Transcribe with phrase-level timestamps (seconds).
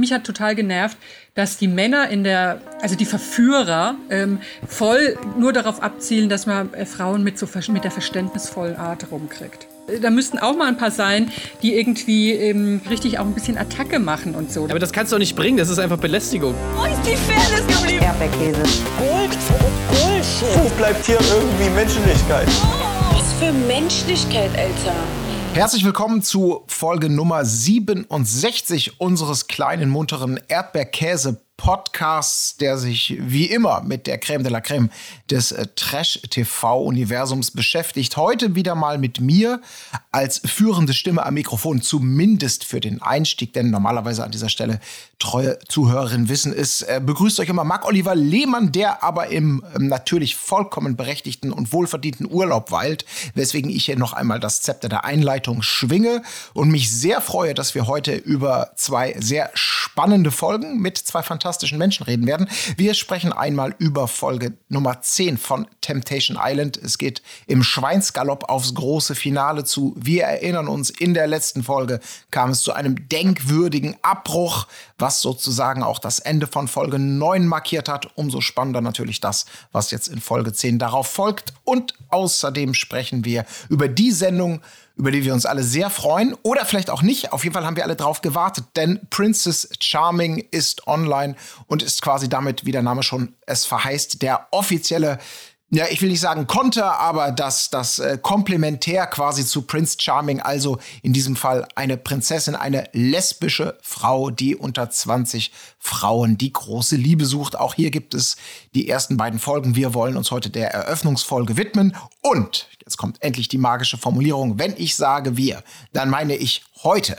[0.00, 0.96] mich hat total genervt,
[1.34, 6.74] dass die Männer in der, also die Verführer, ähm, voll nur darauf abzielen, dass man
[6.74, 9.66] äh, Frauen mit, so, mit der verständnisvollen Art rumkriegt.
[10.02, 11.32] Da müssten auch mal ein paar sein,
[11.62, 14.64] die irgendwie ähm, richtig auch ein bisschen Attacke machen und so.
[14.64, 16.54] Aber das kannst du doch nicht bringen, das ist einfach Belästigung.
[16.76, 18.04] Wo ist die Fairness geblieben?
[18.04, 18.62] Erdbeerkäse.
[18.98, 19.38] Gold,
[19.88, 20.64] Bullshit.
[20.64, 22.48] Wo bleibt hier irgendwie Menschlichkeit?
[23.12, 24.94] Was für Menschlichkeit, Alter.
[25.52, 33.82] Herzlich willkommen zu Folge Nummer 67 unseres kleinen, munteren Erdbeerkäse Podcasts, der sich wie immer
[33.82, 34.88] mit der Creme de la Creme
[35.30, 38.16] des äh, Trash-TV-Universums beschäftigt.
[38.16, 39.60] Heute wieder mal mit mir
[40.10, 44.80] als führende Stimme am Mikrofon, zumindest für den Einstieg, denn normalerweise an dieser Stelle
[45.18, 50.36] treue Zuhörerinnen wissen es, äh, begrüßt euch immer Marc-Oliver Lehmann, der aber im ähm, natürlich
[50.36, 53.04] vollkommen berechtigten und wohlverdienten Urlaub weilt,
[53.34, 56.22] weswegen ich hier noch einmal das Zepter der Einleitung schwinge
[56.54, 61.49] und mich sehr freue, dass wir heute über zwei sehr spannende Folgen mit zwei fantastischen
[61.50, 62.48] fantastischen Menschen reden werden.
[62.76, 66.76] Wir sprechen einmal über Folge Nummer 10 von Temptation Island.
[66.76, 69.92] Es geht im Schweinsgalopp aufs große Finale zu.
[69.96, 71.98] Wir erinnern uns, in der letzten Folge
[72.30, 77.88] kam es zu einem denkwürdigen Abbruch, was sozusagen auch das Ende von Folge 9 markiert
[77.88, 78.16] hat.
[78.16, 81.52] Umso spannender natürlich das, was jetzt in Folge 10 darauf folgt.
[81.64, 84.62] Und außerdem sprechen wir über die Sendung,
[85.00, 87.32] über die wir uns alle sehr freuen oder vielleicht auch nicht.
[87.32, 91.36] Auf jeden Fall haben wir alle drauf gewartet, denn Princess Charming ist online
[91.68, 95.18] und ist quasi damit, wie der Name schon es verheißt, der offizielle
[95.72, 100.40] ja, ich will nicht sagen Konter, aber das, das äh, Komplementär quasi zu Prince Charming,
[100.40, 106.96] also in diesem Fall eine Prinzessin, eine lesbische Frau, die unter 20 Frauen die große
[106.96, 107.56] Liebe sucht.
[107.56, 108.36] Auch hier gibt es
[108.74, 109.76] die ersten beiden Folgen.
[109.76, 111.96] Wir wollen uns heute der Eröffnungsfolge widmen.
[112.20, 114.58] Und jetzt kommt endlich die magische Formulierung.
[114.58, 115.62] Wenn ich sage wir,
[115.92, 117.16] dann meine ich heute.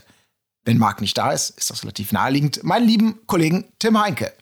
[0.65, 2.63] Wenn Marc nicht da ist, ist das relativ naheliegend.
[2.63, 4.33] Meinen lieben Kollegen Tim Heinke.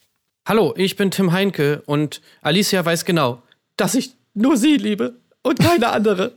[0.47, 3.43] Hallo, ich bin Tim Heinke und Alicia weiß genau,
[3.79, 6.33] dass ich nur sie liebe und keine andere.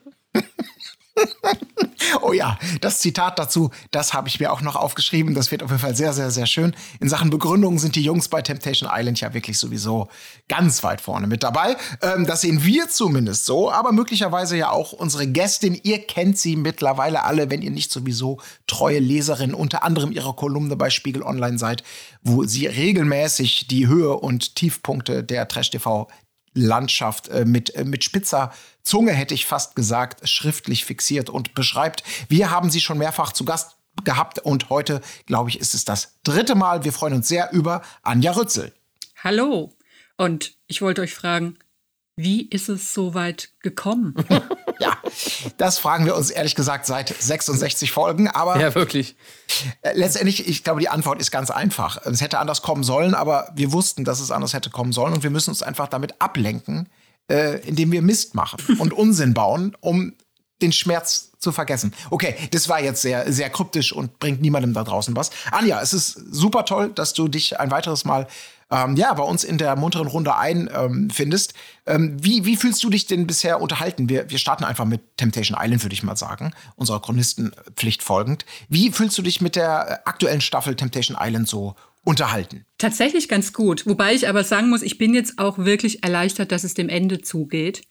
[2.22, 5.34] oh ja, das Zitat dazu, das habe ich mir auch noch aufgeschrieben.
[5.34, 6.74] Das wird auf jeden Fall sehr, sehr, sehr schön.
[7.00, 10.08] In Sachen Begründung sind die Jungs bei Temptation Island ja wirklich sowieso
[10.48, 11.76] ganz weit vorne mit dabei.
[12.00, 15.78] Ähm, das sehen wir zumindest so, aber möglicherweise ja auch unsere Gästin.
[15.82, 20.76] Ihr kennt sie mittlerweile alle, wenn ihr nicht sowieso treue Leserin unter anderem ihrer Kolumne
[20.76, 21.82] bei Spiegel Online seid,
[22.22, 26.08] wo sie regelmäßig die Höhe und Tiefpunkte der Trash TV
[26.54, 28.52] Landschaft äh, mit, äh, mit spitzer
[28.82, 32.02] Zunge, hätte ich fast gesagt, schriftlich fixiert und beschreibt.
[32.28, 36.18] Wir haben sie schon mehrfach zu Gast gehabt und heute, glaube ich, ist es das
[36.24, 36.84] dritte Mal.
[36.84, 38.72] Wir freuen uns sehr über Anja Rützel.
[39.22, 39.72] Hallo.
[40.16, 41.58] Und ich wollte euch fragen,
[42.16, 44.14] wie ist es so weit gekommen?
[44.82, 44.98] ja,
[45.56, 48.28] das fragen wir uns ehrlich gesagt seit 66 Folgen.
[48.28, 49.16] Aber ja, wirklich.
[49.82, 52.04] Äh, letztendlich, ich glaube, die Antwort ist ganz einfach.
[52.04, 55.12] Es hätte anders kommen sollen, aber wir wussten, dass es anders hätte kommen sollen.
[55.12, 56.88] Und wir müssen uns einfach damit ablenken,
[57.30, 60.14] äh, indem wir Mist machen und Unsinn bauen, um
[60.60, 61.92] den Schmerz zu vergessen.
[62.10, 65.30] Okay, das war jetzt sehr, sehr kryptisch und bringt niemandem da draußen was.
[65.50, 68.28] Anja, es ist super toll, dass du dich ein weiteres Mal
[68.72, 71.54] ähm, ja, bei uns in der munteren Runde einfindest.
[71.84, 74.08] Ähm, ähm, wie, wie fühlst du dich denn bisher unterhalten?
[74.08, 78.46] Wir, wir starten einfach mit Temptation Island, würde ich mal sagen, unserer Chronistenpflicht folgend.
[78.70, 82.64] Wie fühlst du dich mit der aktuellen Staffel Temptation Island so unterhalten?
[82.78, 83.86] Tatsächlich ganz gut.
[83.86, 87.20] Wobei ich aber sagen muss, ich bin jetzt auch wirklich erleichtert, dass es dem Ende
[87.20, 87.82] zugeht.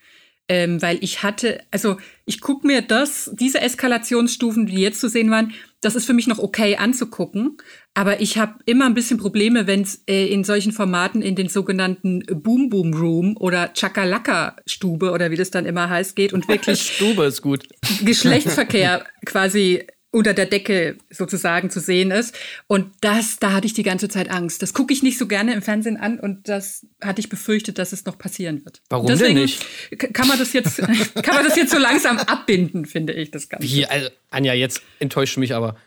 [0.47, 5.29] Ähm, weil ich hatte, also ich gucke mir das, diese Eskalationsstufen, die jetzt zu sehen
[5.29, 7.57] waren, das ist für mich noch okay anzugucken.
[7.93, 11.49] Aber ich habe immer ein bisschen Probleme, wenn es äh, in solchen Formaten in den
[11.49, 16.47] sogenannten Boom Boom Room oder Chakalaka Stube oder wie das dann immer heißt geht und
[16.47, 17.67] wirklich Stube ist gut.
[18.03, 22.37] Geschlechtsverkehr quasi unter der Decke sozusagen zu sehen ist.
[22.67, 24.61] Und das, da hatte ich die ganze Zeit Angst.
[24.61, 27.93] Das gucke ich nicht so gerne im Fernsehen an und das hatte ich befürchtet, dass
[27.93, 28.81] es noch passieren wird.
[28.89, 29.65] Warum Deswegen denn nicht?
[30.13, 30.77] Kann man das jetzt,
[31.23, 33.67] kann man das jetzt so langsam abbinden, finde ich, das Ganze.
[33.67, 35.77] Wie, also, Anja, jetzt enttäuscht mich aber.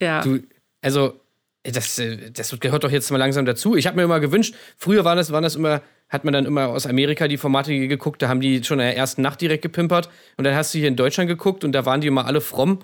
[0.00, 0.22] Ja.
[0.22, 0.40] Du,
[0.82, 1.20] also,
[1.72, 2.00] das,
[2.32, 3.76] das gehört doch jetzt mal langsam dazu.
[3.76, 6.68] Ich habe mir immer gewünscht, früher war das, waren das immer, hat man dann immer
[6.68, 10.08] aus Amerika die Formate geguckt, da haben die schon in der ersten Nacht direkt gepimpert
[10.36, 12.80] und dann hast du hier in Deutschland geguckt und da waren die immer alle fromm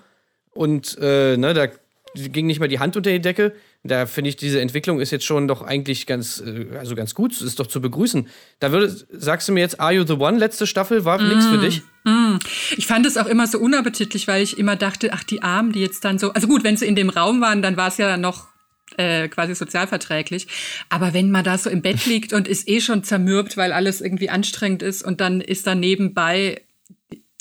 [0.52, 1.68] und äh, ne, da
[2.14, 3.54] ging nicht mal die Hand unter die Decke.
[3.82, 7.40] Da finde ich, diese Entwicklung ist jetzt schon doch eigentlich ganz, äh, also ganz gut,
[7.40, 8.28] ist doch zu begrüßen.
[8.60, 11.46] Da würde, sagst du mir jetzt, Are You the One, letzte Staffel, war mm, nichts
[11.46, 11.82] für dich?
[12.04, 12.36] Mm.
[12.76, 15.80] Ich fand es auch immer so unappetitlich, weil ich immer dachte, ach, die Armen, die
[15.80, 18.16] jetzt dann so, also gut, wenn sie in dem Raum waren, dann war es ja
[18.16, 18.53] noch
[18.98, 20.46] äh, quasi sozialverträglich.
[20.88, 24.00] Aber wenn man da so im Bett liegt und ist eh schon zermürbt, weil alles
[24.00, 26.62] irgendwie anstrengend ist und dann ist da nebenbei,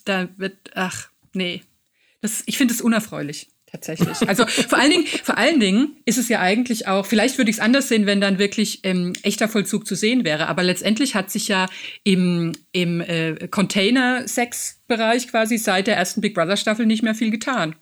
[0.06, 1.62] da wird, ach, nee.
[2.22, 3.50] Das, ich finde es unerfreulich.
[3.72, 4.22] tatsächlich.
[4.28, 7.58] Also vor allen Dingen, vor allen Dingen ist es ja eigentlich auch, vielleicht würde ich
[7.58, 10.48] es anders sehen, wenn dann wirklich ähm, echter Vollzug zu sehen wäre.
[10.48, 11.68] Aber letztendlich hat sich ja
[12.04, 17.76] im, im äh, Container-Sex-Bereich quasi seit der ersten Big Brother-Staffel nicht mehr viel getan.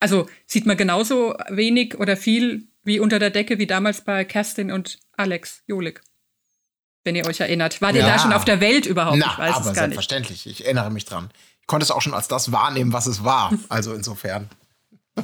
[0.00, 4.72] Also sieht man genauso wenig oder viel wie unter der Decke wie damals bei Kerstin
[4.72, 6.00] und Alex Jolik.
[7.04, 7.80] Wenn ihr euch erinnert.
[7.80, 8.06] Ihr Ja.
[8.08, 9.18] da schon auf der Welt überhaupt?
[9.18, 9.78] Na, ich weiß aber es gar nicht.
[9.78, 10.46] selbstverständlich.
[10.48, 11.30] Ich erinnere mich dran.
[11.60, 13.52] Ich konnte es auch schon als das wahrnehmen, was es war.
[13.68, 14.48] Also insofern.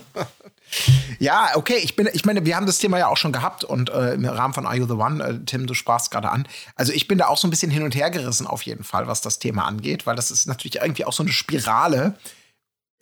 [1.19, 1.76] ja, okay.
[1.82, 4.25] Ich bin, ich meine, wir haben das Thema ja auch schon gehabt und äh, im
[4.25, 6.46] Rahmen von Are You the One, äh, Tim, du sprachst gerade an.
[6.75, 9.06] Also ich bin da auch so ein bisschen hin und her gerissen auf jeden Fall,
[9.06, 12.14] was das Thema angeht, weil das ist natürlich irgendwie auch so eine Spirale.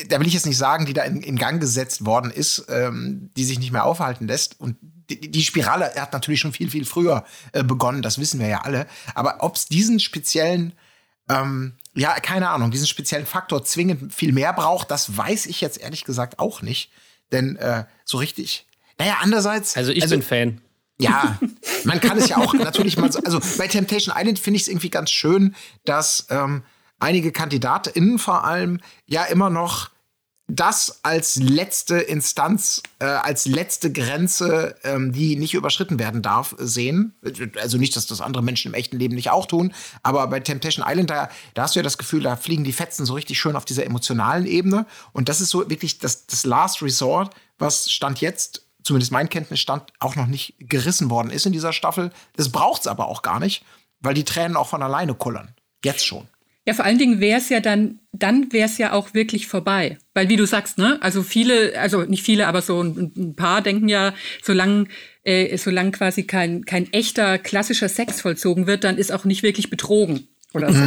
[0.09, 3.31] Da will ich jetzt nicht sagen, die da in, in Gang gesetzt worden ist, ähm,
[3.37, 4.59] die sich nicht mehr aufhalten lässt.
[4.59, 4.77] Und
[5.11, 8.62] die, die Spirale hat natürlich schon viel, viel früher äh, begonnen, das wissen wir ja
[8.62, 8.87] alle.
[9.15, 10.73] Aber ob es diesen speziellen
[11.29, 15.81] ähm, ja, keine Ahnung, diesen speziellen Faktor zwingend viel mehr braucht, das weiß ich jetzt
[15.81, 16.91] ehrlich gesagt auch nicht.
[17.33, 18.67] Denn äh, so richtig.
[18.99, 19.77] Naja, andererseits.
[19.77, 20.61] Also ich bin Fan.
[20.99, 21.39] Ja,
[21.85, 23.21] man kann es ja auch natürlich mal so.
[23.21, 25.55] Also bei Temptation Island finde ich es irgendwie ganz schön,
[25.85, 26.62] dass ähm,
[27.03, 29.91] einige KandidatInnen vor allem ja immer noch
[30.49, 37.15] das als letzte Instanz, äh, als letzte Grenze, ähm, die nicht überschritten werden darf, sehen.
[37.61, 39.73] Also nicht, dass das andere Menschen im echten Leben nicht auch tun,
[40.03, 43.07] aber bei Temptation Island, da, da hast du ja das Gefühl, da fliegen die Fetzen
[43.07, 44.85] so richtig schön auf dieser emotionalen Ebene.
[45.13, 49.93] Und das ist so wirklich das, das Last Resort, was Stand jetzt, zumindest mein Kenntnisstand,
[50.01, 52.11] auch noch nicht gerissen worden ist in dieser Staffel.
[52.37, 53.65] Das braucht es aber auch gar nicht,
[54.01, 55.55] weil die Tränen auch von alleine kullern.
[55.85, 56.29] Jetzt schon.
[56.67, 59.99] Ja, vor allen Dingen wäre es ja dann, dann wäre es ja auch wirklich vorbei.
[60.14, 63.62] Weil wie du sagst, ne, also viele, also nicht viele, aber so ein, ein paar
[63.62, 64.87] denken ja, solange
[65.25, 69.70] äh, solange quasi kein, kein echter klassischer Sex vollzogen wird, dann ist auch nicht wirklich
[69.70, 70.81] betrogen oder so.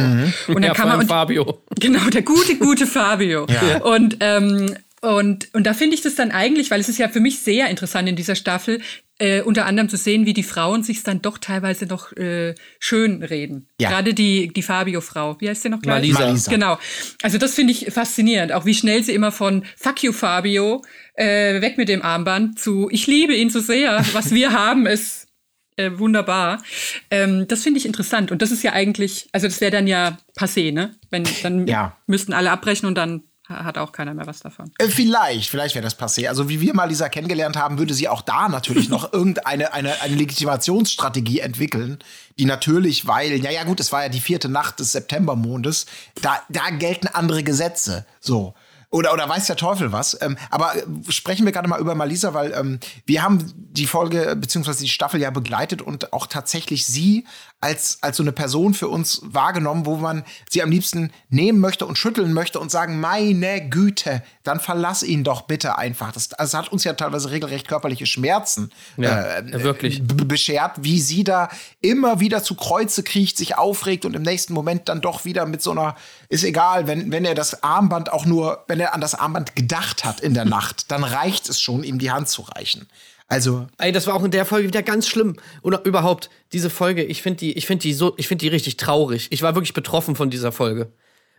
[0.52, 1.62] Und dann ja, kann man und, Fabio.
[1.80, 3.46] Genau, der gute, gute Fabio.
[3.82, 7.20] Und, ähm, und, und da finde ich das dann eigentlich, weil es ist ja für
[7.20, 8.80] mich sehr interessant in dieser Staffel,
[9.18, 13.22] äh, unter anderem zu sehen, wie die Frauen sich dann doch teilweise noch äh, schön
[13.22, 13.68] reden.
[13.80, 13.88] Ja.
[13.88, 15.40] Gerade die, die Fabio-Frau.
[15.40, 16.02] Wie heißt sie noch gleich?
[16.02, 16.20] Malisa.
[16.26, 16.50] Malisa.
[16.50, 16.78] Genau.
[17.22, 18.52] Also das finde ich faszinierend.
[18.52, 20.82] Auch wie schnell sie immer von Fuck you, Fabio,
[21.14, 24.04] äh, weg mit dem Armband zu Ich liebe ihn so sehr.
[24.12, 25.28] Was wir haben, ist
[25.76, 26.62] äh, wunderbar.
[27.10, 28.30] Ähm, das finde ich interessant.
[28.30, 30.94] Und das ist ja eigentlich, also das wäre dann ja passé, ne?
[31.10, 31.96] Wenn, dann Ja.
[32.06, 34.72] müssten alle abbrechen und dann hat auch keiner mehr was davon.
[34.78, 36.28] Äh, Vielleicht, vielleicht wäre das passé.
[36.28, 40.00] Also wie wir mal Lisa kennengelernt haben, würde sie auch da natürlich noch irgendeine eine,
[40.02, 41.98] eine Legitimationsstrategie entwickeln,
[42.38, 45.86] die natürlich, weil, ja, ja gut, es war ja die vierte Nacht des Septembermondes,
[46.22, 48.06] da, da gelten andere Gesetze.
[48.20, 48.54] So.
[48.90, 50.16] Oder, oder weiß der Teufel was.
[50.22, 54.30] Ähm, aber äh, sprechen wir gerade mal über Malisa, weil ähm, wir haben die Folge
[54.30, 57.26] äh, beziehungsweise die Staffel ja begleitet und auch tatsächlich sie
[57.66, 61.84] als, als so eine Person für uns wahrgenommen, wo man sie am liebsten nehmen möchte
[61.84, 66.12] und schütteln möchte und sagen, meine Güte, dann verlass ihn doch bitte einfach.
[66.12, 70.00] Das, also hat uns ja teilweise regelrecht körperliche Schmerzen Ja, äh, wirklich.
[70.06, 71.48] beschert, wie sie da
[71.80, 75.60] immer wieder zu Kreuze kriecht, sich aufregt und im nächsten Moment dann doch wieder mit
[75.60, 75.96] so einer,
[76.28, 80.04] ist egal, wenn, wenn er das Armband auch nur, wenn er an das Armband gedacht
[80.04, 82.86] hat in der Nacht, dann reicht es schon, ihm die Hand zu reichen.
[83.28, 85.36] Also, Ey, das war auch in der Folge wieder ganz schlimm.
[85.62, 88.76] Oder überhaupt, diese Folge, ich finde die, ich finde die so, ich finde die richtig
[88.76, 89.28] traurig.
[89.30, 90.92] Ich war wirklich betroffen von dieser Folge.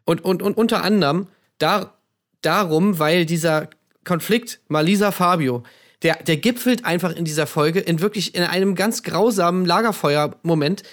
[0.04, 1.28] Und, und, und unter anderem
[1.60, 1.94] da,
[2.42, 3.70] darum, weil dieser
[4.04, 5.64] Konflikt Malisa Fabio,
[6.04, 10.84] der, der gipfelt einfach in dieser Folge in wirklich in einem ganz grausamen Lagerfeuer-Moment,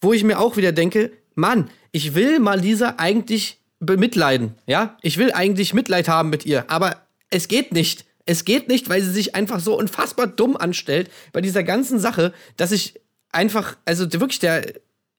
[0.00, 4.96] wo ich mir auch wieder denke, Mann, ich will Malisa eigentlich bemitleiden, ja?
[5.02, 8.04] Ich will eigentlich Mitleid haben mit ihr, aber es geht nicht.
[8.26, 12.32] Es geht nicht, weil sie sich einfach so unfassbar dumm anstellt bei dieser ganzen Sache,
[12.56, 13.00] dass ich
[13.32, 14.64] einfach, also wirklich der,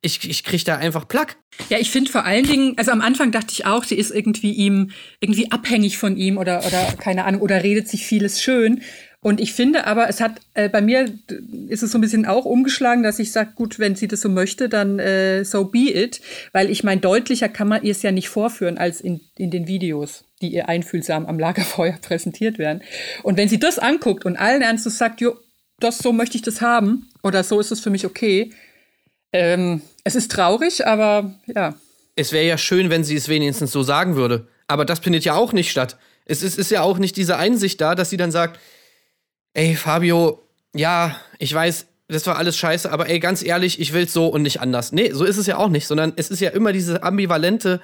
[0.01, 1.37] ich, ich krieg da einfach Plack.
[1.69, 4.51] Ja, ich finde vor allen Dingen, also am Anfang dachte ich auch, sie ist irgendwie
[4.51, 8.81] ihm, irgendwie abhängig von ihm oder, oder keine Ahnung, oder redet sich vieles schön.
[9.25, 11.11] Und ich finde aber, es hat, äh, bei mir
[11.67, 14.29] ist es so ein bisschen auch umgeschlagen, dass ich sage, gut, wenn sie das so
[14.29, 16.21] möchte, dann äh, so be it.
[16.51, 19.67] Weil ich meine, deutlicher kann man ihr es ja nicht vorführen als in, in den
[19.67, 22.81] Videos, die ihr einfühlsam am Lagerfeuer präsentiert werden.
[23.23, 25.35] Und wenn sie das anguckt und allen Ernstes sagt, jo,
[25.79, 28.51] das, so möchte ich das haben, oder so ist es für mich okay,
[29.33, 31.75] ähm, es ist traurig, aber ja.
[32.15, 34.47] Es wäre ja schön, wenn sie es wenigstens so sagen würde.
[34.67, 35.97] Aber das findet ja auch nicht statt.
[36.25, 38.59] Es ist, ist ja auch nicht diese Einsicht da, dass sie dann sagt,
[39.53, 40.41] ey, Fabio,
[40.73, 44.43] ja, ich weiß, das war alles scheiße, aber ey, ganz ehrlich, ich will's so und
[44.43, 44.91] nicht anders.
[44.91, 47.81] Nee, so ist es ja auch nicht, sondern es ist ja immer diese ambivalente,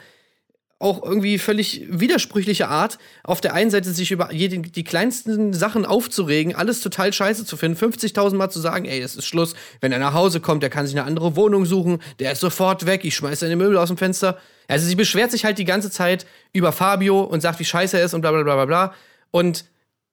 [0.82, 5.86] auch irgendwie völlig widersprüchliche Art, auf der einen Seite sich über jede, die kleinsten Sachen
[5.86, 9.92] aufzuregen, alles total scheiße zu finden, 50.000 Mal zu sagen, ey, es ist Schluss, wenn
[9.92, 13.06] er nach Hause kommt, der kann sich eine andere Wohnung suchen, der ist sofort weg,
[13.06, 14.38] ich schmeiß seine Möbel aus dem Fenster.
[14.68, 18.06] Also sie beschwert sich halt die ganze Zeit über Fabio und sagt, wie scheiße er
[18.06, 18.94] ist und bla bla bla bla bla.
[19.32, 19.66] Und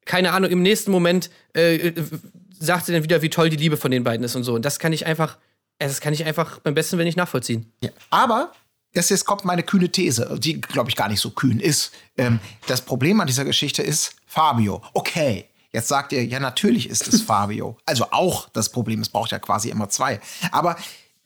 [0.04, 1.94] keine Ahnung, im nächsten Moment äh, äh,
[2.58, 4.54] sagt sie dann wieder, wie toll die Liebe von den beiden ist und so.
[4.54, 5.38] Und das kann ich einfach,
[5.78, 7.72] äh, das kann ich einfach beim besten Willen nicht nachvollziehen.
[7.80, 7.90] Ja.
[8.10, 8.52] Aber
[8.94, 11.92] das jetzt kommt meine kühne These, die glaube ich gar nicht so kühn ist.
[12.16, 14.82] Ähm, das Problem an dieser Geschichte ist Fabio.
[14.94, 15.46] Okay.
[15.70, 17.76] Jetzt sagt ihr, ja, natürlich ist es Fabio.
[17.84, 20.18] Also auch das Problem, es braucht ja quasi immer zwei.
[20.50, 20.76] Aber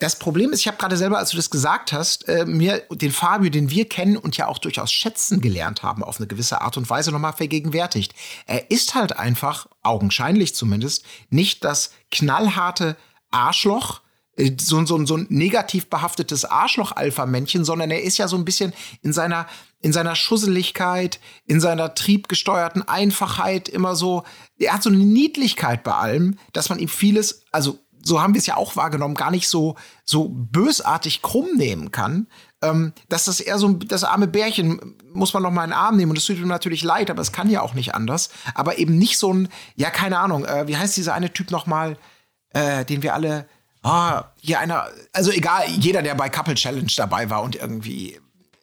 [0.02, 3.12] das Problem ist, ich habe gerade selber, als du das gesagt hast, äh, mir den
[3.12, 6.76] Fabio, den wir kennen und ja auch durchaus schätzen gelernt haben, auf eine gewisse Art
[6.76, 8.12] und Weise nochmal vergegenwärtigt.
[8.46, 12.96] Er ist halt einfach, augenscheinlich zumindest, nicht das knallharte
[13.30, 14.00] Arschloch,
[14.60, 18.72] so, so, so ein negativ behaftetes Arschloch-Alpha-Männchen, sondern er ist ja so ein bisschen
[19.02, 19.46] in seiner,
[19.80, 24.24] in seiner Schusseligkeit, in seiner triebgesteuerten Einfachheit immer so,
[24.58, 28.40] er hat so eine Niedlichkeit bei allem, dass man ihm vieles, also so haben wir
[28.40, 32.26] es ja auch wahrgenommen, gar nicht so, so bösartig krumm nehmen kann.
[32.60, 35.96] Ähm, dass das eher so das arme Bärchen muss man noch mal in den Arm
[35.96, 38.30] nehmen und es tut ihm natürlich leid, aber es kann ja auch nicht anders.
[38.54, 41.66] Aber eben nicht so ein, ja, keine Ahnung, äh, wie heißt dieser eine Typ noch
[41.66, 41.96] mal,
[42.50, 43.48] äh, den wir alle,
[43.82, 48.18] ah, hier einer, also egal, jeder, der bei Couple Challenge dabei war und irgendwie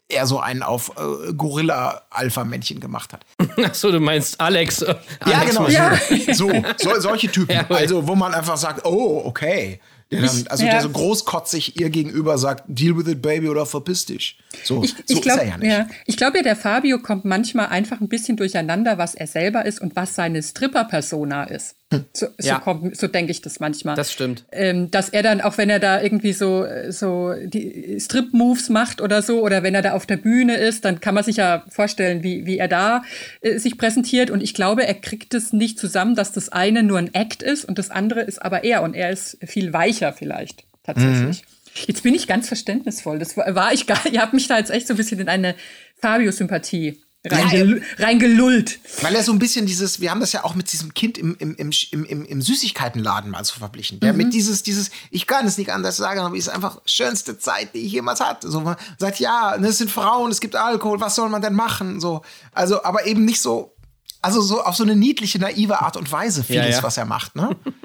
[0.10, 3.26] eher so einen auf äh, Gorilla-Alpha-Männchen gemacht hat.
[3.64, 4.82] Achso, du meinst Alex.
[4.82, 4.96] Äh,
[5.26, 5.62] Ja, Alex genau.
[5.70, 6.34] Maschine.
[6.34, 7.56] So, so, solche Typen.
[7.56, 9.80] Ja, also, wo man einfach sagt, oh, okay.
[10.12, 10.72] Der dann, also, ja.
[10.72, 14.40] der so großkotzig ihr gegenüber sagt, deal with it, baby, oder verpiss dich.
[14.64, 15.72] So, Ich, so ich glaube, ist er ja nicht.
[15.72, 19.66] ja, ich glaube ja, der Fabio kommt manchmal einfach ein bisschen durcheinander, was er selber
[19.66, 21.76] ist und was seine Stripper-Persona ist.
[22.14, 22.56] So, Ja.
[22.58, 23.96] so, kommt- so denke ich das manchmal.
[23.96, 24.46] Das stimmt.
[24.52, 29.24] Ähm, dass er dann, auch wenn er da irgendwie so, so die Strip-Moves macht oder
[29.24, 32.22] so, oder wenn er da auf der Bühne ist, dann kann man sich ja vorstellen,
[32.22, 33.02] wie, wie er da
[33.42, 34.30] äh, sich präsentiert.
[34.30, 37.66] Und ich glaube, er kriegt es nicht zusammen, dass das eine nur ein Act ist
[37.66, 38.84] und das andere ist aber er.
[38.84, 41.44] Und er ist viel weicher vielleicht, tatsächlich.
[41.88, 43.18] Jetzt bin ich ganz verständnisvoll.
[43.18, 45.30] Das war, war ich gar, ihr habt mich da jetzt echt so ein bisschen in
[45.30, 45.56] eine
[46.02, 48.80] Fabio-Sympathie reingel reingelullt.
[49.02, 51.36] Weil er so ein bisschen dieses, wir haben das ja auch mit diesem Kind im,
[51.40, 54.00] im, im, im, im, Süßigkeitenladen mal so verglichen.
[54.00, 57.38] Der mit dieses, dieses, ich kann es nicht anders sagen, aber es ist einfach schönste
[57.38, 58.50] Zeit, die ich jemals hatte.
[58.50, 61.54] So, man sagt, ja, ne, es sind Frauen, es gibt Alkohol, was soll man denn
[61.54, 62.00] machen?
[62.00, 62.22] So,
[62.54, 63.76] also, aber eben nicht so,
[64.22, 66.84] also so auf so eine niedliche, naive Art und Weise vieles, Ja, ja.
[66.84, 67.56] was er macht, ne?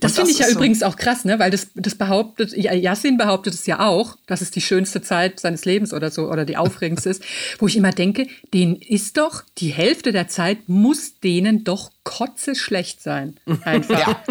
[0.00, 1.38] Das finde ich ja so- übrigens auch krass, ne?
[1.38, 5.64] Weil das, das behauptet, Yassin behauptet es ja auch, dass es die schönste Zeit seines
[5.64, 7.22] Lebens oder so oder die aufregendste ist,
[7.58, 12.54] wo ich immer denke, denen ist doch die Hälfte der Zeit muss denen doch kotze
[12.54, 13.38] schlecht sein.
[13.64, 13.90] Einfach.
[14.08, 14.22] Ja.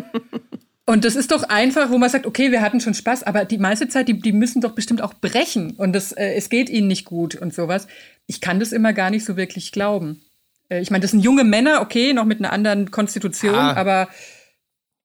[0.85, 3.59] Und das ist doch einfach, wo man sagt, okay, wir hatten schon Spaß, aber die
[3.59, 6.87] meiste Zeit, die, die müssen doch bestimmt auch brechen und das, äh, es geht ihnen
[6.87, 7.85] nicht gut und sowas.
[8.25, 10.23] Ich kann das immer gar nicht so wirklich glauben.
[10.67, 13.75] Äh, ich meine, das sind junge Männer, okay, noch mit einer anderen Konstitution, Ja.
[13.75, 14.09] aber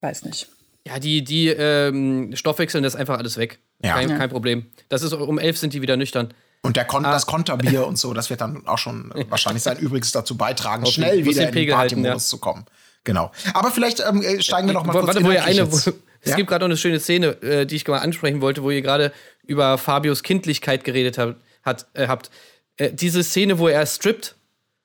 [0.01, 0.49] weiß nicht.
[0.87, 3.59] Ja, die, die ähm, stoffwechseln das einfach alles weg.
[3.83, 3.95] Ja.
[3.95, 4.19] Kein, Ja.
[4.19, 4.67] kein Problem.
[4.89, 6.35] Das ist um elf sind die wieder nüchtern.
[6.63, 7.13] Und der Kon Ah.
[7.13, 10.93] das Konterbier und so, das wird dann auch schon wahrscheinlich sein Übriges dazu beitragen, Okay,
[10.93, 12.65] schnell wieder in den Partymodus zu kommen.
[13.05, 13.31] Genau.
[13.53, 15.77] Aber vielleicht ähm, äh, steigen wir noch mal Wo- kurz Warte, wo ihr eine, wo,
[15.77, 15.89] jetzt.
[16.23, 16.37] es Ja?
[16.37, 19.13] gibt gerade noch eine schöne Szene, äh, die ich mal ansprechen wollte, wo ihr gerade
[19.47, 21.37] über Fabios Kindlichkeit geredet habt.
[21.63, 22.31] Hat, äh, habt.
[22.77, 24.35] Äh, diese Szene, wo er strippt,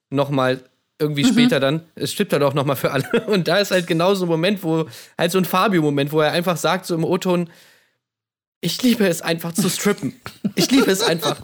[0.10, 0.62] nochmal
[1.00, 1.28] irgendwie Mhm.
[1.34, 3.06] später dann, es strippt er doch nochmal für alle.
[3.28, 4.86] Und da ist halt genau so ein Moment, wo,
[5.18, 7.50] halt so ein Fabio-Moment, wo er einfach sagt, so im O-Ton,
[8.62, 10.20] ich liebe es einfach zu strippen.
[10.56, 11.40] Ich liebe es einfach.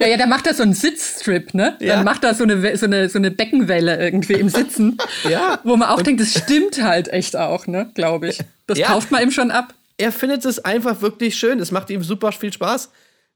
[0.00, 1.76] Ja, ja, da macht er so einen Sitzstrip, ne?
[1.80, 1.96] Ja.
[1.96, 4.96] Dann macht er so eine, so eine, so eine Beckenwelle irgendwie im Sitzen.
[5.28, 5.60] Ja.
[5.64, 7.90] Wo man auch denkt, das stimmt halt echt auch, ne?
[7.94, 8.38] Glaube ich.
[8.66, 8.86] Das Ja.
[8.86, 9.74] kauft man ihm schon ab.
[9.98, 11.58] er findet es einfach wirklich schön.
[11.60, 12.90] Es macht ihm super viel Spaß.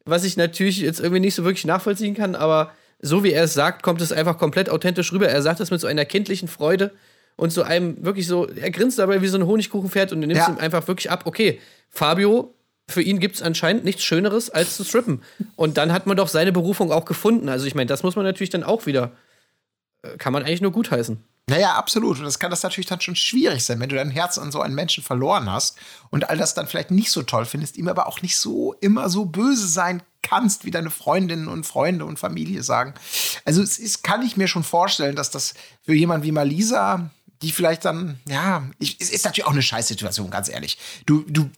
[0.06, 2.72] Was ich natürlich jetzt irgendwie nicht so wirklich nachvollziehen kann, aber
[3.02, 5.28] so wie er es sagt, kommt es einfach komplett authentisch rüber.
[5.28, 6.92] Er sagt es mit so einer kindlichen Freude
[7.36, 10.46] und so einem wirklich so, er grinst dabei wie so ein Honigkuchenpferd und du nimmst
[10.46, 10.52] Ja.
[10.54, 12.54] ihm einfach wirklich ab, okay, Fabio,
[12.88, 15.22] für ihn gibt es anscheinend nichts Schöneres als zu strippen.
[15.56, 17.48] Und dann hat man doch seine Berufung auch gefunden.
[17.48, 19.12] Also ich meine, das muss man natürlich dann auch wieder,
[20.02, 21.22] äh, kann man eigentlich nur gutheißen.
[21.48, 22.18] Naja, absolut.
[22.18, 24.60] Und das kann das natürlich dann schon schwierig sein, wenn du dein Herz an so
[24.60, 25.76] einen Menschen verloren hast
[26.10, 29.08] und all das dann vielleicht nicht so toll findest, ihm aber auch nicht so immer
[29.08, 32.94] so böse sein kannst, wie deine Freundinnen und Freunde und Familie sagen.
[33.44, 37.10] Also es ist, kann ich mir schon vorstellen, dass das für jemanden wie Malisa,
[37.42, 40.78] die vielleicht dann, ja, ich, es ist natürlich auch eine Scheißsituation, ganz ehrlich.
[41.06, 41.50] Du, du,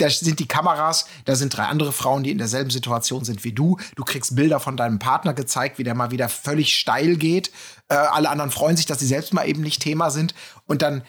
[0.00, 3.52] da sind die Kameras, da sind drei andere Frauen, die in derselben Situation sind wie
[3.52, 3.76] du.
[3.96, 7.50] Du kriegst Bilder von deinem Partner gezeigt, wie der mal wieder völlig steil geht.
[7.88, 10.34] Äh, alle anderen freuen sich, dass sie selbst mal eben nicht Thema sind.
[10.66, 11.02] Und dann,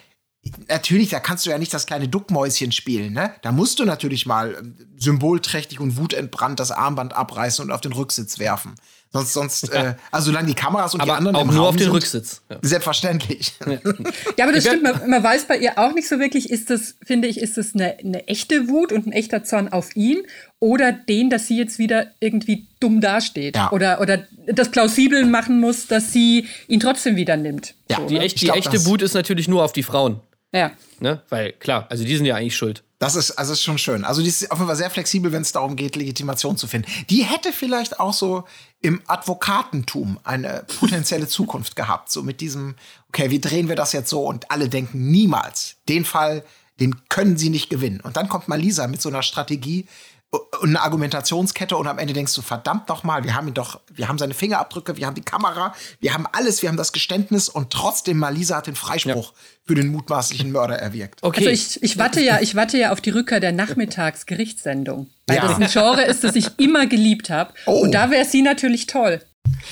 [0.68, 3.34] natürlich, da kannst du ja nicht das kleine Duckmäuschen spielen, ne?
[3.42, 7.94] Da musst du natürlich mal ähm, symbolträchtig und wutentbrannt das Armband abreißen und auf den
[7.94, 8.76] Rücksitz werfen.
[9.12, 11.66] Sonst, sonst, äh, also solange die Kameras und die Aber anderen auch im nur Raum
[11.70, 12.42] auf den sind, Rücksitz.
[12.48, 12.58] Ja.
[12.62, 13.54] Selbstverständlich.
[13.66, 14.84] Ja, aber das stimmt.
[14.84, 17.74] Man, man weiß bei ihr auch nicht so wirklich, ist das, finde ich, ist das
[17.74, 20.20] eine, eine echte Wut und ein echter Zorn auf ihn
[20.60, 23.72] oder den, dass sie jetzt wieder irgendwie dumm dasteht Ja.
[23.72, 27.74] oder, oder das plausibel machen muss, dass sie ihn trotzdem wieder nimmt.
[27.90, 28.22] Ja, so, Die, ne?
[28.22, 30.20] echt, die glaub, echte das- Wut ist natürlich nur auf die Frauen.
[30.52, 30.72] Ja.
[31.00, 31.22] Ne?
[31.30, 32.84] Weil klar, also die sind ja eigentlich schuld.
[32.98, 34.04] Das ist, also ist schon schön.
[34.04, 36.92] Also die ist auf jeden Fall sehr flexibel, wenn es darum geht, Legitimation zu finden.
[37.10, 38.44] Die hätte vielleicht auch so
[38.82, 42.12] im Advokatentum eine potenzielle Zukunft gehabt.
[42.12, 42.76] So mit diesem,
[43.08, 44.26] okay, wie drehen wir das jetzt so?
[44.26, 46.44] Und alle denken niemals, den Fall,
[46.82, 48.02] den können sie nicht gewinnen.
[48.02, 49.88] Und dann kommt mal Lisa mit so einer Strategie
[50.32, 53.80] und eine Argumentationskette und am Ende denkst du, verdammt doch mal, wir haben ihn doch,
[53.92, 57.50] wir haben seine Fingerabdrücke, wir haben die Kamera, wir haben alles, wir haben das Geständnis
[57.50, 59.34] und trotzdem Malisa hat den Freispruch
[59.66, 61.24] für den mutmaßlichen Mörder erwirkt.
[61.24, 61.48] Okay.
[61.48, 65.08] Also ich, ich warte ja, ich warte ja auf die Rückkehr der Nachmittagsgerichtssendung.
[65.28, 65.48] Weil Ja.
[65.48, 67.54] das ein Genre ist, das ich immer geliebt habe.
[67.66, 67.80] Oh.
[67.82, 69.22] Und da wäre sie natürlich toll.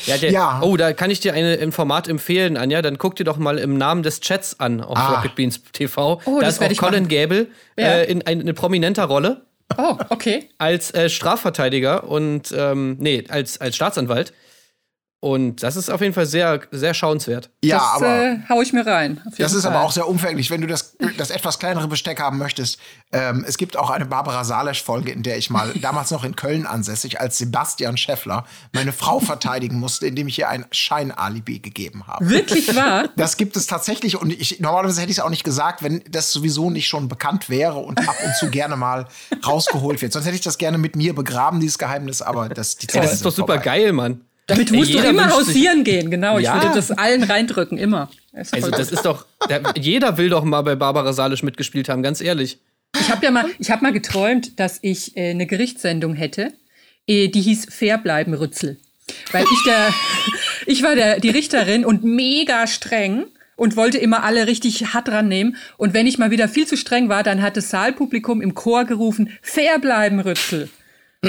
[0.05, 0.61] Ja, der, Ja.
[0.63, 2.81] Oh, da kann ich dir eine, ein Format empfehlen, Anja.
[2.81, 5.15] Dann guck dir doch mal im Namen des Chats an auf Ah.
[5.15, 6.21] Rocket Beans TV.
[6.25, 7.09] Oh, da das ist auch Colin machen.
[7.09, 7.47] Gable
[7.77, 7.85] Ja.
[7.87, 10.49] äh, in ein, eine prominenter Rolle Oh, okay.
[10.57, 14.33] als äh, Strafverteidiger und ähm, nee, als, als Staatsanwalt.
[15.19, 17.49] Und das ist auf jeden Fall sehr, sehr schauenswert.
[17.63, 19.19] Ja, das aber äh, hau ich mir rein.
[19.39, 19.85] Das ist aber Fall.
[19.85, 22.77] auch sehr umfänglich, wenn du das, das etwas kleinere Besteck haben möchtest.
[23.11, 26.67] Ähm, es gibt auch eine Barbara Salesch-Folge, in der ich mal damals noch in Köln
[26.67, 32.29] ansässig als Sebastian Scheffler meine Frau verteidigen musste, indem ich ihr ein Scheinalibi gegeben habe.
[32.29, 33.05] Wirklich wahr?
[33.17, 36.31] Das gibt es tatsächlich und ich, normalerweise hätte ich es auch nicht gesagt, wenn das
[36.31, 39.07] sowieso nicht schon bekannt wäre und ab und zu gerne mal
[39.45, 40.13] rausgeholt wird.
[40.13, 43.05] Sonst hätte ich das gerne mit mir begraben, dieses Geheimnis, aber das, die Ey, Zeiten
[43.05, 43.63] das ist doch super vorbei.
[43.63, 44.21] geil, Mann.
[44.47, 46.37] Damit musst du immer hausieren gehen, genau.
[46.37, 46.55] Ich Ja.
[46.61, 48.09] würde das allen reindrücken, immer.
[48.31, 49.25] Das ist Also, das ist doch.
[49.49, 52.57] Der, jeder will doch mal bei Barbara Salisch mitgespielt haben, ganz ehrlich.
[52.99, 56.53] ich habe ja mal, ich habe mal geträumt, dass ich äh, eine Gerichtssendung hätte,
[57.07, 58.77] äh, die hieß Fair bleiben Rützel.
[59.31, 59.93] Weil ich der,
[60.65, 63.25] ich war der, die Richterin und mega streng
[63.57, 65.57] und wollte immer alle richtig hart dran nehmen.
[65.77, 68.85] Und wenn ich mal wieder viel zu streng war, dann hat das Saalpublikum im Chor
[68.85, 70.69] gerufen, fair bleiben Rützel.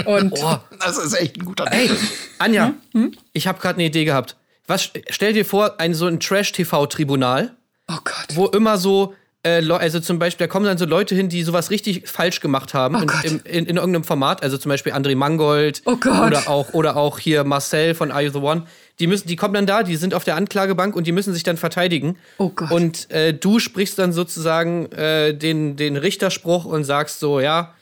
[0.07, 1.91] Und Oh, Das ist echt ein guter ey,
[2.39, 3.13] Anja, Hm?
[3.33, 4.37] ich habe gerade eine Idee gehabt.
[4.67, 7.57] Was, stell dir vor, ein so ein Trash-TV-Tribunal,
[7.89, 8.15] oh Gott.
[8.35, 11.71] wo immer so, äh, also zum Beispiel, da kommen dann so Leute hin, die sowas
[11.71, 13.25] richtig falsch gemacht haben Oh in, Gott.
[13.25, 16.27] in, in, in irgendeinem Format, also zum Beispiel André Mangold Oh Gott.
[16.27, 18.65] oder auch oder auch hier Marcel von Are You the One.
[18.99, 21.45] Die müssen, die kommen dann da, die sind auf der Anklagebank und die müssen sich
[21.45, 22.19] dann verteidigen.
[22.39, 22.71] Oh Gott.
[22.71, 27.75] Und äh, du sprichst dann sozusagen äh, den, den Richterspruch und sagst so, ja,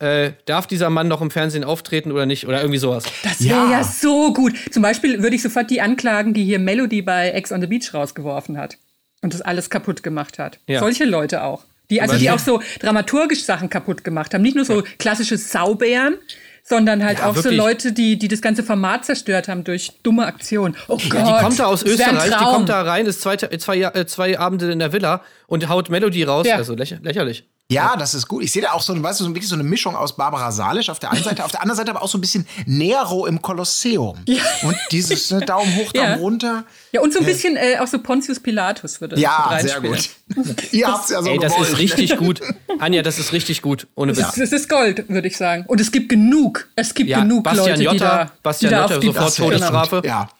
[0.00, 2.46] äh, darf dieser Mann noch im Fernsehen auftreten oder nicht?
[2.46, 3.04] Oder irgendwie sowas.
[3.22, 3.70] Das wäre Ja.
[3.70, 3.84] ja.
[3.84, 4.54] so gut.
[4.70, 7.92] Zum Beispiel würde ich sofort die anklagen, die hier Melody bei Ex on the Beach
[7.92, 8.78] rausgeworfen hat
[9.22, 10.60] und das alles kaputt gemacht hat.
[10.66, 10.80] Ja.
[10.80, 11.64] Solche Leute auch.
[11.90, 12.34] Die, also die ja.
[12.34, 14.42] auch so dramaturgisch Sachen kaputt gemacht haben.
[14.42, 16.16] Nicht nur so klassische Saubären,
[16.62, 17.58] sondern halt Ja, auch so wirklich.
[17.58, 20.76] Leute, die, die das ganze Format zerstört haben durch dumme Aktionen.
[20.88, 21.26] Oh Gott.
[21.26, 24.78] Die kommt da aus Österreich, die kommt da rein, ist zwei, zwei, zwei Abende in
[24.78, 26.46] der Villa und haut Melody raus.
[26.46, 26.56] Ja.
[26.56, 27.44] Also lächer, lächerlich.
[27.70, 28.42] Ja, das ist gut.
[28.42, 30.50] Ich sehe da auch so, eine- weißt du, so wirklich so eine Mischung aus Barbara
[30.52, 33.26] Salisch auf der einen Seite, auf der anderen Seite aber auch so ein bisschen Nero
[33.26, 34.16] im Kolosseum.
[34.62, 36.14] Und dieses ne, Daumen hoch, Daumen Ja.
[36.16, 36.64] runter.
[36.92, 40.08] Ja, und so ein bisschen äh, auch so Pontius Pilatus würde Ja, sehr gut.
[40.72, 42.40] Ihr habt's ja so Ey, das ist richtig gut.
[42.78, 43.86] Anja, das ist richtig gut.
[43.96, 44.24] Ohne Witz.
[44.28, 45.64] Das, das ist Gold, würde ich sagen.
[45.66, 46.68] Und es gibt genug.
[46.74, 49.06] Es gibt Ja, genug Bastian Leute, die Jotta, da, Bastian die da Jotta auf die
[49.08, 50.02] sofort Todesstrafe.
[50.06, 50.30] Ja.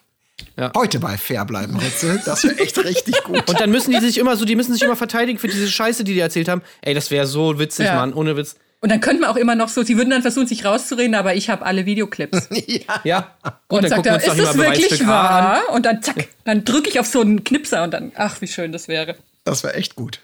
[0.57, 0.71] Ja.
[0.75, 2.21] Heute bei Fair bleiben, Ritze.
[2.25, 3.49] Das wäre echt richtig gut.
[3.49, 6.03] Und dann müssen die sich immer so, die müssen sich immer verteidigen für diese Scheiße,
[6.03, 6.61] die die erzählt haben.
[6.81, 7.95] Ey, das wäre so witzig, Ja.
[7.95, 8.55] Mann, ohne Witz.
[8.81, 11.35] Und dann könnte man auch immer noch so, sie würden dann versuchen, sich rauszureden, aber
[11.35, 12.47] ich habe alle Videoclips.
[13.03, 13.35] Ja.
[13.67, 15.07] Und, dann sagt gucken wir er, uns ist das mal wirklich A an.
[15.45, 15.61] wahr?
[15.73, 18.71] Und dann zack, dann drücke ich auf so einen Knipser und dann, ach, wie schön
[18.71, 19.15] das wäre.
[19.43, 20.19] Das wäre echt gut.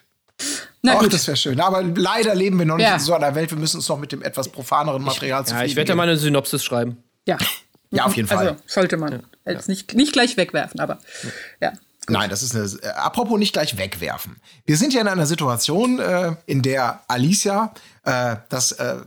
[0.82, 1.14] Na Ach, gut.
[1.14, 1.60] das wäre schön.
[1.60, 2.94] Aber leider leben wir noch nicht Ja.
[2.96, 3.50] in so einer Welt.
[3.52, 5.98] Wir müssen uns noch mit dem etwas profaneren Material Ja, zufrieden ich werde ja geben.
[5.98, 6.98] mal eine Synopsis schreiben.
[7.26, 7.38] ja.
[7.92, 8.40] Ja, auf jeden Fall.
[8.50, 9.24] Also sollte man.
[9.46, 11.00] Jetzt nicht, nicht gleich wegwerfen, aber
[11.62, 11.74] ja.
[12.08, 12.66] Nein, das ist eine.
[12.66, 14.38] Äh, apropos nicht gleich wegwerfen.
[14.66, 18.98] Wir sind ja in einer Situation, äh, in der Alicia äh, das äh,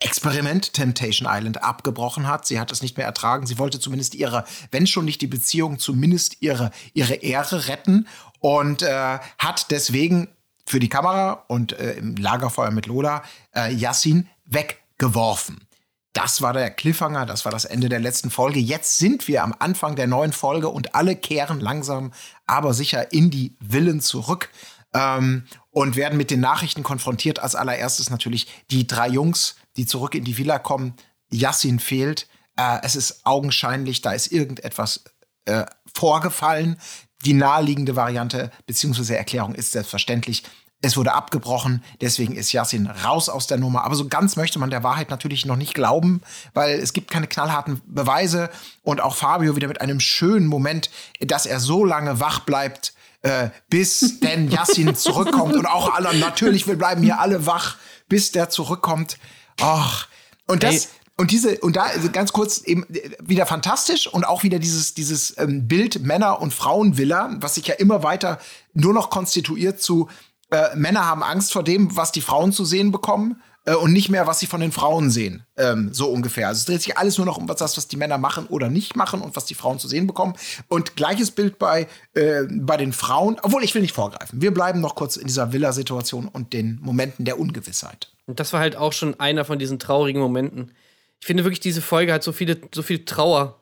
[0.00, 2.46] Experiment Temptation Island abgebrochen hat.
[2.46, 3.46] Sie hat es nicht mehr ertragen.
[3.46, 8.06] Sie wollte zumindest ihre, wenn schon nicht die Beziehung, zumindest ihre, ihre Ehre retten
[8.40, 10.28] und äh, hat deswegen
[10.66, 13.22] für die Kamera und äh, im Lagerfeuer mit Lola
[13.54, 15.67] Yassin weggeworfen.
[16.12, 18.58] Das war der Cliffhanger, das war das Ende der letzten Folge.
[18.58, 22.12] Jetzt sind wir am Anfang der neuen Folge und alle kehren langsam,
[22.46, 24.50] aber sicher in die Villen zurück
[24.94, 27.38] ähm, und werden mit den Nachrichten konfrontiert.
[27.38, 30.94] Als allererstes natürlich die drei Jungs, die zurück in die Villa kommen.
[31.30, 32.26] Yassin fehlt.
[32.56, 35.04] Äh, es ist augenscheinlich, da ist irgendetwas
[35.44, 36.80] äh, vorgefallen.
[37.24, 39.14] Die naheliegende Variante bzw.
[39.14, 40.44] Erklärung ist selbstverständlich,
[40.80, 43.82] Es wurde abgebrochen, deswegen ist Yassin raus aus der Nummer.
[43.82, 46.22] Aber so ganz möchte man der Wahrheit natürlich noch nicht glauben,
[46.54, 48.48] weil es gibt keine knallharten Beweise.
[48.84, 53.48] Und auch Fabio wieder mit einem schönen Moment, dass er so lange wach bleibt, äh,
[53.68, 55.56] bis denn Yassin zurückkommt.
[55.56, 57.76] Und auch alle, natürlich, wir bleiben hier alle wach,
[58.08, 59.18] bis der zurückkommt.
[59.60, 60.06] Ach,
[60.46, 60.72] und das.
[60.72, 60.82] Hey.
[61.20, 62.86] Und diese, und da also ganz kurz eben
[63.18, 67.74] wieder fantastisch und auch wieder dieses, dieses ähm, Bild Männer- und Frauenvilla, was sich ja
[67.74, 68.38] immer weiter
[68.72, 70.08] nur noch konstituiert zu
[70.50, 74.08] äh, Männer haben Angst vor dem, was die Frauen zu sehen bekommen äh, und nicht
[74.08, 75.44] mehr, was sie von den Frauen sehen.
[75.56, 76.48] Ähm, so ungefähr.
[76.48, 78.68] Also es dreht sich alles nur noch um was, das, was die Männer machen oder
[78.68, 80.34] nicht machen und was die Frauen zu sehen bekommen.
[80.68, 84.40] Und gleiches Bild bei, äh, bei den Frauen, obwohl ich will nicht vorgreifen.
[84.40, 88.10] Wir bleiben noch kurz in dieser Villa-Situation und den Momenten der Ungewissheit.
[88.26, 90.72] Und das war halt auch schon einer von diesen traurigen Momenten.
[91.20, 93.60] Ich finde wirklich, diese Folge hat so viele, so viel Trauer.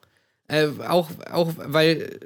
[0.48, 2.20] Äh, auch, auch weil,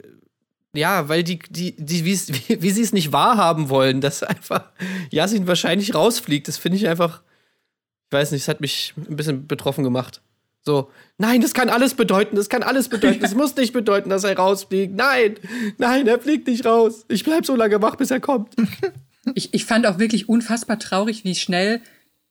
[0.75, 4.65] ja, weil die, die, die wie, wie, sie es nicht wahrhaben wollen, dass einfach
[5.11, 6.49] Yasin wahrscheinlich rausfliegt.
[6.49, 7.23] Das finde ich einfach,
[8.09, 10.21] ich weiß nicht, es hat mich ein bisschen betroffen gemacht.
[10.63, 13.21] So, nein, das kann alles bedeuten, das kann alles bedeuten.
[13.21, 14.95] Das muss nicht bedeuten, dass er rausfliegt.
[14.95, 15.37] Nein,
[15.79, 17.07] nein, er fliegt nicht raus.
[17.09, 18.55] Ich bleib so lange wach, bis er kommt.
[19.35, 21.83] Ich, ich fand auch wirklich unfassbar traurig, wie schnell,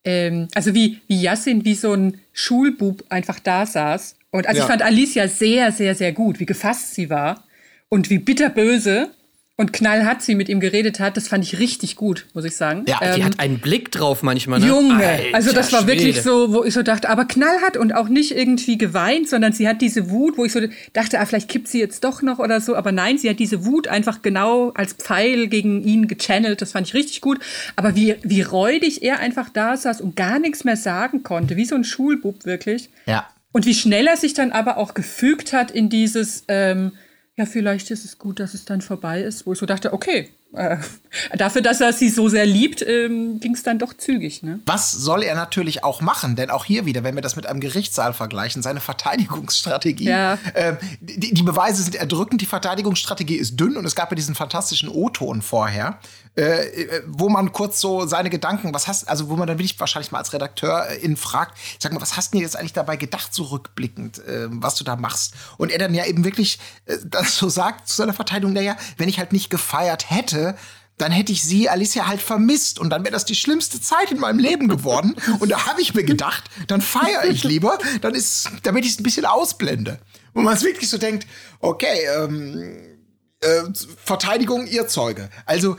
[0.04, 4.16] ähm, also wie, wie Yassin wie so ein Schulbub einfach da saß.
[4.32, 4.66] Und also Ja.
[4.66, 7.44] ich fand Alicia sehr, sehr, sehr gut, wie gefasst sie war
[7.90, 9.10] und wie bitterböse
[9.58, 11.18] und knallhart sie mit ihm geredet hat.
[11.18, 12.86] Das fand ich richtig gut, muss ich sagen.
[12.88, 14.68] Ja, Die Ähm, hat einen Blick drauf manchmal, ne?
[14.68, 16.22] Junge, Alter also das war wirklich Schwede.
[16.22, 19.82] so, wo ich so dachte, aber knallhart und auch nicht irgendwie geweint, sondern sie hat
[19.82, 20.62] diese Wut, wo ich so
[20.94, 23.66] dachte, ah, vielleicht kippt sie jetzt doch noch oder so, aber nein, sie hat diese
[23.66, 27.40] Wut einfach genau als Pfeil gegen ihn gechannelt, das fand ich richtig gut,
[27.76, 31.66] aber wie, wie räudig er einfach da saß und gar nichts mehr sagen konnte, wie
[31.66, 32.90] so ein Schulbub wirklich.
[33.08, 33.28] Ja.
[33.52, 36.94] Und wie schnell er sich dann aber auch gefügt hat in dieses, ähm,
[37.40, 40.30] ja, vielleicht ist es gut, dass es dann vorbei ist, wo ich so dachte, okay,
[40.54, 40.78] äh,
[41.38, 44.60] dafür, dass er sie so sehr liebt, ähm, ging es dann doch zügig, ne?
[44.66, 46.36] Was soll er natürlich auch machen?
[46.36, 50.06] Denn auch hier wieder, wenn wir das mit einem Gerichtssaal vergleichen, seine Verteidigungsstrategie.
[50.06, 50.40] Ja.
[50.56, 54.34] Ähm, die, die Beweise sind erdrückend, die Verteidigungsstrategie ist dünn und es gab ja diesen
[54.34, 56.00] fantastischen O-Ton vorher,
[56.36, 59.80] äh, äh, wo man kurz so seine Gedanken, was hast, also wo man dann wirklich
[59.80, 62.74] wahrscheinlich mal als Redakteur äh, ihn fragt, sag mal, was hast du dir jetzt eigentlich
[62.74, 65.34] dabei gedacht, so rückblickend, äh, was du da machst?
[65.58, 69.10] Und er dann ja eben wirklich äh, das so sagt zu seiner Verteidigung, naja, wenn
[69.10, 70.39] ich halt nicht gefeiert hätte,
[70.98, 74.20] dann hätte ich sie, Alicia, halt vermisst und dann wäre das die schlimmste Zeit in
[74.20, 75.16] meinem Leben geworden.
[75.40, 79.00] Und da habe ich mir gedacht, dann feiere ich lieber, dann ist, damit ich es
[79.00, 80.00] ein bisschen ausblende.
[80.34, 81.26] Und man es wirklich so denkt,
[81.62, 82.76] okay, ähm,
[83.42, 83.64] äh,
[84.04, 85.30] Verteidigung, ihr Zeuge.
[85.46, 85.78] Also,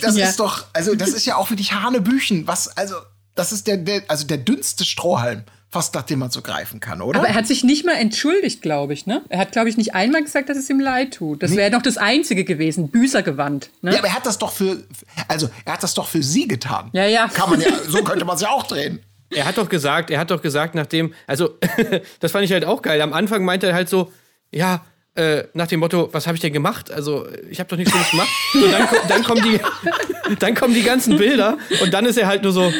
[0.00, 0.28] das Ja.
[0.28, 2.96] ist doch, also das ist ja auch wirklich Hanebüchen, was, also,
[3.34, 7.00] das ist der, der, also der dünnste Strohhalm, fast nach dem man so greifen kann,
[7.00, 7.18] oder?
[7.18, 9.22] Aber er hat sich nicht mal entschuldigt, glaube ich, ne?
[9.30, 11.42] Er hat, glaube ich, nicht einmal gesagt, dass es ihm leid tut.
[11.42, 13.92] Das wäre doch das Einzige gewesen, Büßergewand, ne?
[13.92, 14.84] ja, aber er hat das doch für,
[15.28, 16.90] also er hat das doch für sie getan.
[16.92, 17.26] Ja, ja.
[17.28, 19.00] Kann man ja, so könnte man es ja auch drehen.
[19.30, 21.58] Er hat doch gesagt, er hat doch gesagt, nachdem, also,
[22.20, 23.00] das fand ich halt auch geil.
[23.00, 24.12] Am Anfang meinte er halt so,
[24.50, 26.90] ja, äh, nach dem Motto, was habe ich denn gemacht?
[26.90, 28.28] Also, ich habe doch nichts Schlimmes gemacht.
[28.54, 32.42] Und dann, dann, kommen die, dann kommen die ganzen Bilder und dann ist er halt
[32.42, 32.70] nur so,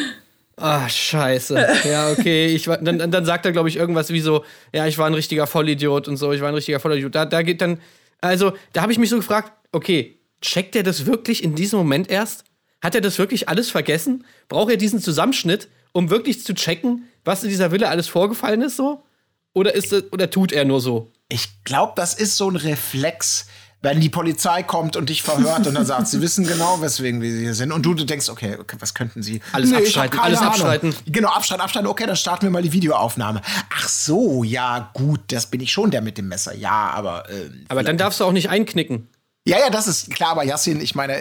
[0.63, 1.67] ah, scheiße.
[1.85, 2.47] Ja, okay.
[2.47, 5.15] Ich war, dann, dann sagt er, glaube ich, irgendwas wie so, ja, ich war ein
[5.15, 7.15] richtiger Vollidiot und so, ich war ein richtiger Vollidiot.
[7.15, 7.81] Da, da geht dann,
[8.21, 12.11] also, da habe ich mich so gefragt, okay, checkt er das wirklich in diesem Moment
[12.11, 12.45] erst?
[12.81, 14.25] Hat er das wirklich alles vergessen?
[14.49, 18.77] Braucht er diesen Zusammenschnitt, um wirklich zu checken, was in dieser Villa alles vorgefallen ist
[18.77, 19.03] so?
[19.55, 21.13] Oder ist es, oder tut er nur so?
[21.29, 23.47] Ich glaube, das ist so ein Reflex,
[23.83, 27.31] wenn die Polizei kommt und dich verhört und dann sagt, sie wissen genau, weswegen wir
[27.37, 27.73] hier sind.
[27.73, 29.41] Und du, du denkst, okay, was könnten sie?
[29.53, 30.53] Alles hab abschalten, alles Ahnung.
[30.53, 30.95] abschalten.
[31.07, 31.91] Genau, abschalten, abschalten.
[31.91, 33.43] Okay, dann starten wir mal die Videoaufnahme.
[33.75, 36.55] Ach so, ja, gut, das bin ich schon der mit dem Messer.
[36.55, 37.29] Ja, aber.
[37.29, 39.09] ähm, Aber dann darfst du auch nicht einknicken.
[39.47, 41.17] ja, ja, das ist klar, aber Yassin, ich meine,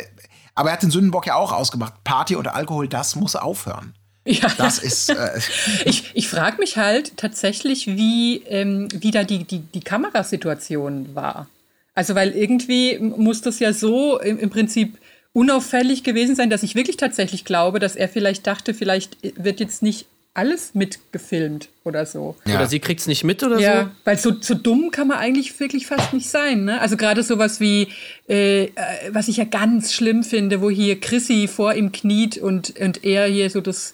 [0.54, 2.04] aber er hat den Sündenbock ja auch ausgemacht.
[2.04, 3.96] Party oder Alkohol, das muss aufhören.
[4.28, 4.48] Ja.
[4.58, 5.10] Das ist.
[5.10, 5.40] Äh,
[5.86, 11.48] Ich, ich frage mich halt tatsächlich, wie, ähm, wie da die, die, die Kamerasituation war.
[11.94, 14.98] Also, weil irgendwie muss das ja so im, im Prinzip
[15.34, 19.82] unauffällig gewesen sein, dass ich wirklich tatsächlich glaube, dass er vielleicht dachte, vielleicht wird jetzt
[19.82, 22.36] nicht alles mitgefilmt oder so.
[22.46, 22.56] Ja.
[22.56, 23.90] Oder sie kriegt's nicht mit oder Ja, so.
[24.06, 26.64] weil so, so dumm kann man eigentlich wirklich fast nicht sein.
[26.64, 26.80] Ne?
[26.80, 27.90] Also gerade sowas wie,
[28.30, 28.70] äh, äh,
[29.10, 33.26] was ich ja ganz schlimm finde, wo hier Chrissy vor ihm kniet und, und er
[33.28, 33.94] hier so das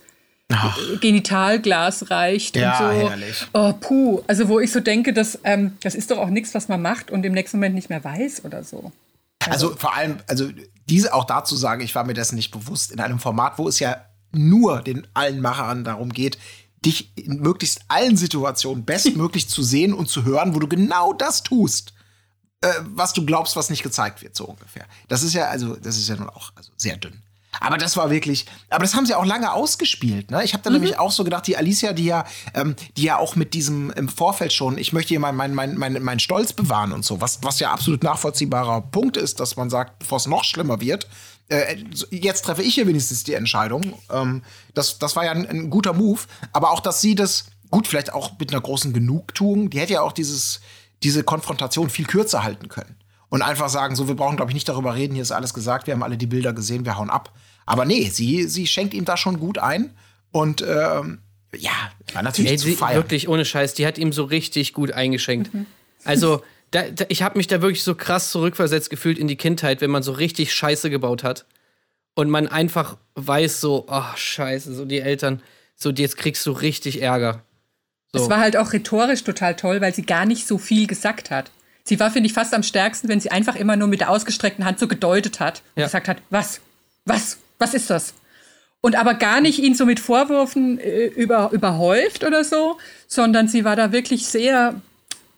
[0.50, 3.10] äh, Genitalglas reicht Ja, und so.
[3.10, 3.48] herrlich.
[3.54, 4.24] Oh, puh.
[4.28, 7.12] Also wo ich so denke, dass, ähm, das ist doch auch nichts, was man macht
[7.12, 8.92] und im nächsten Moment nicht mehr weiß oder so.
[9.50, 10.50] Also vor allem, also
[10.90, 13.80] diese auch dazu sagen, ich war mir dessen nicht bewusst, in einem Format, wo es
[13.80, 16.38] ja nur den allen Machern darum geht,
[16.86, 21.44] dich in möglichst allen Situationen bestmöglich zu sehen und zu hören, wo du genau das
[21.44, 21.94] tust,
[22.62, 24.86] äh, was du glaubst, was nicht gezeigt wird, so ungefähr.
[25.08, 27.22] Das ist ja, also, das ist ja nun auch also sehr dünn.
[27.60, 30.32] Aber das war wirklich, aber das haben sie auch lange ausgespielt.
[30.32, 30.44] Ne?
[30.44, 33.36] Ich habe da nämlich auch so gedacht, die Alicia, die ja, ähm, die ja auch
[33.36, 36.92] mit diesem im Vorfeld schon, ich möchte hier meinen mein, mein, mein, mein Stolz bewahren
[36.92, 40.44] und so, was, was ja absolut nachvollziehbarer Punkt ist, dass man sagt, bevor es noch
[40.44, 41.08] schlimmer wird,
[41.50, 41.78] äh,
[42.12, 43.94] jetzt treffe ich hier wenigstens die Entscheidung.
[44.12, 44.44] Ähm,
[44.74, 46.22] das, das war ja ein, ein guter Move,
[46.54, 50.02] aber auch, dass sie das, gut, vielleicht auch mit einer großen Genugtuung, die hätte ja
[50.02, 50.62] auch dieses,
[51.04, 52.96] diese Konfrontation viel kürzer halten können
[53.30, 55.88] und einfach sagen, so, wir brauchen, glaube ich, nicht darüber reden, hier ist alles gesagt,
[55.88, 57.34] wir haben alle die Bilder gesehen, wir hauen ab.
[57.68, 59.92] Aber nee, sie, sie schenkt ihm da schon gut ein
[60.32, 61.20] und ähm,
[61.56, 61.72] ja,
[62.14, 62.96] war natürlich Ey, zu feiern.
[62.96, 65.52] wirklich ohne Scheiß, die hat ihm so richtig gut eingeschenkt.
[66.04, 69.82] Also, da, da, ich habe mich da wirklich so krass zurückversetzt gefühlt in die Kindheit,
[69.82, 71.46] wenn man so richtig Scheiße gebaut hat
[72.16, 75.42] und man einfach weiß so, oh Scheiße, so die Eltern,
[75.76, 77.44] so jetzt kriegst du richtig Ärger.
[78.14, 78.24] So.
[78.24, 81.52] Es war halt auch rhetorisch total toll, weil sie gar nicht so viel gesagt hat.
[81.84, 84.66] Sie war, finde ich, fast am stärksten, wenn sie einfach immer nur mit der ausgestreckten
[84.66, 85.86] Hand so gedeutet hat und Ja.
[85.88, 86.60] gesagt hat, was,
[87.06, 88.14] was, was ist das?
[88.82, 93.66] Und aber gar nicht ihn so mit Vorwürfen äh, über, überhäuft oder so, sondern sie
[93.66, 94.80] war da wirklich sehr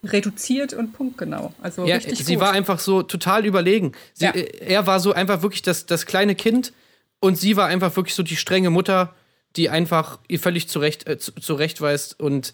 [0.04, 1.54] reduziert und punktgenau.
[1.62, 2.42] Also Ja, richtig sie gut.
[2.44, 3.92] war einfach so total überlegen.
[4.14, 4.32] Sie, Ja.
[4.32, 6.74] äh, Er war so einfach wirklich das, das kleine Kind
[7.20, 9.14] und sie war einfach wirklich so die strenge Mutter,
[9.56, 12.54] die einfach ihr völlig zurecht, äh, zu- zurechtweist und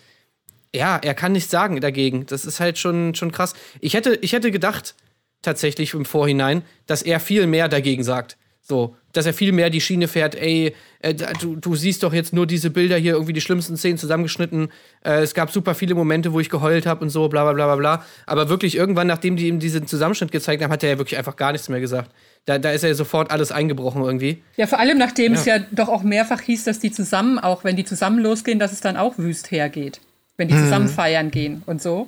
[0.73, 2.25] ja, er kann nichts sagen dagegen.
[2.25, 3.54] Das ist halt schon, schon krass.
[3.80, 4.95] Ich hätte, ich hätte gedacht,
[5.41, 8.38] tatsächlich im Vorhinein, dass er viel mehr dagegen sagt.
[8.67, 12.34] So, dass er viel mehr die Schiene fährt, ey, äh, du, du siehst doch jetzt
[12.34, 14.69] nur diese Bilder hier, irgendwie die schlimmsten Szenen zusammengeschnitten.
[15.04, 17.67] Äh, es gab super viele Momente, wo ich geheult habe und so, bla bla bla
[17.67, 18.06] bla bla.
[18.25, 21.36] Aber wirklich irgendwann, nachdem die ihm diesen Zusammenschnitt gezeigt haben, hat er ja wirklich einfach
[21.36, 22.10] gar nichts mehr gesagt.
[22.45, 24.41] Da, da ist er sofort alles eingebrochen irgendwie.
[24.58, 27.75] Ja, vor allem nachdem es ja doch auch mehrfach hieß, dass die zusammen, auch wenn
[27.75, 30.01] die zusammen losgehen, dass es dann auch wüst hergeht.
[30.38, 32.08] Wenn die zusammen feiern gehen und so.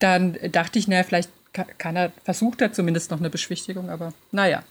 [0.00, 4.12] Dann dachte ich, naja, vielleicht ka- kann er, versucht er zumindest noch eine Beschwichtigung, aber
[4.32, 4.64] naja.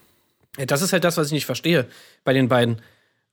[0.58, 1.88] Das ist halt das, was ich nicht verstehe
[2.24, 2.82] bei den beiden.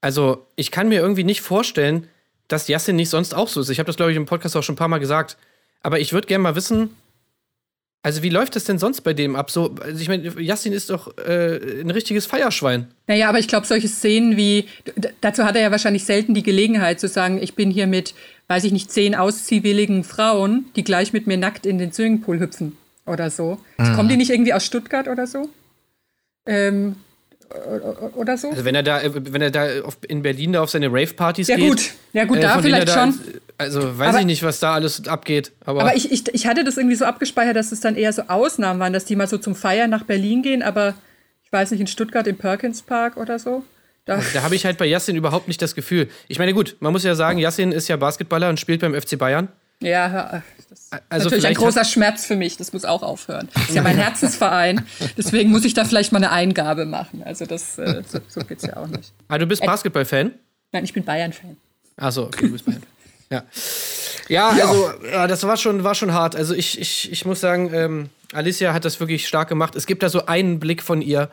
[0.01, 2.09] Also, ich kann mir irgendwie nicht vorstellen,
[2.49, 3.69] dass Yassin nicht sonst auch so ist.
[3.69, 5.37] Ich habe das, glaube ich, im Podcast auch schon ein paar Mal gesagt.
[5.83, 6.91] Aber ich würde gerne mal wissen,
[8.03, 9.51] also wie läuft das denn sonst bei dem ab?
[9.51, 12.89] So, also ich meine, Yassin ist doch äh, ein richtiges Feierschwein.
[13.07, 14.67] Naja, aber ich glaube, solche Szenen wie,
[15.21, 18.15] dazu hat er ja wahrscheinlich selten die Gelegenheit zu sagen, ich bin hier mit,
[18.49, 22.77] weiß ich nicht, zehn ausziehwilligen Frauen, die gleich mit mir nackt in den Swimmingpool hüpfen
[23.05, 23.59] oder so.
[23.77, 25.51] Kommen die nicht irgendwie aus Stuttgart oder so?
[26.47, 26.97] Ähm,
[28.15, 28.51] oder so?
[28.51, 29.67] Also wenn er da, äh, wenn er da
[30.09, 31.69] in Berlin da auf seine Rave-Partys Ja, geht.
[31.69, 31.91] gut.
[32.13, 33.21] Ja, gut, da von denen er vielleicht da- schon.
[33.59, 35.53] Also weiß Aber- ich nicht, was da alles abgeht.
[35.65, 38.23] Aber, Aber ich, ich, ich hatte das irgendwie so abgespeichert, dass es dann eher so
[38.29, 40.95] Ausnahmen waren, dass die mal so zum Feiern nach Berlin gehen, aber
[41.45, 43.65] ich weiß nicht, in Stuttgart im Perkins Park oder so.
[44.07, 46.09] Da, da habe ich halt bei Yassin überhaupt nicht das Gefühl.
[46.29, 49.19] Ich meine, gut, man muss ja sagen, Yassin ist ja Basketballer und spielt beim FC
[49.19, 49.49] Bayern.
[49.81, 52.57] Ja, ja, das ist Also natürlich ein großer Schmerz für mich.
[52.57, 53.49] Das muss auch aufhören.
[53.55, 54.87] Das ist ja mein Herzensverein.
[55.17, 57.23] Deswegen muss ich da vielleicht mal eine Eingabe machen.
[57.25, 59.13] Also das, äh, so, so geht's ja auch nicht.
[59.29, 60.33] Ah, du bist Basketball-Fan?
[60.73, 61.57] Nein, ich bin Bayern-Fan.
[61.97, 62.83] Achso, okay, du bist Bayern.
[63.31, 63.45] Ja.
[64.29, 66.37] Ja, also, ja, das war schon, war schon hart.
[66.37, 69.75] Also, ich, ich, ich muss sagen, ähm, Alicia hat das wirklich stark gemacht.
[69.77, 71.31] Es gibt da so einen Blick von ihr,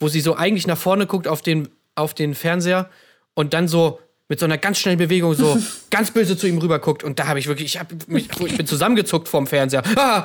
[0.00, 2.90] wo sie so eigentlich nach vorne guckt auf den, auf den Fernseher
[3.34, 4.00] und dann so
[4.34, 5.56] mit so einer ganz schnellen Bewegung so
[5.90, 7.04] ganz böse zu ihm rüber guckt.
[7.04, 9.84] Und da habe ich wirklich, ich, hab mich, ich bin zusammengezuckt vorm Fernseher.
[9.96, 10.24] Ah!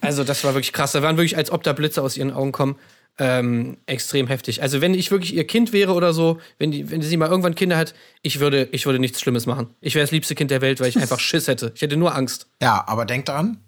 [0.00, 0.92] Also, das war wirklich krass.
[0.92, 2.76] Da waren wirklich, als ob da Blitze aus ihren Augen kommen.
[3.18, 4.62] Ähm, extrem heftig.
[4.62, 7.54] Also, wenn ich wirklich ihr Kind wäre oder so, wenn, die, wenn sie mal irgendwann
[7.54, 9.68] Kinder hat, ich würde, ich würde nichts Schlimmes machen.
[9.82, 11.72] Ich wäre das liebste Kind der Welt, weil ich einfach Schiss hätte.
[11.74, 12.46] Ich hätte nur Angst.
[12.62, 13.58] Ja, aber denk daran,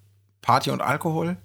[0.40, 1.36] Party und Alkohol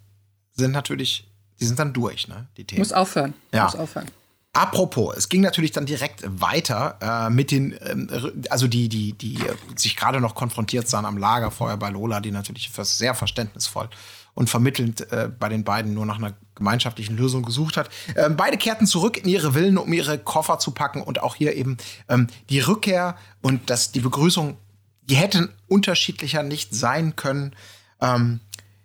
[0.53, 2.47] sind natürlich, die sind dann durch, ne?
[2.55, 2.79] Die Themen.
[2.79, 3.33] Muss aufhören.
[3.53, 3.65] Ja.
[3.65, 4.07] Muss aufhören.
[4.53, 8.09] Apropos, es ging natürlich dann direkt weiter äh, mit den, ähm,
[8.49, 12.31] also die, die, die äh, sich gerade noch konfrontiert sahen am Lagerfeuer bei Lola, die
[12.31, 13.89] natürlich für sehr verständnisvoll
[14.33, 17.89] und vermittelnd äh, bei den beiden nur nach einer gemeinschaftlichen Lösung gesucht hat.
[18.17, 21.55] Ähm, beide kehrten zurück in ihre Villen, um ihre Koffer zu packen und auch hier
[21.55, 21.77] eben
[22.09, 24.57] ähm, die Rückkehr und das, die Begrüßung,
[25.03, 27.55] die hätten unterschiedlicher nicht sein können.
[28.01, 28.41] Ähm,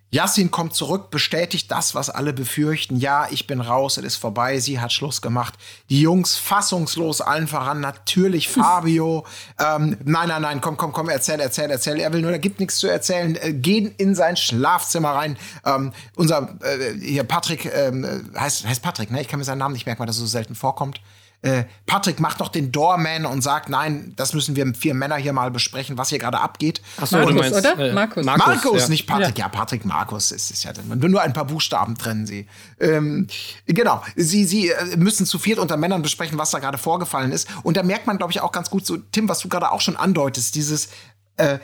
[0.09, 2.95] Yassin kommt zurück, bestätigt das, was alle befürchten.
[2.95, 5.55] Ja, ich bin raus, es ist vorbei, sie hat Schluss gemacht.
[5.89, 9.25] Die Jungs fassungslos, allen voran, natürlich Fabio.
[9.59, 11.99] ähm, nein, nein, nein, komm, komm, komm, erzähl, erzähl, erzähl.
[11.99, 13.35] Er will nur, da gibt nichts zu erzählen.
[13.35, 15.37] Äh, gehen in sein Schlafzimmer rein.
[15.65, 17.91] Ähm, unser, äh, hier Patrick, äh,
[18.37, 19.19] heißt, heißt Patrick, ne?
[19.19, 21.01] Ich kann mir seinen Namen nicht merken, weil das so selten vorkommt.
[21.43, 25.33] Äh, Patrick macht noch den Doorman und sagt, nein, das müssen wir vier Männer hier
[25.33, 26.81] mal besprechen, was hier gerade abgeht.
[26.99, 27.93] Achso, Markus, oder?
[27.93, 28.25] Markus.
[28.25, 28.89] Markus, ja.
[28.89, 29.37] nicht Patrick.
[29.37, 29.47] Ja.
[29.47, 30.71] Patrick Markus ist es ja.
[30.87, 32.47] Nur ein paar Buchstaben trennen sie.
[32.79, 33.27] Ähm,
[33.65, 34.03] genau.
[34.15, 37.47] Sie, sie äh, müssen zu viert unter Männern besprechen, was da gerade vorgefallen ist.
[37.61, 39.81] Und da merkt man, glaube ich, auch ganz gut so, Tim, was du gerade auch
[39.81, 40.89] schon andeutest, dieses,
[41.37, 41.59] äh,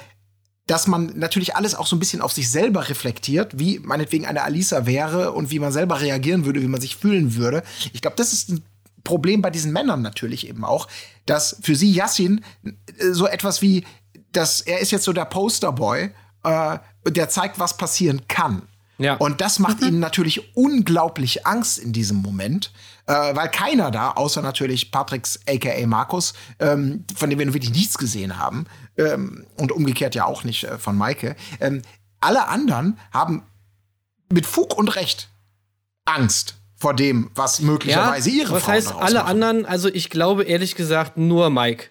[0.68, 4.44] dass man natürlich alles auch so ein bisschen auf sich selber reflektiert, wie meinetwegen eine
[4.44, 7.64] Alisa wäre und wie man selber reagieren würde, wie man sich fühlen würde.
[7.92, 8.64] Ich glaube, das ist ein
[9.04, 10.88] Problem bei diesen Männern natürlich eben auch,
[11.26, 12.72] dass für sie Yassin äh,
[13.12, 13.86] so etwas wie,
[14.32, 16.12] dass er ist jetzt so der Posterboy,
[16.44, 18.64] äh, der zeigt, was passieren kann.
[18.98, 19.16] Ja.
[19.16, 22.72] Und das macht ihnen natürlich unglaublich Angst in diesem Moment,
[23.08, 27.98] äh, weil keiner da, außer natürlich Patricks aka Markus, ähm, von dem wir wirklich nichts
[27.98, 28.66] gesehen haben,
[28.98, 31.82] ähm, und umgekehrt ja auch nicht äh, von Maike, ähm,
[32.20, 33.44] alle anderen haben
[34.32, 35.30] mit Fug und Recht
[36.06, 39.28] Angst vor dem, was möglicherweise ihre was Frauen heißt alle machen.
[39.30, 39.66] anderen?
[39.66, 41.86] Also ich glaube ehrlich gesagt nur Mike.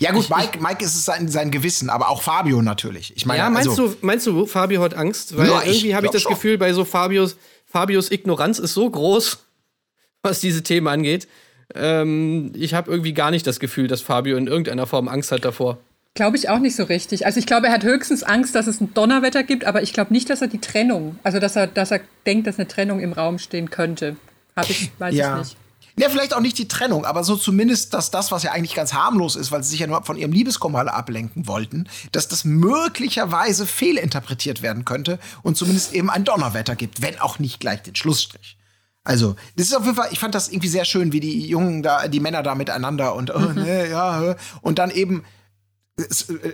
[0.00, 3.16] Ja gut, Mike, Mike ist es sein, sein Gewissen, aber auch Fabio natürlich.
[3.16, 5.34] Ich meine, Ja, meinst also, du, meinst du, Fabio hat Angst?
[5.36, 6.32] Weil Ja, ich irgendwie habe ich das schon.
[6.34, 9.38] Gefühl, bei so Fabios, Fabios Ignoranz ist so groß,
[10.22, 11.26] was diese Themen angeht.
[11.74, 15.44] Ähm, ich habe irgendwie gar nicht das Gefühl, dass Fabio in irgendeiner Form Angst hat
[15.44, 15.78] davor.
[16.14, 17.26] Glaube ich auch nicht so richtig.
[17.26, 20.12] Also ich glaube, er hat höchstens Angst, dass es ein Donnerwetter gibt, aber ich glaube
[20.12, 23.12] nicht, dass er die Trennung, also dass er, dass er denkt, dass eine Trennung im
[23.12, 24.16] Raum stehen könnte.
[24.54, 25.32] Habe ich, weiß ja.
[25.32, 25.56] ich nicht.
[25.96, 28.94] Ja, vielleicht auch nicht die Trennung, aber so zumindest, dass das, was ja eigentlich ganz
[28.94, 33.64] harmlos ist, weil sie sich ja nur von ihrem Liebeskummer ablenken wollten, dass das möglicherweise
[33.64, 38.56] fehlinterpretiert werden könnte und zumindest eben ein Donnerwetter gibt, wenn auch nicht gleich den Schlussstrich.
[39.04, 41.82] Also, das ist auf jeden Fall, ich fand das irgendwie sehr schön, wie die Jungen
[41.82, 45.24] da, die Männer da miteinander und, oh, nee, ja, äh, und dann eben äh,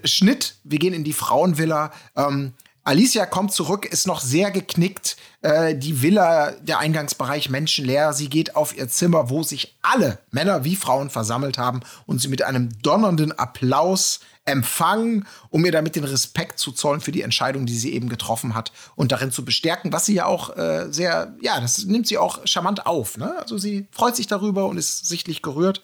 [0.05, 1.93] Schnitt, wir gehen in die Frauenvilla.
[2.17, 5.17] Ähm, Alicia kommt zurück, ist noch sehr geknickt.
[5.43, 8.13] Äh, die Villa, der Eingangsbereich menschenleer.
[8.13, 12.29] Sie geht auf ihr Zimmer, wo sich alle Männer wie Frauen versammelt haben und sie
[12.29, 17.67] mit einem donnernden Applaus empfangen, um ihr damit den Respekt zu zollen für die Entscheidung,
[17.67, 21.35] die sie eben getroffen hat und darin zu bestärken, was sie ja auch äh, sehr,
[21.41, 23.19] ja, das nimmt sie auch charmant auf.
[23.19, 23.37] Ne?
[23.39, 25.83] Also sie freut sich darüber und ist sichtlich gerührt.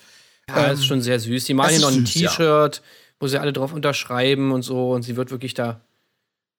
[0.48, 1.44] Ja, das ist schon sehr süß.
[1.44, 2.70] Die machen das hier noch ein süß, ja.
[3.20, 4.92] Wo sie alle drauf unterschreiben und so.
[4.92, 5.80] Und sie wird wirklich da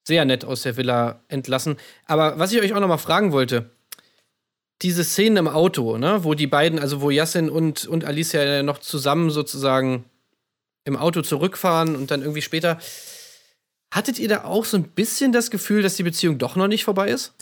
[0.08, 1.78] sehr nett aus der Villa entlassen.
[2.06, 3.70] Aber was ich euch auch noch mal fragen wollte,
[4.82, 8.78] diese Szenen im Auto, ne, wo die beiden, also wo Yassin und, und Alicia noch
[8.78, 10.06] zusammen sozusagen
[10.86, 12.80] im Auto zurückfahren und dann irgendwie später.
[13.91, 16.84] Hattet ihr da auch so ein bisschen das Gefühl, dass die Beziehung doch noch nicht
[16.84, 17.34] vorbei ist?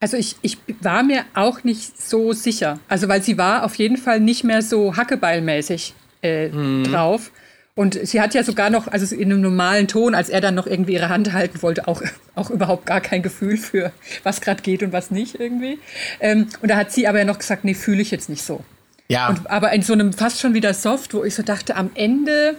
[0.00, 2.78] Also ich, ich war mir auch nicht so sicher.
[2.88, 6.50] Also weil sie war auf jeden Fall nicht mehr so hackebeilmäßig äh,
[6.84, 7.30] drauf.
[7.76, 10.66] Und sie hat ja sogar noch, also in einem normalen Ton, als er dann noch
[10.66, 12.02] irgendwie ihre Hand halten wollte, auch,
[12.34, 15.78] auch überhaupt gar kein Gefühl für, was gerade geht und was nicht irgendwie.
[16.18, 18.64] Ähm, und da hat sie aber ja noch gesagt, nee, fühle ich jetzt nicht so.
[19.08, 19.28] Ja.
[19.28, 22.56] Und, aber in so einem fast schon wieder Soft, wo ich so dachte, am Ende,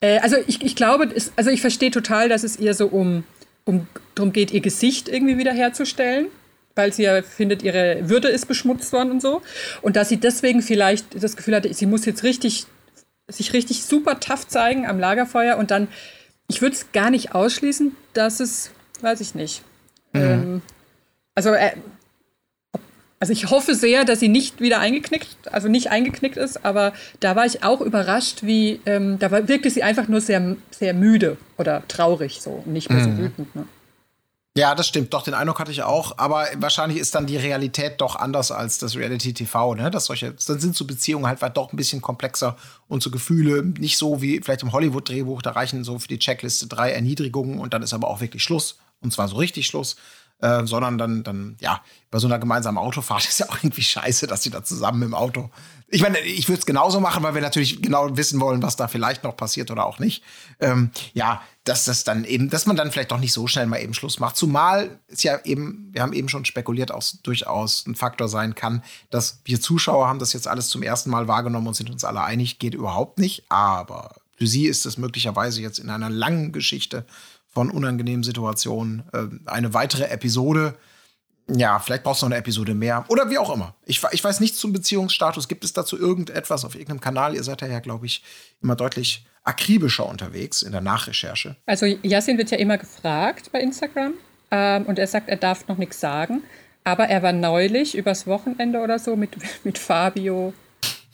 [0.00, 3.24] äh, also ich, ich glaube, es, also ich verstehe total, dass es ihr so um,
[3.64, 6.26] um darum geht, ihr Gesicht irgendwie wiederherzustellen,
[6.74, 9.40] weil sie ja findet, ihre Würde ist beschmutzt worden und so.
[9.80, 12.66] Und dass sie deswegen vielleicht das Gefühl hatte, sie muss jetzt richtig,
[13.28, 15.88] sich richtig super tough zeigen am Lagerfeuer und dann,
[16.48, 19.62] ich würde es gar nicht ausschließen, dass es, weiß ich nicht.
[20.12, 20.62] Ähm,
[21.34, 21.72] also, äh,
[23.18, 27.36] also ich hoffe sehr, dass sie nicht wieder eingeknickt, also nicht eingeknickt ist, aber da
[27.36, 31.38] war ich auch überrascht, wie, ähm, da war, wirkte sie einfach nur sehr, sehr müde
[31.56, 33.56] oder traurig so, nicht mehr so wütend.
[33.56, 33.66] Ne?
[34.56, 35.12] Ja, das stimmt.
[35.12, 36.16] Doch, den Eindruck hatte ich auch.
[36.16, 39.90] Aber wahrscheinlich ist dann die Realität doch anders als das Reality-TV, ne?
[39.90, 43.98] Dass solche, dann sind so Beziehungen halt doch ein bisschen komplexer und so Gefühle nicht
[43.98, 45.42] so wie vielleicht im Hollywood-Drehbuch.
[45.42, 48.78] Da reichen so für die Checkliste drei Erniedrigungen und dann ist aber auch wirklich Schluss.
[49.00, 49.96] Und zwar so richtig Schluss.
[50.40, 54.26] Äh, sondern dann, dann, ja, bei so einer gemeinsamen Autofahrt ist ja auch irgendwie scheiße,
[54.26, 55.50] dass sie da zusammen im Auto.
[55.88, 58.88] Ich meine, ich würde es genauso machen, weil wir natürlich genau wissen wollen, was da
[58.88, 60.24] vielleicht noch passiert oder auch nicht.
[60.58, 63.80] Ähm, ja, dass das dann eben, dass man dann vielleicht doch nicht so schnell mal
[63.80, 64.36] eben Schluss macht.
[64.36, 68.82] Zumal es ja eben, wir haben eben schon spekuliert, auch durchaus ein Faktor sein kann,
[69.10, 72.22] dass wir Zuschauer haben das jetzt alles zum ersten Mal wahrgenommen und sind uns alle
[72.22, 73.44] einig, geht überhaupt nicht.
[73.50, 77.06] Aber für sie ist es möglicherweise jetzt in einer langen Geschichte
[77.54, 80.74] von unangenehmen Situationen äh, eine weitere Episode.
[81.48, 83.04] Ja, vielleicht brauchst du noch eine Episode mehr.
[83.08, 83.74] Oder wie auch immer.
[83.84, 85.46] Ich, ich weiß nichts zum Beziehungsstatus.
[85.46, 87.34] Gibt es dazu irgendetwas auf irgendeinem Kanal?
[87.34, 88.24] Ihr seid ja, glaube ich,
[88.62, 91.56] immer deutlich akribischer unterwegs in der Nachrecherche.
[91.66, 94.14] Also Yasin wird ja immer gefragt bei Instagram
[94.50, 96.42] ähm, und er sagt, er darf noch nichts sagen.
[96.82, 100.54] Aber er war neulich übers Wochenende oder so mit, mit Fabio,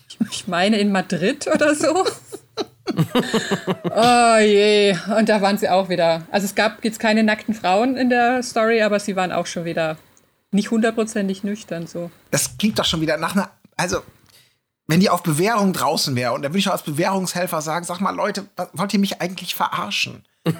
[0.08, 2.06] ich, ich meine in Madrid oder so.
[3.84, 6.22] oh je, und da waren sie auch wieder.
[6.30, 9.64] Also es gab jetzt keine nackten Frauen in der Story, aber sie waren auch schon
[9.64, 9.96] wieder
[10.52, 12.10] nicht hundertprozentig nüchtern so.
[12.30, 13.50] Das klingt doch schon wieder nach einer.
[13.76, 14.02] Also,
[14.86, 18.00] wenn die auf Bewährung draußen wäre, und da würde ich auch als Bewährungshelfer sagen: Sag
[18.00, 20.24] mal, Leute, wollt ihr mich eigentlich verarschen?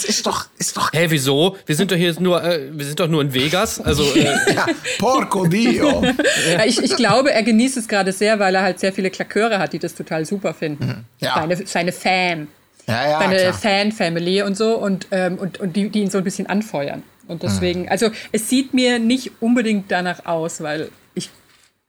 [0.00, 0.90] Das ist doch, ist doch.
[0.94, 1.56] Hä, wieso?
[1.66, 3.80] Wir sind doch hier nur, äh, wir sind doch nur in Vegas.
[3.80, 4.66] Also, äh, Ja,
[4.98, 6.02] porco Dio.
[6.50, 9.58] Ja, ich, ich glaube, er genießt es gerade sehr, weil er halt sehr viele Klaköre
[9.58, 11.04] hat, die das total super finden.
[11.18, 11.34] Ja.
[11.34, 12.48] Seine, seine Fan.
[12.86, 13.52] Ja, ja, seine.
[13.52, 17.02] Fan-Family und so und, ähm, und, und die, die ihn so ein bisschen anfeuern.
[17.28, 21.30] Und deswegen, also es sieht mir nicht unbedingt danach aus, weil ich,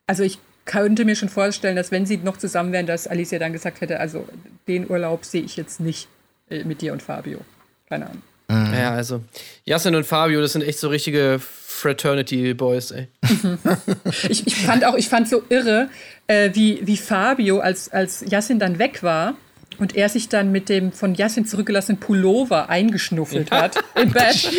[0.06, 3.54] also ich könnte mir schon vorstellen, dass wenn sie noch zusammen wären, dass Alicia dann
[3.54, 4.28] gesagt hätte, also
[4.68, 6.08] den Urlaub sehe ich jetzt nicht
[6.50, 7.40] äh, mit dir und Fabio.
[7.92, 8.22] Keine Ahnung.
[8.74, 9.22] Ja, also
[9.64, 13.08] Jassen und Fabio, das sind echt so richtige Fraternity Boys, ey.
[14.30, 15.90] Ich, ich fand auch, ich fand so irre,
[16.28, 19.36] äh, wie, wie Fabio, als, als Yassin dann weg war
[19.78, 24.50] und er sich dann mit dem von Yassin zurückgelassenen Pullover eingeschnuffelt hat im Bett.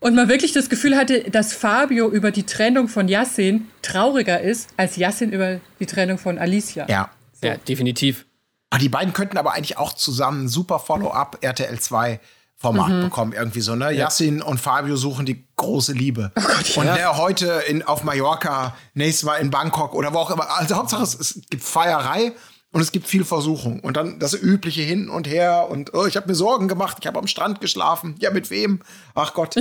[0.00, 4.68] Und man wirklich das Gefühl hatte, dass Fabio über die Trennung von Yassin trauriger ist,
[4.76, 6.86] als Yassin über die Trennung von Alicia.
[6.88, 7.10] Ja.
[7.42, 8.24] Ja, definitiv.
[8.70, 12.20] Ah, Die beiden könnten aber eigentlich auch zusammen super Follow-up RTL 2
[12.62, 13.00] Format Mhm.
[13.02, 13.92] bekommen, irgendwie so, ne?
[13.92, 16.32] Yassin und Fabio suchen die große Liebe.
[16.76, 20.48] Oh und der heute in, auf Mallorca, nächstes Mal in Bangkok oder wo auch immer.
[20.58, 22.32] Also Hauptsache, es, es gibt Feierei
[22.70, 23.80] und es gibt viel Versuchung.
[23.80, 27.06] Und dann das übliche hin und her und oh, ich habe mir Sorgen gemacht, ich
[27.06, 28.14] habe am Strand geschlafen.
[28.20, 28.80] Ja, mit wem?
[29.14, 29.54] Ach Gott.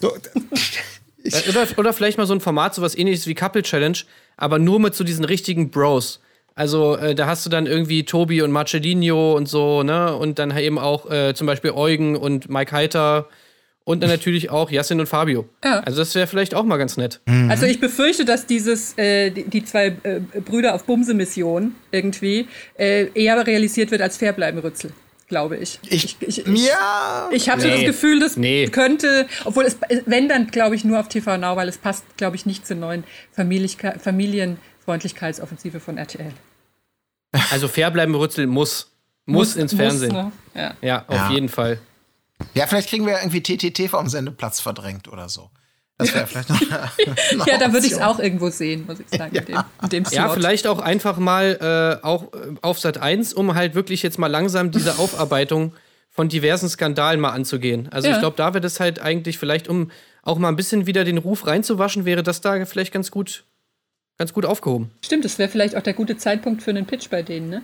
[0.00, 0.12] So,
[1.24, 3.96] Äh, Oder, oder vielleicht mal so ein Format, sowas ähnliches wie Couple Challenge,
[4.36, 6.20] aber nur mit so diesen richtigen Bros.
[6.54, 10.14] Also äh, da hast du dann irgendwie Tobi und Marcelino und so, ne?
[10.16, 13.28] Und dann eben auch äh, zum Beispiel Eugen und Mike Heiter
[13.84, 15.46] und dann natürlich auch Yassin und Fabio.
[15.64, 15.80] Ja.
[15.80, 17.20] Also das wäre vielleicht auch mal ganz nett.
[17.48, 22.46] Also ich befürchte, dass dieses, äh, die, die zwei äh, Brüder auf Bumse-Mission irgendwie
[22.78, 24.92] äh, eher realisiert wird als Fairbleiben-Rützel,
[25.28, 25.80] glaube ich.
[25.90, 27.28] ich, ich, ich, ja.
[27.32, 27.74] Ich habe so Nee.
[27.78, 28.68] das Gefühl, das Nee.
[28.68, 29.76] könnte, obwohl es,
[30.06, 32.76] wenn dann, glaube ich, nur auf TV Now, weil es passt, glaube ich, nicht zur
[32.76, 33.04] neuen
[33.36, 33.98] Familichka-
[34.84, 36.32] Familienfreundlichkeitsoffensive von RTL.
[37.50, 38.90] Also fair bleiben Rützel muss.
[39.26, 40.12] Muss, ins Fernsehen.
[40.12, 40.32] ne?
[40.54, 40.74] ja.
[40.82, 41.30] Ja, auf Ja.
[41.32, 41.78] jeden Fall.
[42.52, 45.50] ja, vielleicht kriegen wir irgendwie TTT vom Sendeplatz verdrängt oder so.
[45.96, 46.90] Das wäre vielleicht noch eine,
[47.30, 49.92] eine ja, da würde ich es auch irgendwo sehen, muss ich sagen, mit dem, mit
[49.92, 54.02] dem Ja, vielleicht auch einfach mal äh, auch äh, auf Sat 1, um halt wirklich
[54.02, 55.72] jetzt mal langsam diese Aufarbeitung
[56.10, 57.88] von diversen Skandalen mal anzugehen.
[57.92, 58.14] Also Ja.
[58.14, 59.90] ich glaube, da wäre das halt eigentlich vielleicht, um
[60.22, 63.44] auch mal ein bisschen wieder den Ruf reinzuwaschen, wäre das da vielleicht ganz gut,
[64.18, 64.90] ganz gut aufgehoben.
[65.04, 67.62] Stimmt, das wäre vielleicht auch der gute Zeitpunkt für einen Pitch bei denen, ne?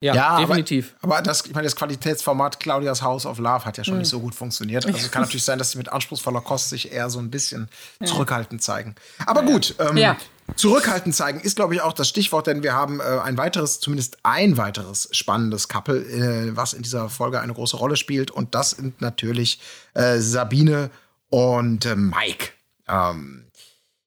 [0.00, 0.96] Ja, Ja, definitiv.
[1.00, 4.08] Aber, aber das, ich meine, das Qualitätsformat Claudias House of Love hat ja schon nicht
[4.08, 4.84] so gut funktioniert.
[4.84, 7.68] Also es kann natürlich sein, dass sie mit anspruchsvoller Kost sich eher so ein bisschen
[8.04, 8.96] zurückhaltend zeigen.
[9.26, 10.16] Aber gut, ähm, Ja.
[10.56, 14.18] zurückhaltend zeigen ist, glaube ich, auch das Stichwort, denn wir haben äh, ein weiteres, zumindest
[14.24, 18.32] ein weiteres spannendes Couple, äh, was in dieser Folge eine große Rolle spielt.
[18.32, 19.60] Und das sind natürlich
[19.94, 20.90] äh, Sabine
[21.30, 22.48] und äh, Mike.
[22.88, 23.44] Ähm,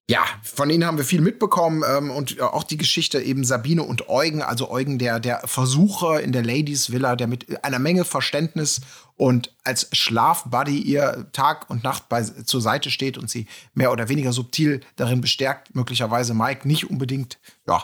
[0.08, 3.82] ja, von ihnen haben wir viel mitbekommen ähm, und äh, auch die Geschichte eben Sabine
[3.82, 8.06] und Eugen, also Eugen, der, der Versucher in der Ladies Villa, der mit einer Menge
[8.06, 8.82] Verständnis
[9.18, 14.08] und als Schlafbuddy ihr Tag und Nacht bei, zur Seite steht und sie mehr oder
[14.08, 17.84] weniger subtil darin bestärkt, möglicherweise Mike nicht unbedingt, ja,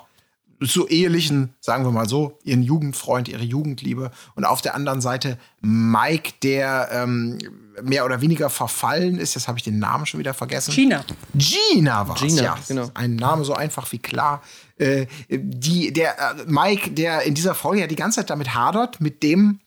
[0.68, 4.12] zu ehelichen, sagen wir mal so, ihren Jugendfreund, ihre Jugendliebe.
[4.36, 7.40] Und auf der anderen Seite Mike, der ähm,
[7.82, 9.36] mehr oder weniger verfallen ist.
[9.36, 10.72] Jetzt habe ich den Namen schon wieder vergessen.
[10.72, 11.04] China.
[11.34, 12.58] Gina war Gina, ja.
[12.68, 12.90] genau.
[12.94, 14.42] Ein Name so einfach wie klar.
[14.78, 19.02] Äh, die, der äh, Mike, der in dieser Folge ja die ganze Zeit damit hadert,
[19.02, 19.60] mit dem,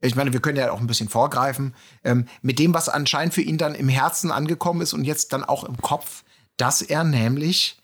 [0.00, 1.74] ich meine, wir können ja auch ein bisschen vorgreifen,
[2.04, 5.44] ähm, mit dem, was anscheinend für ihn dann im Herzen angekommen ist und jetzt dann
[5.44, 6.24] auch im Kopf,
[6.56, 7.79] dass er nämlich,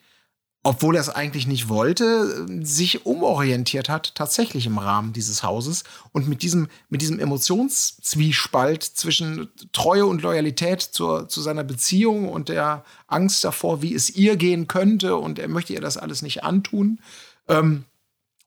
[0.67, 5.85] obwohl er es eigentlich nicht wollte, äh, sich umorientiert hat, tatsächlich im Rahmen dieses Hauses
[6.11, 12.49] und mit diesem, mit diesem Emotionszwiespalt zwischen Treue und Loyalität zur, zu seiner Beziehung und
[12.49, 16.43] der Angst davor, wie es ihr gehen könnte und er möchte ihr das alles nicht
[16.43, 16.99] antun.
[17.47, 17.85] Ähm,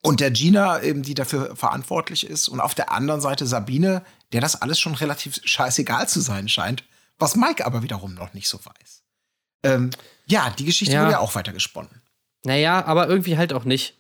[0.03, 2.49] und der Gina, eben, die dafür verantwortlich ist.
[2.49, 4.03] Und auf der anderen Seite Sabine,
[4.33, 6.85] der das alles schon relativ scheißegal zu sein scheint.
[7.19, 9.03] Was Mike aber wiederum noch nicht so weiß.
[9.63, 9.91] Ähm,
[10.27, 11.03] ja, die Geschichte Ja.
[11.03, 12.00] wurde ja auch weitergesponnen.
[12.45, 13.95] Naja, aber irgendwie halt auch nicht.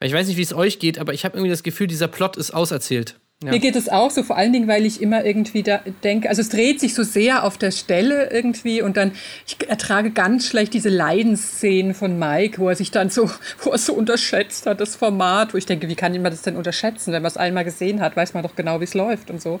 [0.00, 2.36] Ich weiß nicht, wie es euch geht, aber ich habe irgendwie das Gefühl, dieser Plot
[2.36, 3.20] ist auserzählt.
[3.42, 3.50] Ja.
[3.50, 6.40] Mir geht es auch so, vor allen Dingen, weil ich immer irgendwie da denke, also
[6.40, 9.12] es dreht sich so sehr auf der Stelle irgendwie und dann,
[9.46, 13.28] ich ertrage ganz schlecht diese Leidensszenen von Mike, wo er sich dann so,
[13.62, 16.54] wo er so unterschätzt hat, das Format, wo ich denke, wie kann man das denn
[16.54, 17.12] unterschätzen?
[17.12, 19.60] Wenn man es einmal gesehen hat, weiß man doch genau, wie es läuft und so.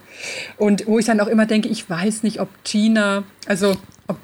[0.58, 4.16] Und wo ich dann auch immer denke, ich weiß nicht, ob Gina, also ob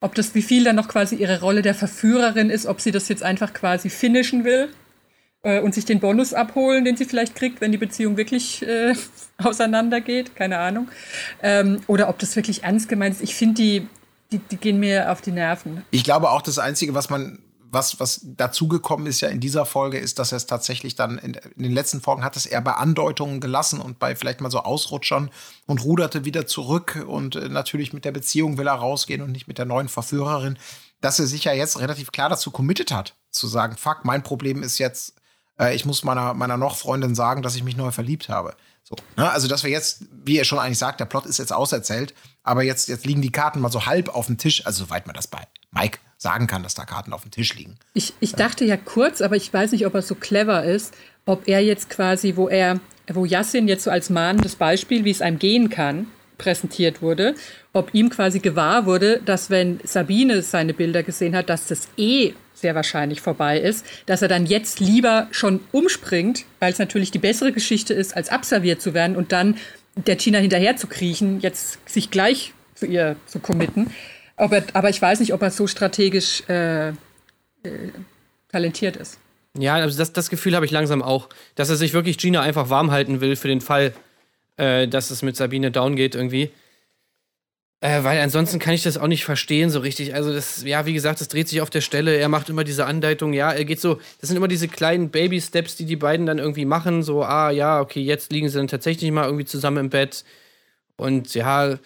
[0.00, 3.08] ob das, wie viel dann noch quasi ihre Rolle der Verführerin ist, ob sie das
[3.08, 4.68] jetzt einfach quasi finishen will
[5.42, 8.94] äh, und sich den Bonus abholen, den sie vielleicht kriegt, wenn die Beziehung wirklich äh,
[9.38, 10.88] auseinandergeht, keine Ahnung.
[11.42, 13.22] Ähm, oder ob das wirklich ernst gemeint ist.
[13.22, 13.88] Ich finde, die,
[14.32, 15.82] die, die gehen mir auf die Nerven.
[15.90, 17.38] Ich glaube auch, das Einzige, was man,
[17.76, 21.34] was, was dazugekommen ist ja in dieser Folge, ist, dass er es tatsächlich dann in,
[21.34, 24.60] in den letzten Folgen hat es eher bei Andeutungen gelassen und bei vielleicht mal so
[24.60, 25.30] Ausrutschern
[25.66, 29.46] und ruderte wieder zurück und äh, natürlich mit der Beziehung will er rausgehen und nicht
[29.46, 30.58] mit der neuen Verführerin,
[31.02, 34.62] dass er sich ja jetzt relativ klar dazu committed hat, zu sagen, fuck, mein Problem
[34.62, 35.14] ist jetzt,
[35.60, 38.56] äh, ich muss meiner, meiner noch Freundin sagen, dass ich mich neu verliebt habe.
[38.84, 39.30] So, ne?
[39.30, 42.62] Also, dass wir jetzt, wie er schon eigentlich sagt, der Plot ist jetzt auserzählt, aber
[42.62, 45.26] jetzt, jetzt liegen die Karten mal so halb auf dem Tisch, also soweit man das
[45.26, 47.76] bei Mike sagen kann, dass da Karten auf dem Tisch liegen.
[47.94, 50.94] Ich, ich dachte ja kurz, aber ich weiß nicht, ob er so clever ist,
[51.26, 52.80] ob er jetzt quasi, wo er,
[53.12, 56.06] wo Yassin jetzt so als mahnendes Beispiel, wie es einem gehen kann,
[56.38, 57.34] präsentiert wurde,
[57.72, 62.34] ob ihm quasi gewahr wurde, dass wenn Sabine seine Bilder gesehen hat, dass das eh
[62.54, 67.18] sehr wahrscheinlich vorbei ist, dass er dann jetzt lieber schon umspringt, weil es natürlich die
[67.18, 69.56] bessere Geschichte ist, als abserviert zu werden und dann
[69.94, 73.90] der Tina hinterher zu kriechen, jetzt sich gleich zu ihr zu committen.
[74.36, 76.92] Aber, aber ich weiß nicht, ob er so strategisch äh, äh,
[78.48, 79.18] talentiert ist.
[79.58, 82.68] Ja, also das, das Gefühl habe ich langsam auch, dass er sich wirklich Gina einfach
[82.68, 83.94] warm halten will für den Fall,
[84.56, 86.50] äh, dass es mit Sabine down geht irgendwie.
[87.80, 90.14] Äh, weil ansonsten kann ich das auch nicht verstehen so richtig.
[90.14, 92.16] Also das, ja, wie gesagt, das dreht sich auf der Stelle.
[92.16, 95.76] Er macht immer diese Andeutung, ja, er geht so, das sind immer diese kleinen Baby-Steps,
[95.76, 97.02] die die beiden dann irgendwie machen.
[97.02, 100.24] So, ah, ja, okay, jetzt liegen sie dann tatsächlich mal irgendwie zusammen im Bett.
[100.96, 101.78] Und ja,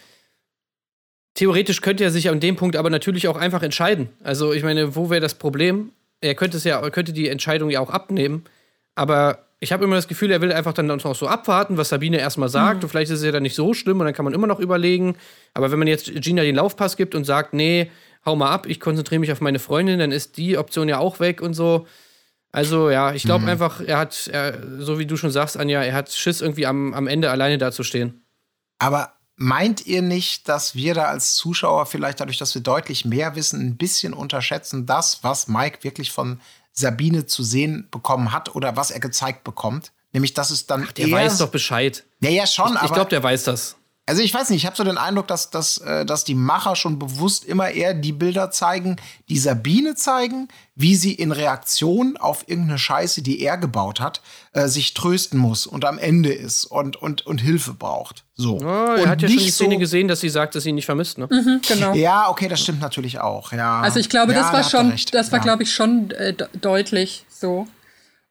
[1.41, 4.11] theoretisch könnte er sich an dem Punkt aber natürlich auch einfach entscheiden.
[4.22, 5.91] Also ich meine, wo wäre das Problem?
[6.20, 8.45] Er könnte es ja, er könnte die Entscheidung ja auch abnehmen.
[8.95, 12.18] Aber ich habe immer das Gefühl, er will einfach dann noch so abwarten, was Sabine
[12.18, 12.76] erstmal sagt.
[12.76, 12.82] Mhm.
[12.82, 14.61] Und vielleicht ist es ja dann nicht so schlimm und dann kann man immer noch
[14.61, 15.16] überlegen.
[15.55, 17.91] Aber wenn man jetzt Gina den Laufpass gibt und sagt, nee,
[18.26, 21.20] hau mal ab, ich konzentriere mich auf meine Freundin, dann ist die Option ja auch
[21.20, 21.86] weg und so.
[22.53, 23.49] Also ja, ich glaube mhm.
[23.49, 26.93] einfach, er hat, er, so wie du schon sagst, Anja, er hat Schiss irgendwie am,
[26.93, 28.26] am Ende alleine dazustehen.
[28.78, 33.34] Aber meint ihr nicht, dass wir da als Zuschauer vielleicht dadurch, dass wir deutlich mehr
[33.36, 36.41] wissen, ein bisschen unterschätzen, das, was Mike wirklich von
[36.72, 39.93] Sabine zu sehen bekommen hat oder was er gezeigt bekommt.
[40.12, 40.84] Nämlich, dass es dann.
[40.86, 42.05] Ach, der weiß doch Bescheid.
[42.20, 42.86] Ja, ja, schon, ich, aber.
[42.86, 43.76] Ich glaube, der weiß das.
[44.07, 46.75] Also ich weiß nicht, ich habe so den Eindruck, dass, dass, äh, dass die Macher
[46.75, 48.97] schon bewusst immer eher die Bilder zeigen,
[49.29, 54.21] die Sabine zeigen, wie sie in Reaktion auf irgendeine Scheiße, die er gebaut hat,
[54.53, 58.25] äh, sich trösten muss und am Ende ist und, und, und Hilfe braucht.
[58.35, 58.57] So.
[58.57, 60.71] Oh, er und hat ja schon die Szene so gesehen, dass sie sagt, dass sie
[60.71, 61.29] ihn nicht vermisst, ne?
[61.31, 61.95] Mhm, genau.
[61.95, 63.53] Ja, okay, das stimmt natürlich auch.
[63.53, 63.81] Ja.
[63.81, 65.45] Also ich glaube, ja, das war schon, das war, ja.
[65.45, 67.69] glaube ich, schon äh, deutlich so.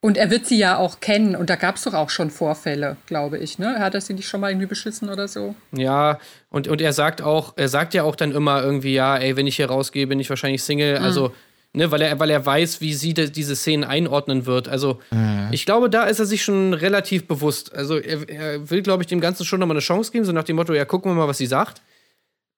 [0.02, 1.36] Und er wird sie ja auch kennen.
[1.36, 3.60] Und da gab es doch auch schon Vorfälle, glaube ich.
[3.60, 3.80] Ne?
[3.80, 5.56] Hat er sie nicht schon mal irgendwie beschissen oder so?
[5.74, 6.20] Ja,
[6.50, 9.45] und, und er sagt auch, er sagt ja auch dann immer irgendwie, ja, ey, wenn
[9.45, 11.00] ich hier rausgehe, bin ich wahrscheinlich Single.
[11.00, 11.06] Mhm.
[11.06, 11.34] Also,
[11.74, 14.70] ne, weil er, weil er weiß, wie sie de, diese Szenen einordnen wird.
[14.70, 15.50] Also, mhm.
[15.52, 17.76] ich glaube, da ist er sich schon relativ bewusst.
[17.76, 20.45] Also, er, er will, glaube ich, dem Ganzen schon nochmal eine Chance geben, so nach
[20.45, 21.82] dem Motto, ja, gucken wir mal, was sie sagt.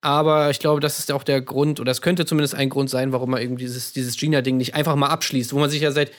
[0.00, 3.12] Aber ich glaube, das ist auch der Grund, oder es könnte zumindest ein Grund sein,
[3.12, 6.10] warum er irgendwie dieses, dieses Gina-Ding nicht einfach mal abschließt, wo man sich ja seit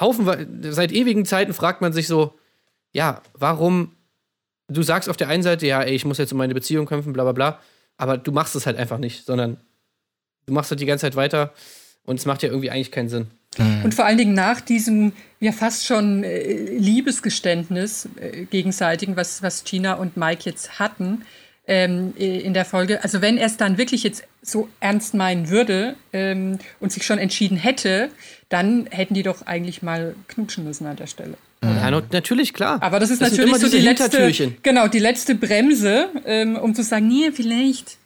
[0.00, 2.34] Haufen, seit ewigen Zeiten fragt man sich so,
[2.92, 3.92] ja, warum,
[4.68, 7.12] du sagst auf der einen Seite, ja, ey, ich muss jetzt um meine Beziehung kämpfen,
[7.12, 7.60] bla bla bla,
[7.96, 9.58] aber du machst es halt einfach nicht, sondern
[10.46, 11.52] du machst halt die ganze Zeit weiter
[12.04, 13.28] und es macht ja irgendwie eigentlich keinen Sinn.
[13.84, 19.64] Und vor allen Dingen nach diesem ja fast schon äh, Liebesgeständnis äh, gegenseitigen, was, was
[19.64, 21.22] Gina und Mike jetzt hatten,
[21.66, 23.02] ähm, in der Folge.
[23.02, 27.18] Also wenn er es dann wirklich jetzt so ernst meinen würde ähm, und sich schon
[27.18, 28.10] entschieden hätte,
[28.48, 31.34] dann hätten die doch eigentlich mal knutschen müssen an der Stelle.
[31.62, 32.80] Ja, natürlich, klar.
[32.80, 36.84] Aber das ist das natürlich so die letzte, genau, die letzte Bremse, ähm, um zu
[36.84, 37.96] sagen, nee, vielleicht.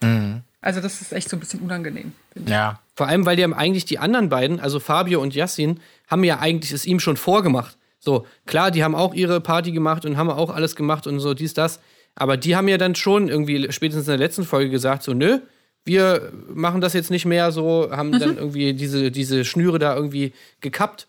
[0.00, 0.40] Mhm.
[0.62, 2.12] Also das ist echt so ein bisschen unangenehm.
[2.46, 2.80] Ja.
[2.94, 6.38] Vor allem, weil die haben eigentlich die anderen beiden, also Fabio und Yassin, haben ja
[6.38, 7.76] eigentlich es ihm schon vorgemacht.
[7.98, 11.34] So, klar, die haben auch ihre Party gemacht und haben auch alles gemacht und so
[11.34, 11.80] dies, das.
[12.14, 15.38] Aber die haben ja dann schon irgendwie spätestens in der letzten Folge gesagt, so, nö,
[15.84, 18.18] wir machen das jetzt nicht mehr so, haben mhm.
[18.18, 21.08] dann irgendwie diese, diese Schnüre da irgendwie gekappt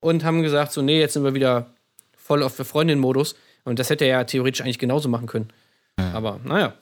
[0.00, 1.70] und haben gesagt, so, nee, jetzt sind wir wieder
[2.16, 3.36] voll auf Freundin-Modus.
[3.64, 5.48] Und das hätte er ja theoretisch eigentlich genauso machen können.
[5.96, 6.04] Mhm.
[6.14, 6.74] Aber naja.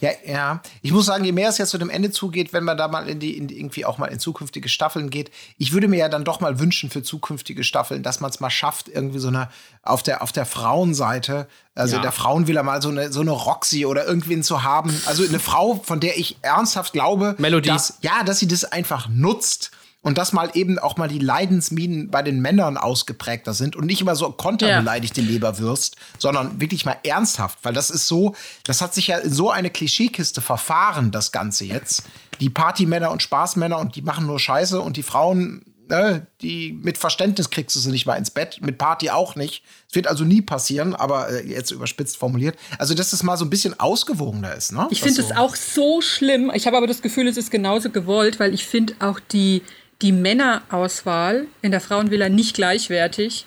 [0.00, 0.62] Ja, ja.
[0.82, 3.08] Ich muss sagen, je mehr es jetzt zu dem Ende zugeht, wenn man da mal
[3.08, 6.08] in die, in die, irgendwie auch mal in zukünftige Staffeln geht, ich würde mir ja
[6.08, 9.48] dann doch mal wünschen für zukünftige Staffeln, dass man es mal schafft, irgendwie so eine
[9.82, 12.02] auf der auf der Frauenseite, also ja.
[12.02, 15.80] der Frauenvilla mal so eine so eine Roxy oder irgendwen zu haben, also eine Frau,
[15.84, 19.70] von der ich ernsthaft glaube, dass ja, dass sie das einfach nutzt
[20.02, 24.00] und dass mal eben auch mal die Leidensminen bei den Männern ausgeprägter sind und nicht
[24.00, 25.22] immer so konterbeleidigt ja.
[25.22, 28.34] die Leberwürst, sondern wirklich mal ernsthaft, weil das ist so,
[28.64, 32.04] das hat sich ja in so eine Klischeekiste verfahren, das Ganze jetzt.
[32.40, 36.96] Die Partymänner und Spaßmänner und die machen nur Scheiße und die Frauen, ne, die mit
[36.96, 39.62] Verständnis kriegst du sie nicht mal ins Bett, mit Party auch nicht.
[39.86, 42.56] Es wird also nie passieren, aber äh, jetzt überspitzt formuliert.
[42.78, 44.88] Also, dass es mal so ein bisschen ausgewogener ist, ne?
[44.90, 45.34] Ich finde es so.
[45.34, 46.50] auch so schlimm.
[46.54, 49.62] Ich habe aber das Gefühl, es ist genauso gewollt, weil ich finde auch die
[50.02, 53.46] die Männerauswahl in der Frauenvilla nicht gleichwertig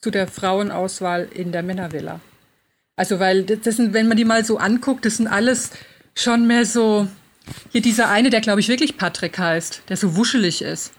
[0.00, 2.20] zu der Frauenauswahl in der Männervilla.
[2.96, 5.70] Also, weil das sind, wenn man die mal so anguckt, das sind alles
[6.14, 7.08] schon mehr so.
[7.72, 10.92] Hier dieser eine, der glaube ich wirklich Patrick heißt, der so wuschelig ist.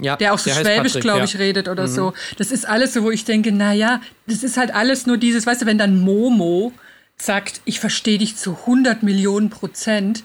[0.00, 1.40] Ja, der auch so der schwäbisch, glaube ich, ja.
[1.40, 1.92] redet oder mhm.
[1.92, 2.12] so.
[2.38, 5.62] Das ist alles so, wo ich denke, naja, das ist halt alles nur dieses, weißt
[5.62, 6.72] du, wenn dann Momo
[7.16, 10.22] sagt, ich verstehe dich zu 100 Millionen Prozent,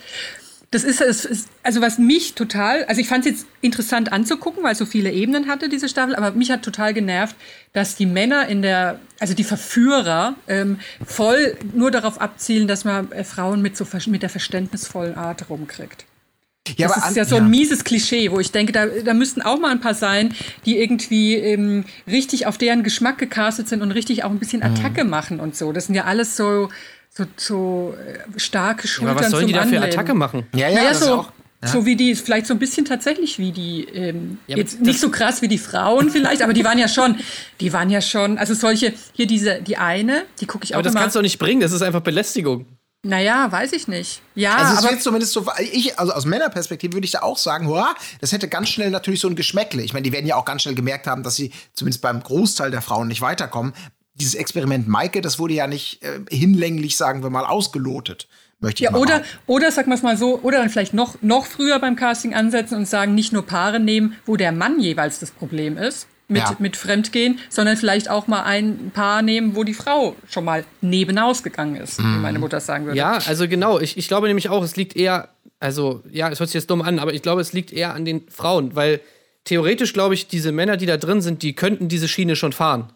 [0.75, 4.61] das ist, es ist, also was mich total, also ich fand es jetzt interessant anzugucken,
[4.61, 7.33] weil es so viele Ebenen hatte, diese Staffel, aber mich hat total genervt,
[7.71, 13.09] dass die Männer in der, also die Verführer, ähm, voll nur darauf abzielen, dass man
[13.13, 16.05] äh, Frauen mit, so, mit der verständnisvollen Art rumkriegt.
[16.77, 19.59] Ja, Das ist ja so ein mieses Klischee, wo ich denke, da, da müssten auch
[19.59, 20.33] mal ein paar sein,
[20.65, 24.75] die irgendwie ähm, richtig auf deren Geschmack gecastet sind und richtig auch ein bisschen Mhm.
[24.75, 25.71] Attacke machen und so.
[25.71, 26.69] Das sind ja alles so,
[27.17, 27.95] so, so
[28.35, 29.81] äh, starke Schultern Aber was sollen zum die da für.
[29.81, 30.45] Attacke machen?
[30.53, 31.31] Ja, ja, Naja, das ist so, auch.
[31.63, 34.99] so wie die, vielleicht so ein bisschen tatsächlich wie die, ähm, Ja, aber jetzt nicht
[34.99, 37.17] so krass wie die Frauen vielleicht, aber die waren ja schon,
[37.61, 40.83] die waren ja schon, also solche, hier diese, die eine, die gucke ich auch Aber
[40.83, 41.01] das immer.
[41.01, 42.65] kannst du doch nicht bringen, das ist einfach Belästigung.
[43.03, 44.21] naja, weiß ich nicht.
[44.35, 47.37] Ja, Also es aber wird zumindest so, ich, also aus Männerperspektive würde ich da auch
[47.37, 49.81] sagen, hurra, das hätte ganz schnell natürlich so ein Geschmäckle.
[49.83, 52.71] Ich meine, die werden ja auch ganz schnell gemerkt haben, dass sie zumindest beim Großteil
[52.71, 53.73] der Frauen nicht weiterkommen.
[54.15, 58.27] Dieses Experiment Maike, das wurde ja nicht äh, hinlänglich, sagen wir mal, ausgelotet.
[58.61, 61.15] Möchte ich Ja, mal oder, oder sagen wir es mal so, oder dann vielleicht noch,
[61.21, 65.19] noch früher beim Casting ansetzen und sagen, nicht nur Paare nehmen, wo der Mann jeweils
[65.19, 66.55] das Problem ist mit, Ja.
[66.59, 71.43] mit Fremdgehen, sondern vielleicht auch mal ein Paar nehmen, wo die Frau schon mal nebenaus
[71.43, 72.97] gegangen ist, wie meine Mutter sagen würde.
[72.97, 73.79] Ja, also genau.
[73.79, 75.27] Ich, ich glaube nämlich auch, es liegt eher,
[75.59, 78.05] also ja, es hört sich jetzt dumm an, aber ich glaube, es liegt eher an
[78.05, 79.01] den Frauen, weil
[79.43, 82.89] theoretisch glaube ich, diese Männer, die da drin sind, die könnten diese Schiene schon fahren.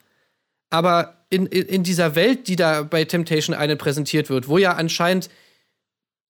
[0.70, 4.74] Aber in, in, in dieser Welt, die da bei Temptation Island präsentiert wird, wo ja
[4.74, 5.30] anscheinend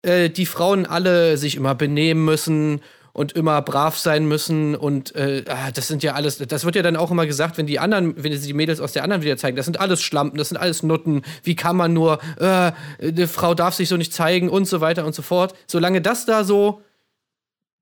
[0.02, 2.80] äh, die Frauen alle sich immer benehmen müssen
[3.12, 6.82] und immer brav sein müssen und äh, ah, das sind ja alles, das wird ja
[6.82, 9.36] dann auch immer gesagt, wenn die anderen, wenn sie die Mädels aus der anderen wieder
[9.36, 12.72] zeigen, das sind alles Schlampen, das sind alles Nutten, wie kann man nur, äh,
[13.02, 15.54] eine Frau darf sich so nicht zeigen und so weiter und so fort.
[15.66, 16.82] Solange das da so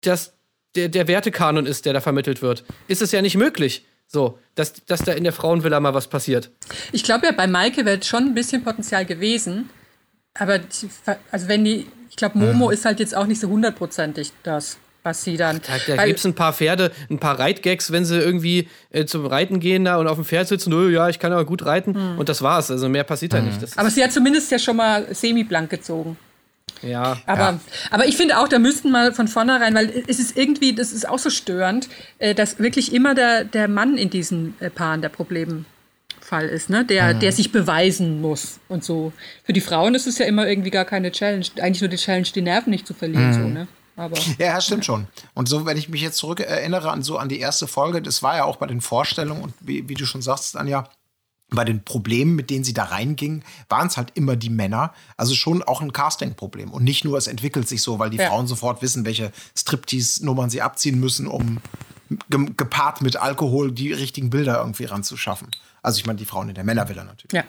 [0.00, 0.32] das,
[0.74, 4.72] der, der Wertekanon ist, der da vermittelt wird, ist es ja nicht möglich, so, dass,
[4.86, 6.50] dass da in der Frauenvilla mal was passiert.
[6.92, 9.68] Ich glaube ja, bei Maike wäre schon ein bisschen Potenzial gewesen.
[10.34, 10.88] Aber die,
[11.30, 15.22] also wenn die, ich glaube, Momo ist halt jetzt auch nicht so hundertprozentig das, was
[15.24, 15.60] sie dann.
[15.66, 19.26] Da, da gibt es ein paar Pferde, ein paar Reitgags, wenn sie irgendwie äh, zum
[19.26, 22.16] Reiten gehen da und auf dem Pferd sitzen, oh, ja, ich kann aber gut reiten.
[22.16, 22.70] Und das war's.
[22.70, 23.62] Also mehr passiert da nicht.
[23.62, 26.16] Das aber sie hat zumindest ja schon mal semi-blank gezogen.
[26.82, 27.16] Ja.
[27.26, 27.60] Aber,
[27.90, 31.08] aber ich finde auch, da müssten mal von vornherein, weil es ist irgendwie, das ist
[31.08, 35.08] auch so störend, äh, dass wirklich immer der, der Mann in diesen äh, Paaren der
[35.08, 35.64] Problemfall
[36.50, 36.84] ist, ne?
[36.84, 39.12] Der, der sich beweisen muss und so.
[39.44, 41.46] Für die Frauen ist es ja immer irgendwie gar keine Challenge.
[41.60, 43.68] Eigentlich nur die Challenge, die Nerven nicht zu verlieren, so, ne?
[43.98, 44.16] Aber.
[44.38, 45.08] Ja, ja, stimmt schon.
[45.34, 48.22] Und so, wenn ich mich jetzt zurück erinnere an so an die erste Folge, das
[48.22, 50.88] war ja auch bei den Vorstellungen und wie, wie du schon sagst, Anja,
[51.50, 54.92] bei den Problemen, mit denen sie da reinging, waren es halt immer die Männer.
[55.16, 56.70] Also schon auch ein Casting-Problem.
[56.70, 58.28] Und nicht nur, es entwickelt sich so, weil die Ja.
[58.28, 61.58] Frauen sofort wissen, welche Striptease-Nummern sie abziehen müssen, um
[62.30, 65.48] ge gepaart mit Alkohol die richtigen Bilder irgendwie ranzuschaffen.
[65.82, 67.32] Also ich meine, die Frauen in der Männervilla natürlich.
[67.32, 67.44] Ja.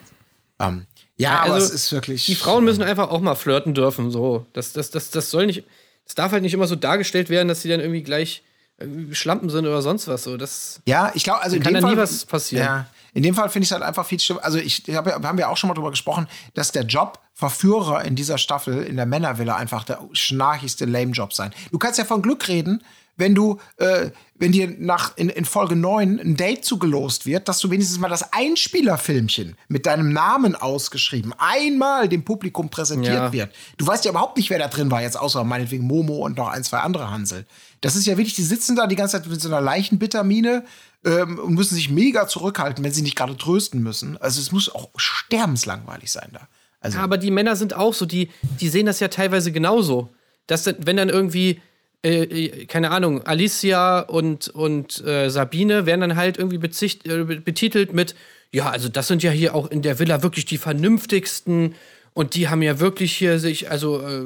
[0.59, 0.85] Ähm,
[1.17, 2.25] ja, aber also, es ist wirklich.
[2.25, 4.11] Die Frauen müssen einfach auch mal flirten dürfen.
[4.11, 4.45] So.
[4.53, 5.63] Das, das, das, das soll nicht.
[6.05, 8.43] Es darf halt nicht immer so dargestellt werden, dass sie dann irgendwie gleich
[8.77, 10.23] irgendwie Schlampen sind oder sonst was.
[10.23, 10.37] So.
[10.37, 12.65] Das, Ja, ich glaube, also in Kann dem da Fall nie was passieren.
[12.65, 14.43] Ja, in dem Fall finde ich es halt einfach viel schlimmer.
[14.43, 18.03] Also ich hab, ja- haben wir auch schon mal drüber gesprochen, dass der Job Verführer
[18.03, 21.51] in dieser Staffel in der Männervilla einfach der schnarchigste Lame-Job sein.
[21.71, 22.83] Du kannst ja von Glück reden,
[23.15, 27.59] wenn du, äh, wenn dir nach in, in Folge 9 ein Date zugelost wird, dass
[27.59, 33.31] du wenigstens mal das Einspielerfilmchen mit deinem Namen ausgeschrieben einmal dem Publikum präsentiert Ja.
[33.33, 33.53] wird.
[33.77, 36.47] Du weißt ja überhaupt nicht, wer da drin war, jetzt außer meinetwegen Momo und noch
[36.47, 37.45] ein, zwei andere Hansel.
[37.81, 40.63] Das ist ja wirklich, die sitzen da die ganze Zeit mit so einer Leichenbittermine
[41.05, 44.17] ähm, und müssen sich mega zurückhalten, wenn sie nicht gerade trösten müssen.
[44.17, 46.47] Also es muss auch sterbenslangweilig sein da.
[46.81, 48.29] Also, Ja, aber die Männer sind auch so, die,
[48.59, 50.09] die sehen das ja teilweise genauso.
[50.47, 51.61] Dass, wenn dann irgendwie,
[52.03, 57.23] äh, äh, keine Ahnung, Alicia und, und äh, Sabine werden dann halt irgendwie bezicht, äh,
[57.23, 58.15] be- betitelt mit,
[58.51, 61.75] ja, also das sind ja hier auch in der Villa wirklich die vernünftigsten
[62.13, 64.23] und die haben ja wirklich hier sich, also, äh,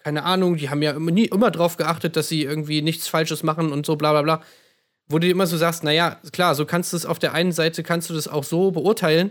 [0.00, 3.42] keine Ahnung, die haben ja immer, nie, immer drauf geachtet, dass sie irgendwie nichts Falsches
[3.42, 4.42] machen und so, bla bla bla.
[5.08, 7.82] Wo du immer so sagst, naja, klar, so kannst du es auf der einen Seite,
[7.82, 9.30] kannst du das auch so beurteilen,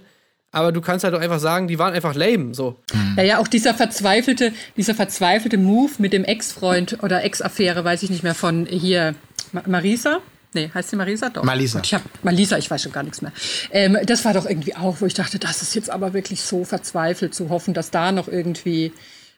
[0.51, 2.77] aber du kannst halt auch einfach sagen, die waren einfach lame, so.
[3.17, 8.09] Ja, ja, auch dieser verzweifelte, dieser verzweifelte Move mit dem Ex-Freund oder Ex-Affäre, weiß ich
[8.09, 9.15] nicht mehr, von hier
[9.51, 10.19] Ma Marisa.
[10.53, 11.29] Nee, heißt sie Marisa?
[11.29, 11.43] Doch.
[11.43, 11.79] Malisa.
[11.79, 13.31] Und Ich hab, Malisa, ich weiß schon gar nichts mehr.
[13.71, 16.65] Ähm, das war doch irgendwie auch, wo ich dachte, das ist jetzt aber wirklich so
[16.65, 18.91] verzweifelt zu hoffen, dass da noch irgendwie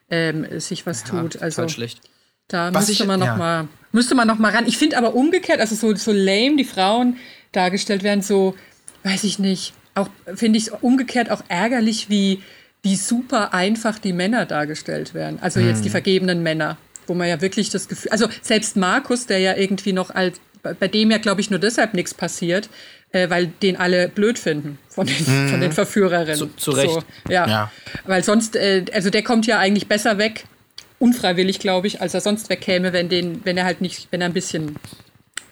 [0.10, 1.40] ähm, sich was tut.
[1.44, 2.02] Also Halt schlecht.
[2.48, 3.36] da Was müsste ich- man noch ja.
[3.38, 4.66] mal, müsste man noch mal ran.
[4.66, 7.18] Ich finde aber umgekehrt, also so, so lame die Frauen
[7.52, 8.56] dargestellt werden, so,
[9.04, 9.74] weiß ich nicht.
[9.96, 12.42] Auch finde ich umgekehrt auch ärgerlich, wie,
[12.82, 15.38] wie super einfach die Männer dargestellt werden.
[15.42, 15.84] Also jetzt Mhm.
[15.84, 16.78] die vergebenen Männer,
[17.08, 20.88] wo man ja wirklich das Gefühl, also selbst Markus, der ja irgendwie noch als, bei
[20.88, 22.70] dem ja, glaube ich, nur deshalb nichts passiert,
[23.12, 25.16] äh, weil den alle blöd finden von den,
[25.50, 26.36] von den Verführerinnen.
[26.38, 26.90] Zu- zu Recht.
[26.94, 27.48] So, ja.
[27.48, 27.72] Ja.
[28.06, 30.46] Weil sonst, äh, also der kommt ja eigentlich besser weg
[31.00, 34.28] unfreiwillig, glaube ich, als er sonst wegkäme, wenn, den, wenn er halt nicht, wenn er
[34.28, 34.78] ein bisschen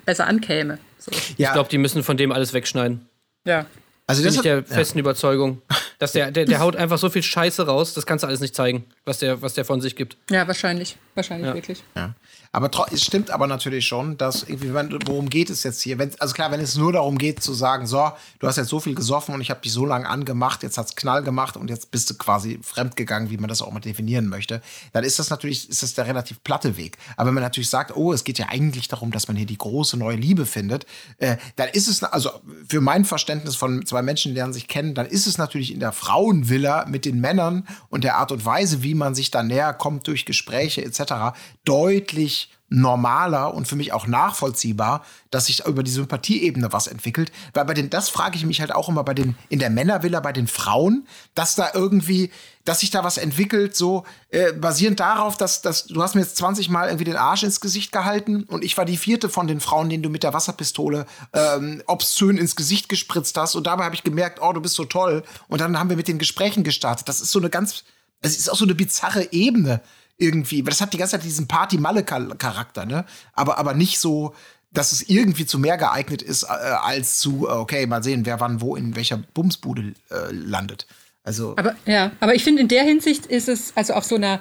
[0.05, 0.77] besser ankäme.
[0.97, 1.11] So.
[1.37, 3.05] Ja, Ich glaube, die müssen von dem alles wegschneiden.
[3.45, 3.65] Ja.
[4.11, 5.61] Also Bin das ich hat, der festen Überzeugung.
[5.99, 8.55] Dass der, der, der haut einfach so viel Scheiße raus, das kannst du alles nicht
[8.55, 10.17] zeigen, was der, was der von sich gibt.
[10.31, 10.97] ja, wahrscheinlich.
[11.13, 11.53] Wahrscheinlich Ja.
[11.53, 11.83] wirklich.
[11.95, 12.15] Ja.
[12.53, 15.97] Aber es stimmt aber natürlich schon, dass irgendwie, worum geht es jetzt hier?
[15.97, 18.81] Wenn, also klar, wenn es nur darum geht zu sagen, so, du hast jetzt so
[18.81, 21.91] viel gesoffen und ich habe dich so lange angemacht, jetzt hat's Knall gemacht und jetzt
[21.91, 25.69] bist du quasi fremdgegangen, wie man das auch mal definieren möchte, dann ist das natürlich,
[25.69, 26.97] ist das der relativ platte Weg.
[27.15, 29.57] Aber wenn man natürlich sagt, oh, es geht ja eigentlich darum, dass man hier die
[29.57, 30.85] große neue Liebe findet,
[31.19, 32.31] äh, dann ist es, also
[32.67, 35.79] für mein Verständnis von zwei Menschen, die lernen sich kennen, dann ist es natürlich in
[35.79, 39.73] der Frauenvilla mit den Männern und der Art und Weise, wie man sich da näher
[39.73, 42.40] kommt durch Gespräche etc., deutlich
[42.71, 47.29] normaler und für mich auch nachvollziehbar, dass sich über die Sympathieebene was entwickelt.
[47.53, 50.21] Weil bei den, das frage ich mich halt auch immer bei den, in der Männervilla
[50.21, 52.31] bei den Frauen, dass da irgendwie,
[52.63, 56.37] dass sich da was entwickelt, so äh, basierend darauf, dass, dass du hast mir jetzt
[56.37, 59.59] 20 Mal irgendwie den Arsch ins Gesicht gehalten und ich war die vierte von den
[59.59, 63.95] Frauen, denen du mit der Wasserpistole ähm, obszön ins Gesicht gespritzt hast und dabei habe
[63.95, 67.09] ich gemerkt, oh, du bist so toll und dann haben wir mit den Gesprächen gestartet.
[67.09, 67.83] Das ist so eine ganz,
[68.21, 69.81] es ist auch so eine bizarre Ebene
[70.21, 73.05] irgendwie, das hat die ganze Zeit diesen Party-Malle-Charakter, ne?
[73.33, 74.33] Aber, aber nicht so,
[74.71, 78.39] dass es irgendwie zu mehr geeignet ist, äh, als zu, äh, okay, mal sehen, wer
[78.39, 80.87] wann wo in welcher Bumsbude äh, landet.
[81.23, 84.39] Also, Aber ja, aber ich finde in der Hinsicht ist es also auf so einer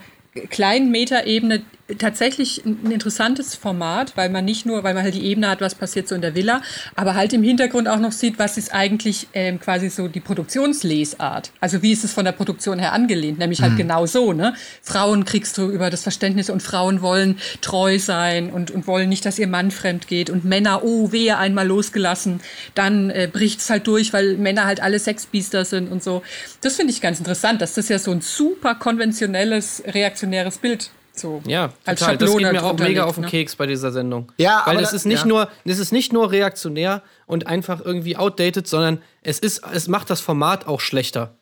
[0.51, 1.62] kleinen Metaebene
[1.99, 5.74] tatsächlich ein interessantes Format, weil man nicht nur, weil man halt die Ebene hat, was
[5.74, 6.62] passiert so in der Villa,
[6.97, 11.53] aber halt im Hintergrund auch noch sieht, was ist eigentlich ähm, quasi so die Produktionslesart.
[11.61, 14.55] Also wie ist es von der Produktion her angelehnt, nämlich halt genau so, ne?
[14.82, 19.24] Frauen kriegst du über das Verständnis und Frauen wollen treu sein und, und wollen nicht,
[19.24, 22.41] dass ihr Mann fremd geht und Männer, oh, wehe, einmal losgelassen,
[22.74, 26.22] dann äh, bricht's halt durch, weil Männer halt alle Sexbiester sind und so.
[26.61, 31.42] Das finde ich ganz interessant, dass das ja so ein super konventionelles, reaktionäres Bild so
[31.46, 32.16] Ja, als total.
[32.18, 33.30] Das geht mir auch drunter mega auf den ne?
[33.30, 34.32] Keks bei dieser Sendung.
[34.38, 35.26] Ja, Weil aber es da- ist nicht ja.
[35.26, 40.10] nur, es ist nicht nur reaktionär und einfach irgendwie outdated, sondern es ist, es macht
[40.10, 41.34] das Format auch schlechter.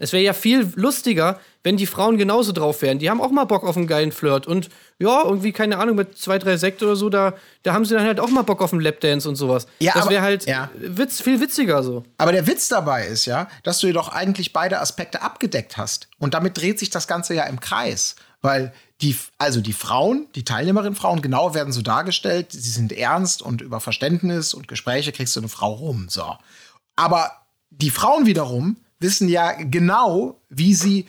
[0.00, 3.00] Es wäre ja viel lustiger, wenn die Frauen genauso drauf wären.
[3.00, 4.68] Die haben auch mal Bock auf einen geilen Flirt und
[5.00, 8.04] ja, irgendwie, keine Ahnung, mit zwei, drei Sekt oder so, da, da haben sie dann
[8.06, 9.66] halt auch mal Bock auf einen Lapdance und sowas.
[9.80, 10.70] Ja, das aber- wäre halt ja.
[10.78, 12.04] Witz, viel witziger so.
[12.16, 16.06] Aber der Witz dabei ist ja, dass du jedoch eigentlich beide Aspekte abgedeckt hast.
[16.20, 18.14] Und damit dreht sich das Ganze ja im Kreis.
[18.40, 23.60] Weil die, also die Frauen, die Teilnehmerinnen-Frauen, genau werden so dargestellt, sie sind ernst und
[23.60, 26.08] über Verständnis und Gespräche kriegst du eine Frau rum.
[26.08, 26.36] So.
[26.96, 27.32] Aber
[27.70, 31.06] die Frauen wiederum wissen ja genau, wie sie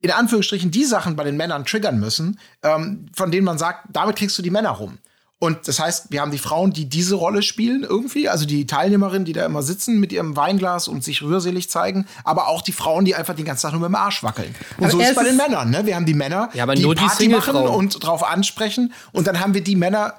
[0.00, 4.16] in Anführungsstrichen die Sachen bei den Männern triggern müssen, ähm, von denen man sagt, damit
[4.16, 4.98] kriegst du die Männer rum.
[5.42, 9.24] Und das heißt, wir haben die Frauen, die diese Rolle spielen irgendwie, also die Teilnehmerinnen,
[9.24, 13.04] die da immer sitzen mit ihrem Weinglas und sich rührselig zeigen, aber auch die Frauen,
[13.04, 14.54] die einfach den ganzen Tag nur mit dem Arsch wackeln.
[14.78, 15.70] Und Aber so ist es bei den Männern.
[15.70, 15.84] Ne?
[15.84, 18.92] Wir haben die Männer, Ja, aber die nur die Party machen und drauf ansprechen.
[19.10, 20.14] Und dann haben wir die Männer,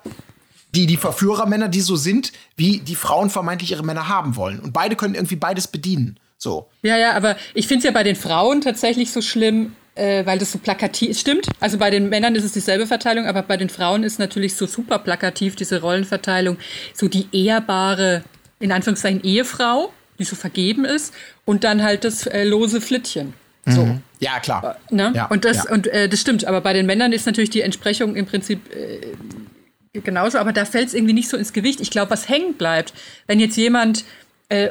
[0.76, 4.59] die die Verführermänner, die so sind, wie die Frauen vermeintlich ihre Männer haben wollen.
[4.59, 6.19] Und beide können irgendwie beides bedienen.
[6.38, 6.67] So.
[6.82, 10.39] Ja, ja, aber ich finde es ja bei den Frauen tatsächlich so schlimm, äh, weil
[10.39, 11.21] das so plakativ ist.
[11.21, 14.55] Stimmt, also bei den Männern ist es dieselbe Verteilung, aber bei den Frauen ist natürlich
[14.55, 16.57] so super plakativ diese Rollenverteilung.
[16.93, 18.23] So die ehrbare,
[18.59, 21.13] in Anführungszeichen, Ehefrau, die so vergeben ist,
[21.45, 23.33] und dann halt das äh, lose Flittchen.
[23.65, 23.97] So.
[24.19, 24.77] Ja, klar.
[24.89, 25.13] Ne?
[25.15, 25.71] Ja, und das, ja.
[25.71, 29.99] und äh, das stimmt, aber bei den Männern ist natürlich die Entsprechung im Prinzip äh,
[30.01, 31.79] genauso, aber da fällt es irgendwie nicht so ins Gewicht.
[31.79, 32.93] Ich glaube, was hängen bleibt,
[33.27, 34.03] wenn jetzt jemand,
[34.49, 34.69] äh,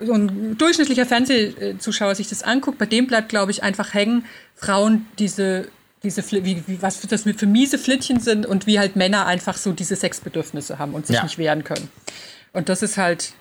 [0.00, 4.24] so ein durchschnittlicher Fernsehzuschauer sich das anguckt, bei dem bleibt, glaube ich, einfach hängen,
[4.54, 5.68] Frauen diese,
[6.02, 9.72] diese wie, wie, was das für miese Flittchen sind und wie halt Männer einfach so
[9.72, 11.22] diese Sexbedürfnisse haben und sich Ja.
[11.24, 11.88] nicht wehren können.
[12.52, 13.32] Und das ist halt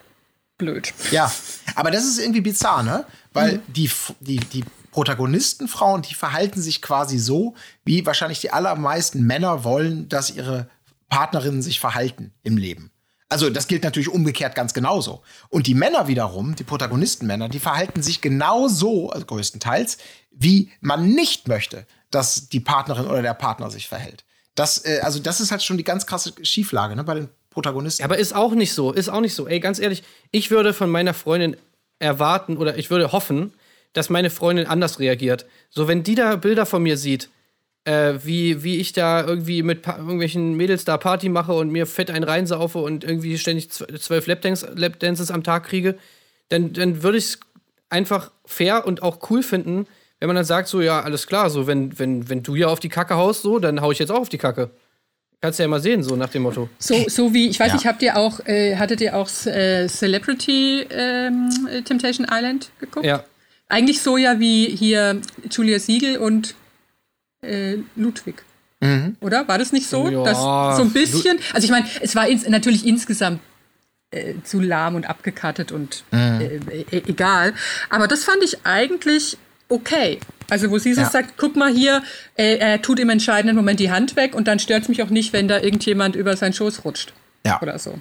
[0.57, 0.93] blöd.
[1.11, 1.31] Ja,
[1.75, 3.05] aber das ist irgendwie bizarr, ne?
[3.33, 9.23] Weil die, F- die, die Protagonistenfrauen, die verhalten sich quasi so, wie wahrscheinlich die allermeisten
[9.23, 10.69] Männer wollen, dass ihre
[11.09, 12.91] Partnerinnen sich verhalten im Leben.
[13.29, 15.23] Also das gilt natürlich umgekehrt ganz genauso.
[15.49, 19.97] Und die Männer wiederum, die Protagonistenmänner, die verhalten sich genauso, also größtenteils,
[20.31, 24.25] wie man nicht möchte, dass die Partnerin oder der Partner sich verhält.
[24.53, 28.03] Das, äh, also das ist halt schon die ganz krasse Schieflage ne, bei den Protagonisten.
[28.03, 29.47] Aber ist auch nicht so, ist auch nicht so.
[29.47, 31.57] Ey, ganz ehrlich, ich würde von meiner Freundin
[31.99, 33.53] erwarten oder ich würde hoffen,
[33.93, 35.45] dass meine Freundin anders reagiert.
[35.69, 37.29] So, wenn die da Bilder von mir sieht,
[37.85, 41.85] äh, wie, wie ich da irgendwie mit pa irgendwelchen Mädels da Party mache und mir
[41.85, 45.95] fett einen reinsaufe und irgendwie ständig zw- zwölf Lapdance Lapdances am Tag kriege,
[46.49, 47.39] dann, dann würde ich es
[47.89, 49.85] einfach fair und auch cool finden,
[50.19, 52.79] wenn man dann sagt, so, ja, alles klar, so, wenn, wenn, wenn du ja auf
[52.79, 54.69] die Kacke haust, so, dann hau ich jetzt auch auf die Kacke.
[55.41, 56.69] Kannst du ja mal sehen, so nach dem Motto.
[56.79, 57.73] So, so wie, ich weiß Ja.
[57.75, 61.49] nicht, habt ihr auch, äh, hattet ihr auch äh, Celebrity ähm,
[61.83, 63.05] Temptation Island geguckt?
[63.05, 63.23] Ja.
[63.67, 65.21] Eigentlich so ja wie hier
[65.51, 66.55] Julia Siegel und
[67.45, 68.43] äh, Ludwig.
[69.19, 69.47] Oder?
[69.47, 70.07] War das nicht so?
[70.09, 70.37] Ja, dass
[70.77, 71.39] so ein bisschen.
[71.53, 73.39] Also ich meine, es war ins, natürlich insgesamt
[74.11, 77.53] äh, zu lahm und abgekartet und äh, e egal.
[77.89, 79.37] Aber das fand ich eigentlich
[79.69, 80.19] okay.
[80.49, 81.09] Also wo sie so Ja.
[81.09, 82.03] sagt, guck mal hier,
[82.35, 85.09] äh, er tut im entscheidenden Moment die Hand weg und dann stört es mich auch
[85.09, 87.13] nicht, wenn da irgendjemand über seinen Schoß rutscht.
[87.45, 87.59] Ja.
[87.61, 87.99] Oder so.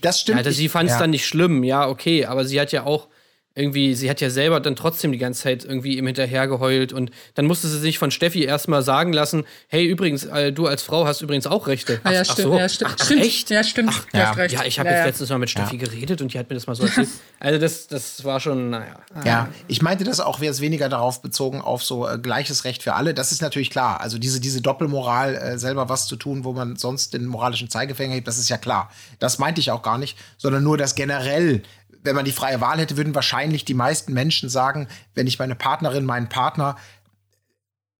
[0.00, 0.38] Das stimmt.
[0.38, 1.00] Also sie fand es ja.
[1.00, 3.08] dann nicht schlimm, ja, okay, aber sie hat ja auch
[3.54, 7.10] irgendwie, sie hat ja selber dann trotzdem die ganze Zeit irgendwie ihm hinterher geheult und
[7.34, 11.06] dann musste sie sich von Steffi erstmal sagen lassen, hey, übrigens, äh, du als Frau
[11.06, 12.00] hast übrigens auch Rechte.
[12.04, 12.48] Ah, ja, Ach- ach stimmt.
[12.48, 12.58] so.
[12.58, 12.90] Ja, stimmt.
[12.98, 13.22] Ach, stimmt.
[13.22, 13.50] echt?
[13.50, 13.92] Ja, stimmt.
[14.12, 14.28] Du ja.
[14.30, 14.54] hast recht.
[14.54, 15.06] Ja, ich habe Ja, jetzt ja.
[15.06, 17.08] letztens mal mit Steffi geredet und die hat mir das mal so erzählt.
[17.40, 18.94] Also das, das war schon, naja.
[19.24, 22.94] Ja, ich meinte das auch jetzt weniger darauf bezogen auf so äh, gleiches Recht für
[22.94, 23.14] alle.
[23.14, 24.00] Das ist natürlich klar.
[24.00, 28.14] Also diese, diese Doppelmoral, äh, selber was zu tun, wo man sonst den moralischen Zeigefinger
[28.14, 28.92] hebt, das ist ja klar.
[29.18, 31.62] Das meinte ich auch gar nicht, sondern nur, dass generell,
[32.02, 35.54] wenn man die freie Wahl hätte, würden wahrscheinlich die meisten Menschen sagen, wenn ich meine
[35.54, 36.76] Partnerin, meinen Partner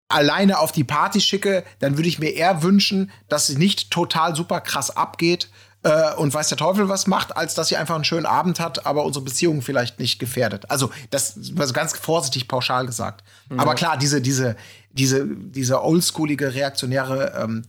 [0.09, 4.37] alleine auf die Party schicke, dann würde ich mir eher wünschen, dass sie nicht total
[4.37, 5.49] super krass abgeht
[5.83, 8.87] äh, und weiß der Teufel was macht, als dass sie einfach einen schönen Abend hat,
[8.87, 10.71] aber unsere Beziehung vielleicht nicht gefährdet.
[10.71, 13.25] Also das war ganz vorsichtig pauschal gesagt.
[13.57, 14.57] Aber klar, diese, diese,
[14.93, 17.65] diese, diese oldschoolige, reaktionäre, ähm,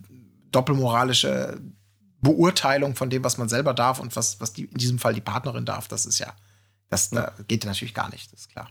[0.52, 1.60] doppelmoralische
[2.24, 5.22] Beurteilung von dem, was man selber darf und was, was die, in diesem Fall die
[5.22, 6.34] Partnerin darf, das ist ja,
[6.90, 8.70] das da geht natürlich gar nicht, das ist klar.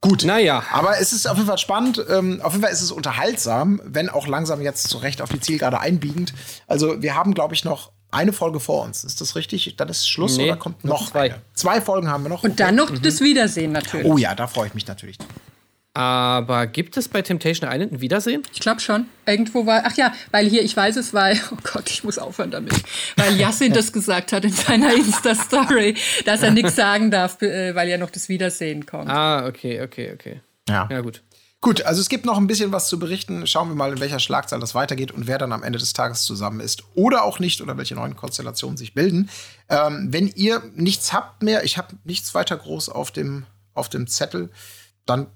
[0.00, 0.24] Gut.
[0.24, 0.62] Naja.
[0.72, 2.04] Aber es ist auf jeden Fall spannend.
[2.08, 5.80] Ähm, auf jeden Fall ist es unterhaltsam, wenn auch langsam jetzt zurecht auf die Zielgerade
[5.80, 6.34] einbiegend.
[6.66, 9.04] Also, wir haben, glaube ich, noch eine Folge vor uns.
[9.04, 9.76] Ist das richtig?
[9.76, 11.32] Dann ist Schluss Nee, oder kommt noch noch zwei.
[11.32, 11.42] eine?
[11.54, 12.44] Zwei Folgen haben wir noch.
[12.44, 14.06] Und dann noch das Wiedersehen natürlich.
[14.06, 15.18] Oh ja, da freue ich mich natürlich.
[15.96, 18.42] Aber gibt es bei Temptation Island ein Wiedersehen?
[18.52, 19.06] Ich glaube schon.
[19.24, 22.50] Irgendwo war, ach ja, weil hier, ich weiß es, weil, oh Gott, ich muss aufhören
[22.50, 22.74] damit.
[23.16, 27.88] Weil Yassin das gesagt hat in seiner Insta-Story, dass er nichts sagen darf, äh, weil
[27.88, 29.08] ja noch das Wiedersehen kommt.
[29.08, 30.42] Ah, okay, okay, okay.
[30.68, 30.86] Ja.
[30.90, 31.22] Ja, gut.
[31.62, 33.46] Gut, also es gibt noch ein bisschen was zu berichten.
[33.46, 36.24] Schauen wir mal, in welcher Schlagzahl das weitergeht und wer dann am Ende des Tages
[36.24, 39.30] zusammen ist oder auch nicht oder welche neuen Konstellationen sich bilden.
[39.70, 44.06] Ähm, wenn ihr nichts habt mehr, ich habe nichts weiter groß auf dem, auf dem
[44.06, 44.50] Zettel,
[45.06, 45.28] dann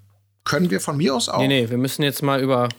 [0.43, 1.39] können wir von mir aus auch.
[1.39, 2.69] Nee, nee, wir müssen jetzt mal über,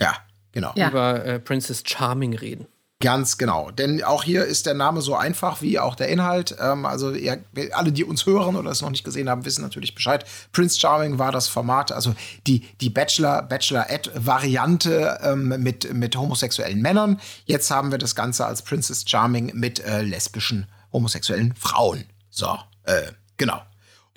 [0.00, 0.14] Ja,
[0.52, 0.72] genau.
[0.76, 0.88] Ja.
[0.90, 2.66] über äh, Princess Charming reden.
[3.00, 3.70] Ganz genau.
[3.70, 6.56] Denn auch hier ist der Name so einfach wie auch der Inhalt.
[6.60, 9.94] Ähm, also ihr, alle, die uns hören oder es noch nicht gesehen haben, wissen natürlich
[9.94, 10.24] Bescheid.
[10.50, 12.16] Prince Charming war das Format, also
[12.48, 17.20] die, die Bachelor, Bachelorette-Variante ähm, mit, mit homosexuellen Männern.
[17.44, 22.04] Jetzt haben wir das Ganze als Princess Charming mit äh, lesbischen, homosexuellen Frauen.
[22.30, 23.62] So, äh, genau.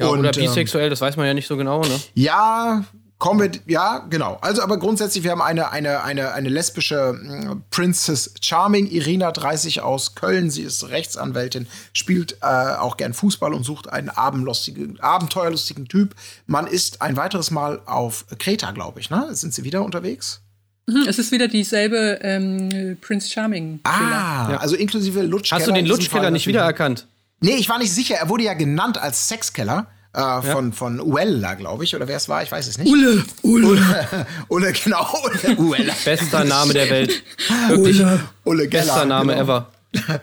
[0.01, 1.99] Ja, oder ähm, bisexuell, das weiß man ja nicht so genau, ne?
[2.13, 2.83] ja,
[3.21, 4.39] kommen wir, ja, genau.
[4.41, 9.81] Also, aber grundsätzlich, wir haben eine, eine, eine, eine lesbische mm, Princess Charming, Irina 30
[9.81, 10.49] aus Köln.
[10.49, 16.15] Sie ist Rechtsanwältin, spielt äh, auch gern Fußball und sucht einen abendlustigen, abenteuerlustigen Typ.
[16.47, 19.27] Man ist ein weiteres Mal auf Kreta, glaube ich, ne?
[19.33, 20.41] Sind sie wieder unterwegs?
[20.87, 23.81] Mhm, Es ist wieder dieselbe ähm, Prince Charming.
[23.83, 25.61] Ah, also inklusive Lutschkeller.
[25.61, 27.05] Hast du den Lutschkeller nicht wiedererkannt?
[27.41, 28.15] Nee, ich war nicht sicher.
[28.15, 29.87] Er wurde ja genannt als Sexkeller.
[30.13, 32.91] Äh, von, von Uella, glaube ich, oder wer es war, ich weiß es nicht.
[32.91, 34.27] Ulle, Ulle.
[34.49, 35.07] Ulle, genau.
[35.23, 35.93] Ulle, Uella.
[36.03, 37.23] Bester Name der Welt.
[37.69, 38.05] Wirklich.
[38.43, 38.83] Ulle Geller.
[38.83, 39.43] Bester Name genau.
[39.43, 39.71] ever.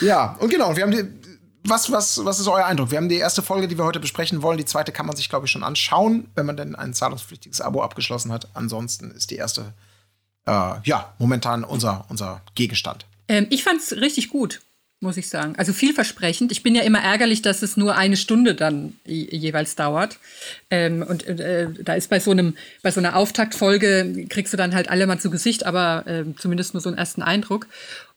[0.00, 1.04] Ja, und genau, wir haben die.
[1.66, 2.90] Was, was, was ist euer Eindruck?
[2.90, 4.58] Wir haben die erste Folge, die wir heute besprechen wollen.
[4.58, 7.82] Die zweite kann man sich, glaube ich, schon anschauen, wenn man denn ein zahlungspflichtiges Abo
[7.82, 8.48] abgeschlossen hat.
[8.52, 9.72] Ansonsten ist die erste,
[10.46, 13.06] äh, ja, momentan unser, unser Gegenstand.
[13.28, 14.60] Ähm, ich fand es richtig gut,
[15.04, 15.54] muss ich sagen.
[15.56, 16.50] Also vielversprechend.
[16.50, 20.18] Ich bin ja immer ärgerlich, dass es nur eine Stunde dann je- jeweils dauert.
[20.70, 24.74] Ähm, und äh, da ist bei so einem, bei so einer Auftaktfolge kriegst du dann
[24.74, 27.68] halt alle mal zu Gesicht, aber äh, zumindest nur so einen ersten Eindruck.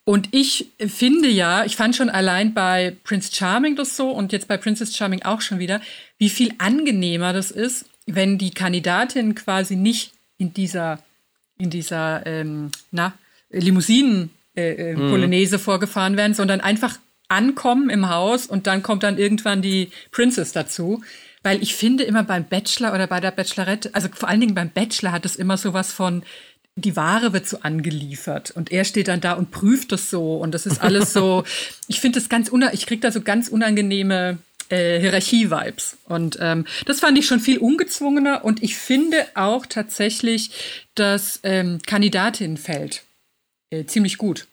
[0.03, 4.47] Und ich finde ja, ich fand schon allein bei Prince Charming das so und jetzt
[4.47, 5.81] bei Princess Charming auch schon wieder,
[6.17, 11.03] wie viel angenehmer das ist, wenn die Kandidatin quasi nicht in dieser
[11.57, 13.13] in dieser ähm, na,
[13.49, 16.97] Limousinen äh, äh, Polonaise vorgefahren werden, sondern einfach
[17.29, 21.03] ankommen im Haus und dann kommt dann irgendwann die Princess dazu.
[21.43, 24.69] Weil ich finde immer beim Bachelor oder bei der Bachelorette, also vor allen Dingen beim
[24.71, 26.23] Bachelor hat es immer sowas von,
[26.75, 30.53] die Ware wird so angeliefert und er steht dann da und prüft das so und
[30.53, 31.43] das ist alles so,
[31.87, 34.39] ich finde das ganz, ich kriege da so ganz unangenehme
[34.69, 35.97] äh, Hierarchie-Vibes.
[36.05, 38.43] Und ähm, das fand ich schon viel ungezwungener.
[38.43, 40.51] Und ich finde auch tatsächlich
[40.95, 43.03] das ähm, Kandidatinnenfeld
[43.69, 44.47] äh, ziemlich gut,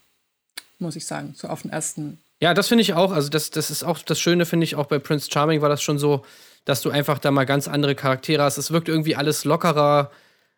[0.79, 2.19] muss ich sagen, so auf den ersten.
[2.41, 3.13] Ja, das finde ich auch.
[3.13, 5.83] Also, das, das ist auch das Schöne, finde ich, auch bei Prince Charming war das
[5.83, 6.25] schon so,
[6.65, 8.59] dass du einfach da mal ganz andere Charaktere hast.
[8.59, 10.11] Es wirkt irgendwie alles lockerer.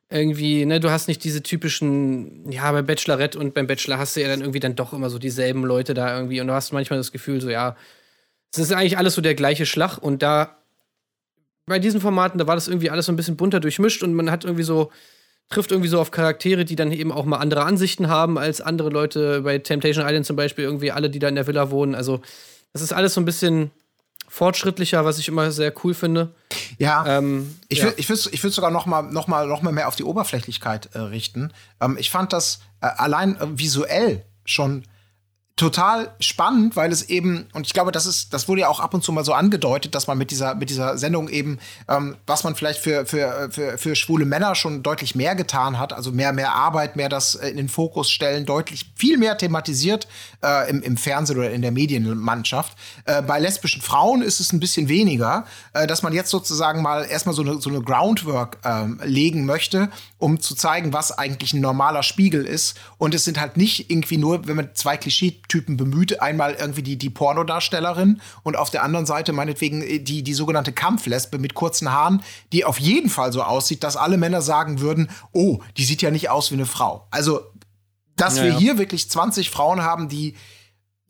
[0.08, 4.20] Irgendwie, ne, du hast nicht diese typischen, ja, bei Bachelorette und beim Bachelor hast du
[4.20, 7.00] ja dann irgendwie dann doch immer so dieselben Leute da irgendwie und du hast manchmal
[7.00, 7.76] das Gefühl, so, ja,
[8.52, 10.58] es ist eigentlich alles so der gleiche Schlag und da
[11.66, 14.30] bei diesen Formaten, da war das irgendwie alles so ein bisschen bunter durchmischt und man
[14.30, 14.92] hat irgendwie so,
[15.48, 18.90] trifft irgendwie so auf Charaktere, die dann eben auch mal andere Ansichten haben als andere
[18.90, 19.42] Leute.
[19.42, 21.94] Bei Temptation Island zum Beispiel irgendwie alle, die da in der Villa wohnen.
[21.94, 22.20] Also,
[22.72, 23.70] das ist alles so ein bisschen
[24.28, 26.34] fortschrittlicher, was ich immer sehr cool finde.
[26.78, 27.84] Ja, Ähm, ich ja.
[27.84, 30.90] würde ich würd, ich sogar noch mal, noch, mal, noch mal mehr auf die Oberflächlichkeit
[30.94, 31.52] äh, richten.
[31.80, 34.84] Ähm, ich fand das äh, allein äh, visuell schon
[35.56, 38.92] total spannend, weil es eben, und ich glaube, das ist, das wurde ja auch ab
[38.92, 42.44] und zu mal so angedeutet, dass man mit dieser, mit dieser Sendung eben, ähm, was
[42.44, 46.34] man vielleicht für, für, für, für schwule Männer schon deutlich mehr getan hat, also mehr,
[46.34, 50.06] mehr Arbeit, mehr das äh, in den Fokus stellen, deutlich viel mehr thematisiert
[50.44, 52.76] äh, im, im Fernsehen oder in der Medienmannschaft.
[53.06, 57.06] Äh, bei lesbischen Frauen ist es ein bisschen weniger, äh, dass man jetzt sozusagen mal
[57.06, 59.88] erstmal so eine, so eine Groundwork ähm, legen möchte,
[60.18, 62.76] um zu zeigen, was eigentlich ein normaler Spiegel ist.
[62.98, 64.98] Und es sind halt nicht irgendwie nur, wenn man zwei
[65.46, 70.22] Klischeetypen bemüht, einmal irgendwie die, die Pornodarstellerin und auf der anderen Seite meinetwegen äh, die,
[70.22, 72.22] die sogenannte Kampflesbe mit kurzen Haaren,
[72.52, 76.10] die auf jeden Fall so aussieht, dass alle Männer sagen würden, oh, die sieht ja
[76.10, 77.06] nicht aus wie eine Frau.
[77.10, 77.40] Also,
[78.16, 78.58] dass Ja, wir ja.
[78.58, 80.36] hier wirklich 20 Frauen haben, die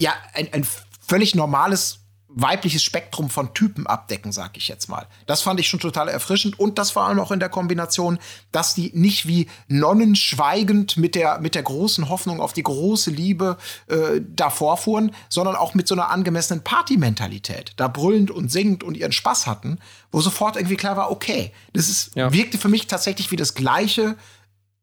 [0.00, 0.66] ja ein, ein
[1.06, 2.00] völlig normales
[2.38, 5.06] weibliches Spektrum von Typen abdecken, sag ich jetzt mal.
[5.24, 8.18] Das fand ich schon total erfrischend und das vor allem auch in der Kombination,
[8.52, 13.10] dass die nicht wie Nonnen schweigend mit der, mit der großen Hoffnung auf die große
[13.10, 13.56] Liebe
[13.88, 18.98] äh, davor fuhren, sondern auch mit so einer angemessenen Partymentalität, da brüllend und singend und
[18.98, 19.78] ihren Spaß hatten,
[20.12, 22.32] wo sofort irgendwie klar war, okay, das ist, Ja.
[22.34, 24.14] wirkte für mich tatsächlich wie das Gleiche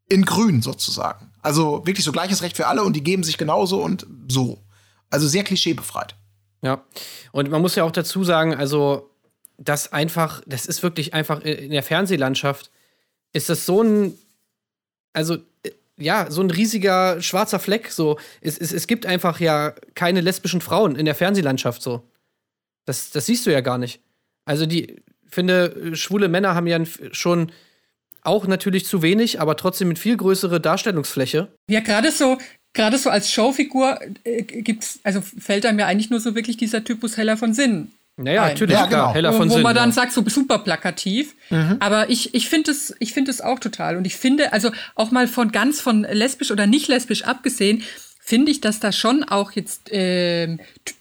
[0.08, 1.30] in Grün sozusagen.
[1.40, 4.58] Also wirklich so gleiches Recht für alle und die geben sich genauso und so.
[5.08, 6.16] Also sehr klischeebefreit.
[6.64, 6.82] Ja.
[7.30, 9.10] Und man muss ja auch dazu sagen, also,
[9.58, 12.70] das einfach, das ist wirklich einfach in der Fernsehlandschaft,
[13.32, 14.18] ist das so ein,
[15.12, 17.90] also, äh, ja, so ein riesiger schwarzer Fleck.
[17.90, 22.02] So, es, es, es gibt einfach ja keine lesbischen Frauen in der Fernsehlandschaft so.
[22.86, 24.00] Das, das siehst du ja gar nicht.
[24.46, 26.80] Also, die, ich finde, äh, schwule Männer haben ja
[27.12, 27.52] schon
[28.22, 31.52] auch natürlich zu wenig, aber trotzdem mit viel größere Darstellungsfläche.
[31.68, 32.38] Ja, gerade so,
[32.74, 36.84] gerade so als Showfigur äh, gibt's, also fällt einem ja eigentlich nur so wirklich dieser
[36.84, 37.92] Typus Heller von Sinn.
[38.16, 38.50] Naja, ein.
[38.50, 39.12] natürlich, Ja, genau.
[39.12, 39.62] heller wo, von wo Sinn.
[39.62, 39.94] man dann ja.
[39.94, 41.34] sagt, so super plakativ.
[41.80, 43.96] Aber ich, ich finde es, ich finde es auch total.
[43.96, 47.82] Und ich finde, also auch mal von ganz von lesbisch oder nicht lesbisch abgesehen,
[48.20, 50.60] finde ich, dass da schon auch jetzt ähm,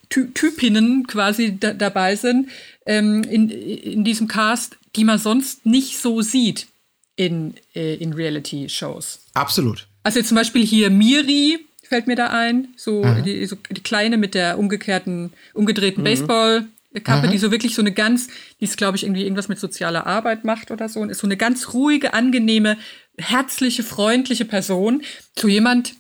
[0.10, 2.50] Ty Typinnen quasi da, dabei sind
[2.86, 6.68] ähm, in, in diesem Cast, die man sonst nicht so sieht
[7.16, 9.26] in, äh, in Reality-Shows.
[9.34, 9.88] Absolut.
[10.04, 14.34] Also zum Beispiel hier Miri fällt mir da ein, so, die, so die kleine mit
[14.34, 18.28] der umgekehrten, umgedrehten Baseballkappe, die so wirklich so eine ganz,
[18.60, 21.28] die ist glaube ich irgendwie irgendwas mit sozialer Arbeit macht oder so und ist so
[21.28, 22.78] eine ganz ruhige, angenehme,
[23.18, 25.04] herzliche, freundliche Person.
[25.38, 25.94] So jemand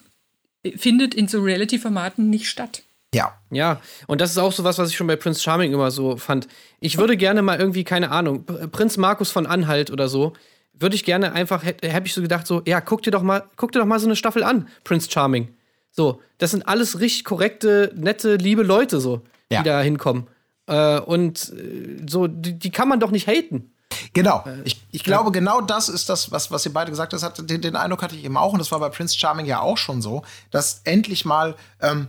[0.63, 2.83] äh, findet in so Reality-Formaten nicht statt.
[3.13, 3.37] Ja.
[3.51, 6.17] Ja, und das ist auch so was, was ich schon bei Prince Charming immer so
[6.17, 6.47] fand.
[6.79, 10.33] Ich würde gerne mal irgendwie, keine Ahnung, Prinz Markus von Anhalt oder so,
[10.73, 13.71] würde ich gerne einfach, habe ich so gedacht, so, ja, guck dir doch mal, guck
[13.71, 15.53] dir doch mal so eine Staffel an, Prince Charming.
[15.91, 19.61] So, das sind alles richtig korrekte, nette, liebe Leute, so, Ja.
[19.61, 20.27] die da hinkommen.
[20.67, 23.69] Äh, und äh, so, die, die kann man doch nicht haten.
[24.13, 24.43] Genau.
[24.63, 27.49] Ich, ich glaube, genau das ist das, was, was ihr beide gesagt habt.
[27.49, 29.77] Den, den Eindruck hatte ich eben auch, und das war bei Prince Charming ja auch
[29.77, 32.07] schon so, dass endlich mal, ähm,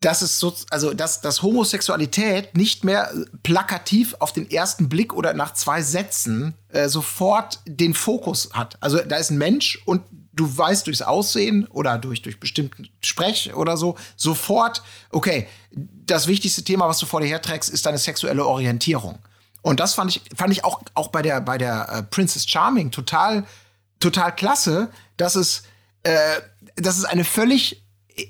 [0.00, 5.34] dass es so, also dass, dass Homosexualität nicht mehr plakativ auf den ersten Blick oder
[5.34, 8.78] nach zwei Sätzen äh, sofort den Fokus hat.
[8.80, 13.54] Also da ist ein Mensch und du weißt durchs Aussehen oder durch, durch bestimmten Sprech
[13.54, 18.46] oder so sofort, okay, das wichtigste Thema, was du vor dir herträgst, ist deine sexuelle
[18.46, 19.18] Orientierung.
[19.60, 22.90] Und das fand ich, fand ich auch, auch bei der, bei der äh, Princess Charming
[22.90, 23.44] total,
[23.98, 24.88] total klasse,
[25.18, 25.64] dass es,
[26.04, 26.40] äh,
[26.76, 27.79] dass es eine völlig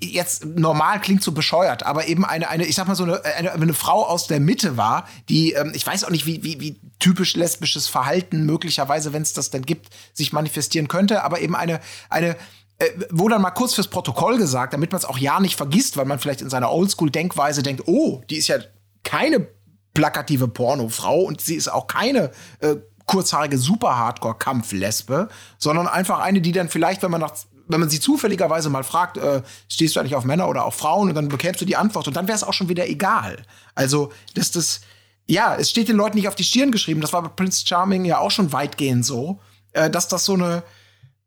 [0.01, 3.53] jetzt normal klingt so bescheuert, aber eben eine, eine ich sag mal so eine, eine,
[3.53, 6.81] eine Frau aus der Mitte war, die, ähm, ich weiß auch nicht, wie, wie, wie
[6.99, 11.81] typisch lesbisches Verhalten möglicherweise, wenn es das denn gibt, sich manifestieren könnte, aber eben eine,
[12.09, 12.37] eine,
[12.79, 15.97] äh, wo dann mal kurz fürs Protokoll gesagt, damit man es auch ja nicht vergisst,
[15.97, 18.59] weil man vielleicht in seiner Oldschool-Denkweise denkt, oh, die ist ja
[19.05, 19.47] keine
[19.95, 22.31] plakative Pornofrau und sie ist auch keine
[22.61, 22.77] äh,
[23.11, 25.29] kurzhaarige Super-Hardcore-Kampflesbe,
[25.59, 27.35] sondern einfach eine, die dann vielleicht, wenn man nach
[27.73, 31.09] wenn man sie zufälligerweise mal fragt, äh, stehst du eigentlich auf Männer oder auf Frauen
[31.09, 33.37] und dann bekämst du die Antwort und dann wäre es auch schon wieder egal.
[33.75, 34.81] Also, dass das,
[35.27, 38.05] ja, es steht den Leuten nicht auf die Stirn geschrieben, das war bei Prince Charming
[38.05, 39.41] ja auch schon weitgehend so,
[39.73, 40.63] äh, dass das so eine,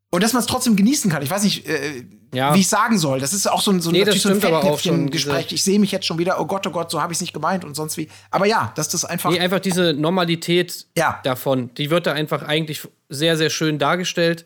[0.10, 1.24] und dass man es trotzdem genießen kann.
[1.24, 2.54] Ich weiß nicht, äh, Ja.
[2.56, 3.20] wie ich sagen soll.
[3.20, 5.52] Das ist auch so ein, so Nee, das so ein Fettnäpfchen-Gespräch.
[5.54, 7.34] Ich sehe mich jetzt schon wieder, oh Gott, oh Gott, so habe ich es nicht
[7.34, 8.10] gemeint und sonst wie.
[8.32, 9.30] Aber ja, dass das einfach.
[9.32, 11.20] Nee, einfach diese Normalität Ja.
[11.24, 14.46] davon, die wird da einfach eigentlich sehr, sehr schön dargestellt.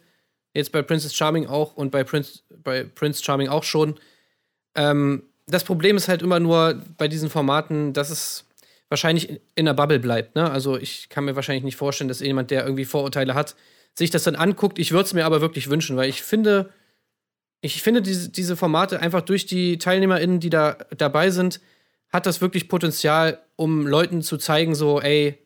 [0.58, 4.00] Jetzt bei Princess Charming auch und bei Prince, bei Prince Charming auch schon.
[4.74, 8.46] Ähm, das Problem ist halt immer nur bei diesen Formaten, dass es
[8.90, 10.36] wahrscheinlich in der Bubble bleibt.
[10.36, 10.50] Ne?
[10.50, 13.56] Also ich kann mir wahrscheinlich nicht vorstellen, dass jemand, der irgendwie Vorurteile hat,
[13.94, 14.80] sich das dann anguckt.
[14.80, 16.74] Ich würde es mir aber wirklich wünschen, weil ich finde,
[17.62, 21.62] ich finde diese, diese Formate einfach durch die TeilnehmerInnen, die da dabei sind,
[22.10, 25.38] hat das wirklich Potenzial, um Leuten zu zeigen, so, ey,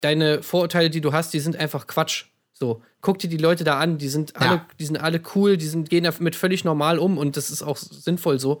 [0.00, 2.24] deine Vorurteile, die du hast, die sind einfach Quatsch.
[2.52, 4.66] So, guck dir die Leute da an, die sind alle, Ja.
[4.78, 7.76] die sind alle cool, die sind, gehen damit völlig normal um und das ist auch
[7.76, 8.60] sinnvoll so.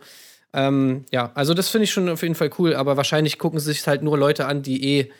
[0.54, 3.86] Ähm, ja, also das finde ich schon auf jeden Fall cool, aber wahrscheinlich gucken sich
[3.86, 5.10] halt nur Leute an, die eh,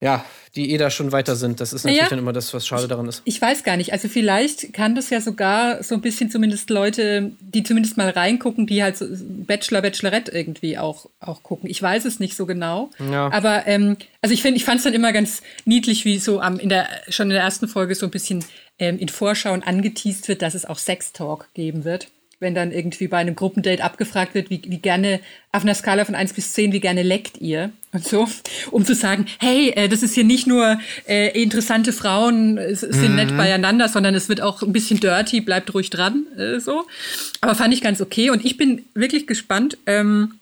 [0.00, 0.24] ja,
[0.56, 1.60] die eh da schon weiter sind.
[1.60, 2.08] Das ist natürlich Ja.
[2.08, 3.22] dann immer das, was schade daran ist.
[3.24, 3.92] Ich weiß gar nicht.
[3.92, 8.66] Also vielleicht kann das ja sogar so ein bisschen zumindest Leute, die zumindest mal reingucken,
[8.66, 11.68] die halt so Bachelor, Bachelorette irgendwie auch, auch gucken.
[11.70, 12.90] Ich weiß es nicht so genau.
[12.98, 13.30] Ja.
[13.30, 16.58] Aber ähm, also ich finde, ich fand es dann immer ganz niedlich, wie so am,
[16.58, 18.44] in der, schon in der ersten Folge so ein bisschen
[18.78, 22.08] ähm, in Vorschauen angeteased wird, dass es auch Sex-Talk geben wird.
[22.38, 25.20] Wenn dann irgendwie bei einem Gruppendate abgefragt wird, wie, wie gerne,
[25.52, 27.70] auf einer Skala von 1 bis 10, wie gerne leckt ihr?
[27.92, 28.28] Und so,
[28.70, 30.78] um zu sagen, hey, äh, das ist hier nicht nur
[31.08, 35.40] äh, interessante Frauen es, es sind nett beieinander, sondern es wird auch ein bisschen dirty,
[35.40, 36.84] bleibt ruhig dran, äh, so.
[37.40, 40.34] Aber fand ich ganz okay und ich bin wirklich gespannt, ähm,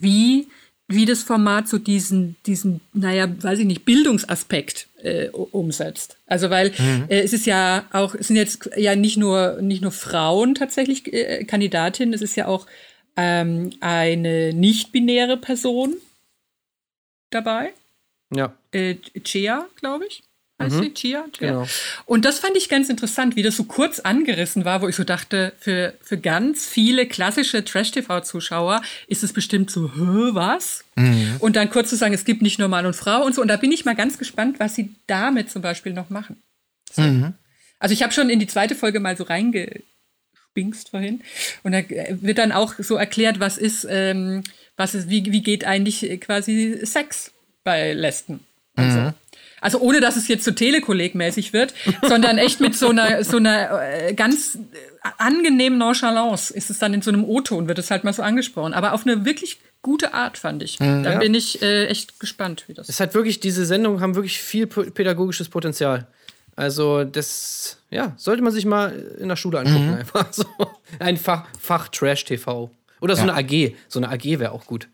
[0.00, 0.48] wie,
[0.88, 6.18] wie das Format so diesen, diesen, naja, weiß ich nicht, Bildungsaspekt äh, umsetzt.
[6.26, 6.72] Also weil
[7.08, 11.12] äh, es ist ja auch, es sind jetzt ja nicht nur, nicht nur Frauen tatsächlich
[11.12, 12.66] äh, Kandidatinnen, es ist ja auch
[13.16, 15.96] ähm, eine nicht-binäre Person
[17.30, 17.72] dabei.
[18.34, 18.56] Ja.
[18.70, 20.22] Äh, Chia, glaube ich.
[20.58, 20.94] Heißt sie?
[20.94, 21.26] Chia?
[21.32, 21.50] Chia.
[21.50, 21.66] Genau.
[22.06, 25.04] Und das fand ich ganz interessant, wie das so kurz angerissen war, wo ich so
[25.04, 30.84] dachte, für, für ganz viele klassische Trash-TV-Zuschauer ist es bestimmt so, Hö, was?
[31.40, 33.42] Und dann kurz zu sagen, es gibt nicht nur Mann und Frau und so.
[33.42, 36.42] Und da bin ich mal ganz gespannt, was sie damit zum Beispiel noch machen.
[36.90, 37.02] So.
[37.78, 41.20] Also ich habe schon in die zweite Folge mal so reingespinkst vorhin.
[41.64, 44.42] Und da wird dann auch so erklärt, was ist, ähm,
[44.78, 47.32] was ist, wie, wie geht eigentlich quasi Sex
[47.62, 48.40] bei Lesben.
[48.76, 49.14] Und so.
[49.60, 51.74] Also ohne, dass es jetzt so telekollegmäßig wird,
[52.06, 54.58] sondern echt mit so einer, so einer äh, ganz
[55.18, 58.74] angenehmen Nonchalance ist es dann in so einem O-Ton, wird es halt mal so angesprochen.
[58.74, 60.78] Aber auf eine wirklich gute Art, fand ich.
[60.78, 64.38] Da bin ich äh, echt gespannt, wie das Es hat wirklich, diese Sendungen haben wirklich
[64.38, 66.06] viel pädagogisches Potenzial.
[66.56, 68.90] Also, das, ja, sollte man sich mal
[69.20, 70.46] in der Schule angucken, einfach so.
[70.98, 72.70] Ein Fach, Fach Trash TV.
[73.00, 73.76] Oder so eine AG.
[73.88, 74.88] So eine AG wäre auch gut.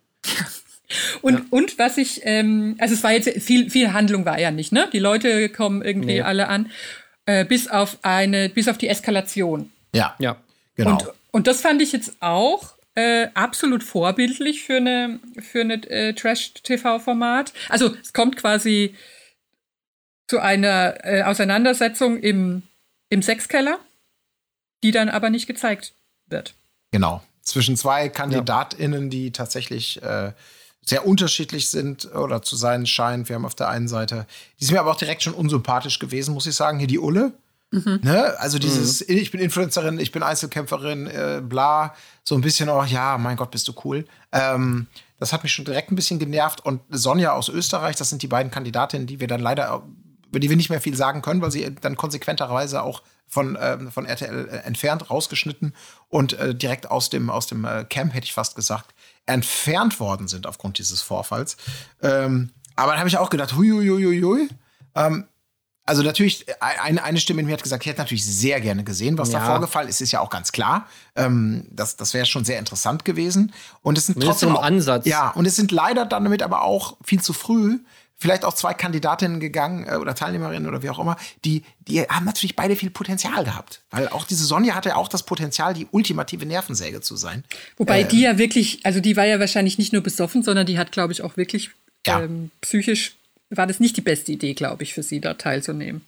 [1.20, 4.72] Und, und was ich, ähm, also es war jetzt viel, viel Handlung war ja nicht,
[4.72, 4.88] ne?
[4.92, 6.22] Die Leute kommen irgendwie Nee.
[6.22, 6.70] alle an,
[7.26, 9.70] äh, bis auf eine, bis auf die Eskalation.
[9.94, 10.36] Ja, Ja.
[10.74, 10.92] genau.
[10.92, 16.12] Und, und das fand ich jetzt auch äh, absolut vorbildlich für eine, für eine äh,
[16.12, 17.52] Trash-TV-Format.
[17.68, 18.94] Also es kommt quasi
[20.28, 22.62] zu einer äh, Auseinandersetzung im,
[23.08, 23.78] im Sexkeller,
[24.82, 25.92] die dann aber nicht gezeigt
[26.26, 26.54] wird.
[26.90, 27.22] Genau.
[27.42, 30.32] Zwischen zwei KandidatInnen, die tatsächlich äh,
[30.84, 33.28] sehr unterschiedlich sind oder zu sein scheinen.
[33.28, 34.26] Wir haben auf der einen Seite,
[34.58, 36.78] die ist mir aber auch direkt schon unsympathisch gewesen, muss ich sagen.
[36.78, 37.32] Hier die Ulle.
[38.02, 38.34] Ne?
[38.38, 43.16] Also dieses, ich bin Influencerin, ich bin Einzelkämpferin, äh, bla, so ein bisschen auch, ja,
[43.16, 44.04] mein Gott, bist du cool.
[44.30, 46.64] Ähm, das hat mich schon direkt ein bisschen genervt.
[46.64, 49.82] Und Sonja aus Österreich, das sind die beiden Kandidatinnen, die wir dann leider,
[50.28, 53.90] über die wir nicht mehr viel sagen können, weil sie dann konsequenterweise auch von, ähm,
[53.90, 55.72] von RTL entfernt, rausgeschnitten
[56.10, 58.92] und äh, direkt aus dem, aus dem äh, Camp, hätte ich fast gesagt,
[59.26, 61.56] entfernt worden sind aufgrund dieses Vorfalls.
[62.02, 64.48] Ähm, aber dann habe ich auch gedacht, hui, hui, hui, hui.
[64.94, 65.26] Ähm,
[65.84, 69.18] also natürlich, eine, eine Stimme in mir hat gesagt, ich hätte natürlich sehr gerne gesehen,
[69.18, 69.46] was da Ja.
[69.46, 70.86] vorgefallen ist, ist ja auch ganz klar.
[71.16, 73.52] Ähm, das das wäre schon sehr interessant gewesen.
[73.82, 75.06] Und es sind trotzdem auch, Ansatz.
[75.06, 77.80] Ja, und es sind leider dann damit aber auch viel zu früh
[78.22, 82.24] vielleicht auch zwei Kandidatinnen gegangen äh, oder Teilnehmerinnen oder wie auch immer, die, die haben
[82.24, 83.82] natürlich beide viel Potenzial gehabt.
[83.90, 87.44] Weil auch diese Sonja hatte ja auch das Potenzial, die ultimative Nervensäge zu sein.
[87.76, 90.92] Wobei die ja wirklich, also die war ja wahrscheinlich nicht nur besoffen, sondern die hat,
[90.92, 91.70] glaube ich, auch wirklich
[92.06, 92.22] Ja.
[92.22, 93.16] ähm, psychisch,
[93.50, 96.00] war das nicht die beste Idee, glaube ich, für sie da teilzunehmen.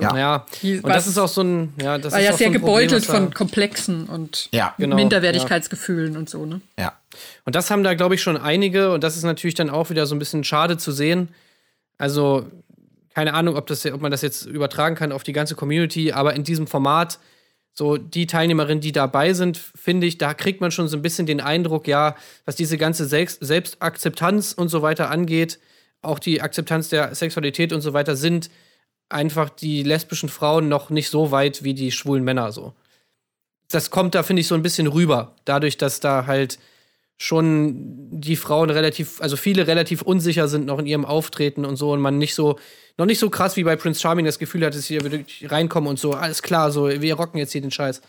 [0.00, 0.16] Ja.
[0.16, 0.46] Ja.
[0.62, 2.48] Die- Und was- das ist auch so ein, ja, das War ist ja auch sehr
[2.48, 6.60] so ein Problem, gebeutelt da- von Komplexen und Ja, Genau, Minderwertigkeitsgefühlen und so, ne?
[6.78, 6.92] Ja.
[7.44, 8.92] Und das haben da, glaube ich, schon einige.
[8.92, 11.28] Und das ist natürlich dann auch wieder so ein bisschen schade zu sehen.
[11.98, 12.46] Also,
[13.14, 16.34] keine Ahnung, ob, das, ob man das jetzt übertragen kann auf die ganze Community, aber
[16.34, 17.18] in diesem Format,
[17.72, 21.26] so die Teilnehmerinnen, die dabei sind, finde ich, da kriegt man schon so ein bisschen
[21.26, 25.58] den Eindruck, ja, was diese ganze Selbst Selbstakzeptanz und so weiter angeht,
[26.02, 28.50] auch die Akzeptanz der Sexualität und so weiter, sind
[29.08, 32.74] einfach die lesbischen Frauen noch nicht so weit wie die schwulen Männer so.
[33.70, 36.58] Das kommt da, finde ich, so ein bisschen rüber, dadurch, dass da halt
[37.18, 37.74] schon
[38.10, 42.00] die Frauen relativ, also viele relativ unsicher sind noch in ihrem Auftreten und so und
[42.00, 42.58] man nicht so,
[42.96, 45.50] noch nicht so krass wie bei Prince Charming das Gefühl hat, dass sie hier wirklich
[45.50, 48.02] reinkommen und so, alles klar, so, wir rocken jetzt hier den Scheiß.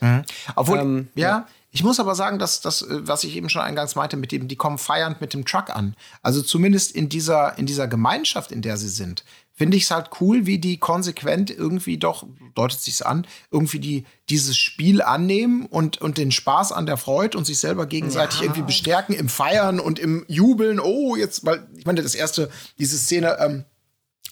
[0.54, 3.94] Obwohl, Ähm, ja, Ich muss aber sagen, dass das, äh, was ich eben schon eingangs
[3.94, 5.94] meinte, mit dem, die kommen feiernd mit dem Truck an.
[6.22, 9.22] Also zumindest in dieser, in dieser Gemeinschaft, in der sie sind,
[9.60, 14.06] finde ich es halt cool, wie die konsequent irgendwie doch, deutet sich's an, irgendwie die,
[14.30, 18.62] dieses Spiel annehmen und, und den Spaß an der Freude und sich selber gegenseitig irgendwie
[18.62, 20.80] bestärken im Feiern und im Jubeln.
[20.80, 23.66] Oh, jetzt, weil, ich meine, das erste, diese Szene, ähm,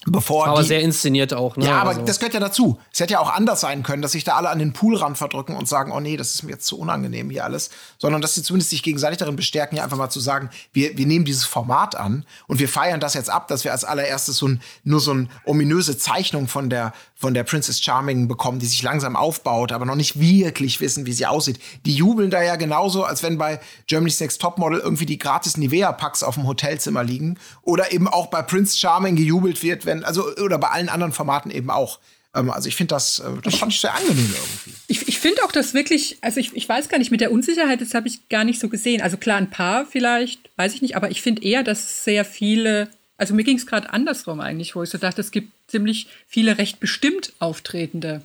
[0.05, 1.65] bevor Aber sehr inszeniert auch, ne?
[1.65, 2.79] ja, aber Also- das gehört ja dazu.
[2.93, 5.55] Es hätte ja auch anders sein können, dass sich da alle an den Poolrand verdrücken
[5.57, 7.69] und sagen, oh nee, das ist mir jetzt zu unangenehm hier alles.
[7.97, 11.05] Sondern dass sie zumindest sich gegenseitig darin bestärken, hier einfach mal zu sagen, wir, wir
[11.05, 14.47] nehmen dieses Format an und wir feiern das jetzt ab, dass wir als allererstes so
[14.47, 18.81] ein, nur so eine ominöse Zeichnung von der, von der Princess Charming bekommen, die sich
[18.81, 21.59] langsam aufbaut, aber noch nicht wirklich wissen, wie sie aussieht.
[21.85, 26.23] Die jubeln da ja genauso, als wenn bei Germany's Next Topmodel irgendwie die gratis Nivea-Packs
[26.23, 27.37] auf dem Hotelzimmer liegen.
[27.61, 31.51] Oder eben auch bei Prince Charming gejubelt wird, wenn, also, oder bei allen anderen Formaten
[31.51, 31.99] eben auch.
[32.33, 34.79] Ähm, also ich finde das, äh, das fand ich sehr angenehm irgendwie.
[34.87, 37.81] Ich, ich finde auch das wirklich, also ich, ich weiß gar nicht, mit der Unsicherheit,
[37.81, 39.01] das habe ich gar nicht so gesehen.
[39.01, 42.89] Also klar, ein paar vielleicht, weiß ich nicht, aber ich finde eher, dass sehr viele,
[43.19, 46.57] also mir ging es gerade andersrum eigentlich, wo ich so dachte, es gibt ziemlich viele
[46.57, 48.21] recht bestimmt auftretende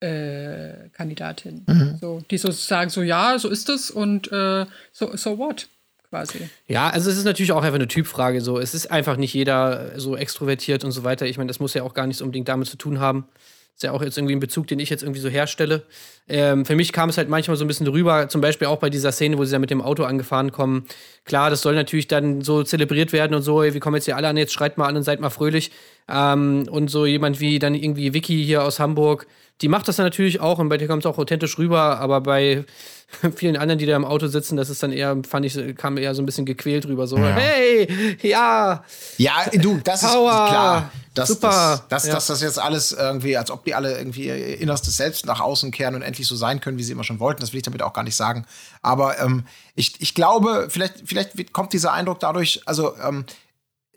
[0.00, 1.98] äh, Kandidatinnen.
[2.00, 5.68] So, die so sagen, so ja, so ist es und äh, so, so what,
[6.08, 6.48] quasi.
[6.66, 8.40] Ja, also es ist natürlich auch einfach eine Typfrage.
[8.40, 11.26] So, es ist einfach nicht jeder so extrovertiert und so weiter.
[11.26, 13.26] Ich meine, das muss ja auch gar nichts unbedingt damit zu tun haben.
[13.74, 15.82] Ist ja auch jetzt irgendwie ein Bezug, den ich jetzt irgendwie so herstelle.
[16.28, 18.90] Ähm, für mich kam es halt manchmal so ein bisschen rüber, zum Beispiel auch bei
[18.90, 20.86] dieser Szene, wo sie da mit dem Auto angefahren kommen.
[21.24, 24.16] Klar, das soll natürlich dann so zelebriert werden und so, ey, wir kommen jetzt hier
[24.16, 25.72] alle an, jetzt schreit mal an und seid mal fröhlich.
[26.08, 29.26] Ähm, und so jemand wie dann irgendwie Vicky hier aus Hamburg,
[29.60, 32.20] die macht das dann natürlich auch und bei dir kommt es auch authentisch rüber, aber
[32.20, 32.64] bei
[33.36, 36.14] vielen anderen, die da im Auto sitzen, das ist dann eher, fand ich, kam eher
[36.14, 37.06] so ein bisschen gequält rüber.
[37.06, 38.82] So, hey, ja,
[39.18, 40.30] Ja, du, das Power.
[40.30, 40.92] ist klar.
[41.14, 41.50] Das, Super.
[41.50, 42.14] Das, dass Ja.
[42.14, 45.70] dass das jetzt alles irgendwie, als ob die alle irgendwie ihr innerstes Selbst nach außen
[45.70, 47.42] kehren und endlich so sein können, wie sie immer schon wollten.
[47.42, 48.46] Das will ich damit auch gar nicht sagen.
[48.80, 53.26] Aber ähm, ich, ich glaube, vielleicht, vielleicht kommt dieser Eindruck dadurch, also ähm,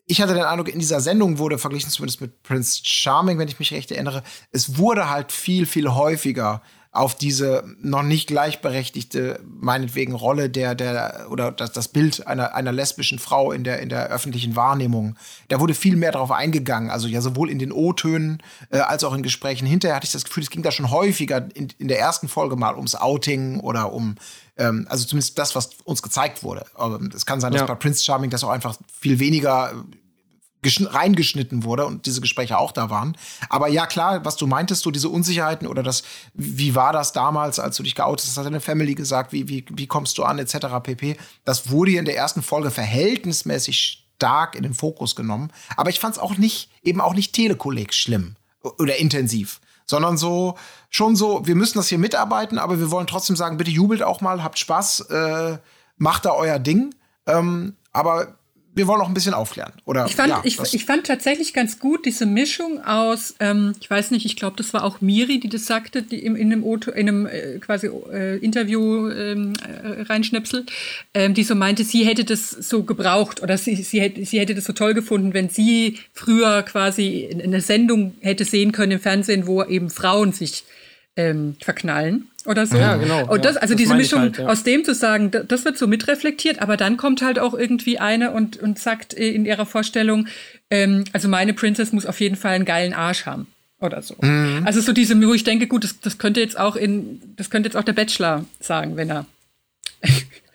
[0.07, 3.59] ich hatte den Eindruck, in dieser Sendung wurde verglichen zumindest mit Prince Charming, wenn ich
[3.59, 6.61] mich recht erinnere, es wurde halt viel, viel häufiger
[6.95, 12.71] auf diese noch nicht gleichberechtigte, meinetwegen Rolle der, der, oder das, das Bild einer, einer
[12.71, 15.17] lesbischen Frau in der, in der öffentlichen Wahrnehmung.
[15.49, 16.89] Da wurde viel mehr darauf eingegangen.
[16.89, 19.65] Also ja, sowohl in den O-Tönen äh, als auch in Gesprächen.
[19.65, 22.55] Hinterher hatte ich das Gefühl, es ging da schon häufiger in, in der ersten Folge
[22.55, 24.15] mal ums Outing oder um,
[24.57, 26.65] ähm, also zumindest das, was uns gezeigt wurde.
[26.75, 27.67] Aber es kann sein, dass Ja.
[27.67, 29.73] bei Prince Charming das auch einfach viel weniger
[30.63, 33.15] geschn- reingeschnitten wurde und diese Gespräche auch da waren.
[33.49, 36.01] Aber ja, klar, was du meintest, so diese Unsicherheiten oder das,
[36.33, 39.65] wie war das damals, als du dich geoutet hast, hat deine Family gesagt, wie, wie,
[39.71, 40.55] wie kommst du an, etc.
[40.81, 41.17] pp.
[41.43, 45.51] Das wurde hier in der ersten Folge verhältnismäßig stark in den Fokus genommen.
[45.77, 48.35] Aber ich fand es auch nicht, eben auch nicht Telekolleg schlimm
[48.79, 49.59] oder intensiv.
[49.85, 50.57] Sondern so,
[50.89, 54.21] schon so, wir müssen das hier mitarbeiten, aber wir wollen trotzdem sagen, bitte jubelt auch
[54.21, 55.57] mal, habt Spaß, äh,
[55.97, 56.93] macht da euer Ding.
[57.27, 58.35] Ähm, aber
[58.75, 59.71] wir wollen auch ein bisschen aufklären.
[59.85, 63.89] Oder, Ich fand, ja, ich, ich fand tatsächlich ganz gut diese Mischung aus, ähm, ich
[63.89, 66.63] weiß nicht, ich glaube, das war auch Miri, die das sagte, die im, in einem,
[66.63, 70.71] in einem äh, quasi äh, Interview ähm, äh, reinschnipselt,
[71.13, 74.53] ähm, die so meinte, sie hätte das so gebraucht oder sie, sie, hätte, sie hätte
[74.53, 78.91] das so toll gefunden, wenn sie früher quasi in, in eine Sendung hätte sehen können
[78.91, 80.65] im Fernsehen, wo eben Frauen sich
[81.17, 82.77] ähm, verknallen oder so.
[82.77, 84.47] Ja, genau, Und das, also das diese Mischung halt, ja.
[84.47, 87.99] aus dem zu sagen, da- das wird so mitreflektiert, aber dann kommt halt auch irgendwie
[87.99, 90.27] eine und, und sagt äh, in ihrer Vorstellung,
[90.69, 93.47] ähm, also meine Princess muss auf jeden Fall einen geilen Arsch haben
[93.79, 94.15] oder so.
[94.21, 94.63] Mhm.
[94.65, 97.67] Also so diese, wo ich denke, gut, das, das könnte jetzt auch in, das könnte
[97.67, 99.25] jetzt auch der Bachelor sagen, wenn er,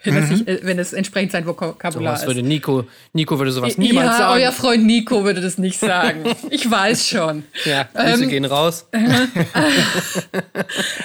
[0.04, 2.26] wenn, er sich, äh, wenn es entsprechend sein Vokabular was ist.
[2.26, 4.40] würde Nico, Nico würde sowas niemals ja, sagen.
[4.40, 6.24] euer Freund Nico würde das nicht sagen.
[6.50, 7.44] Ich weiß schon.
[7.64, 8.86] ja, Grüße Ähm, gehen raus.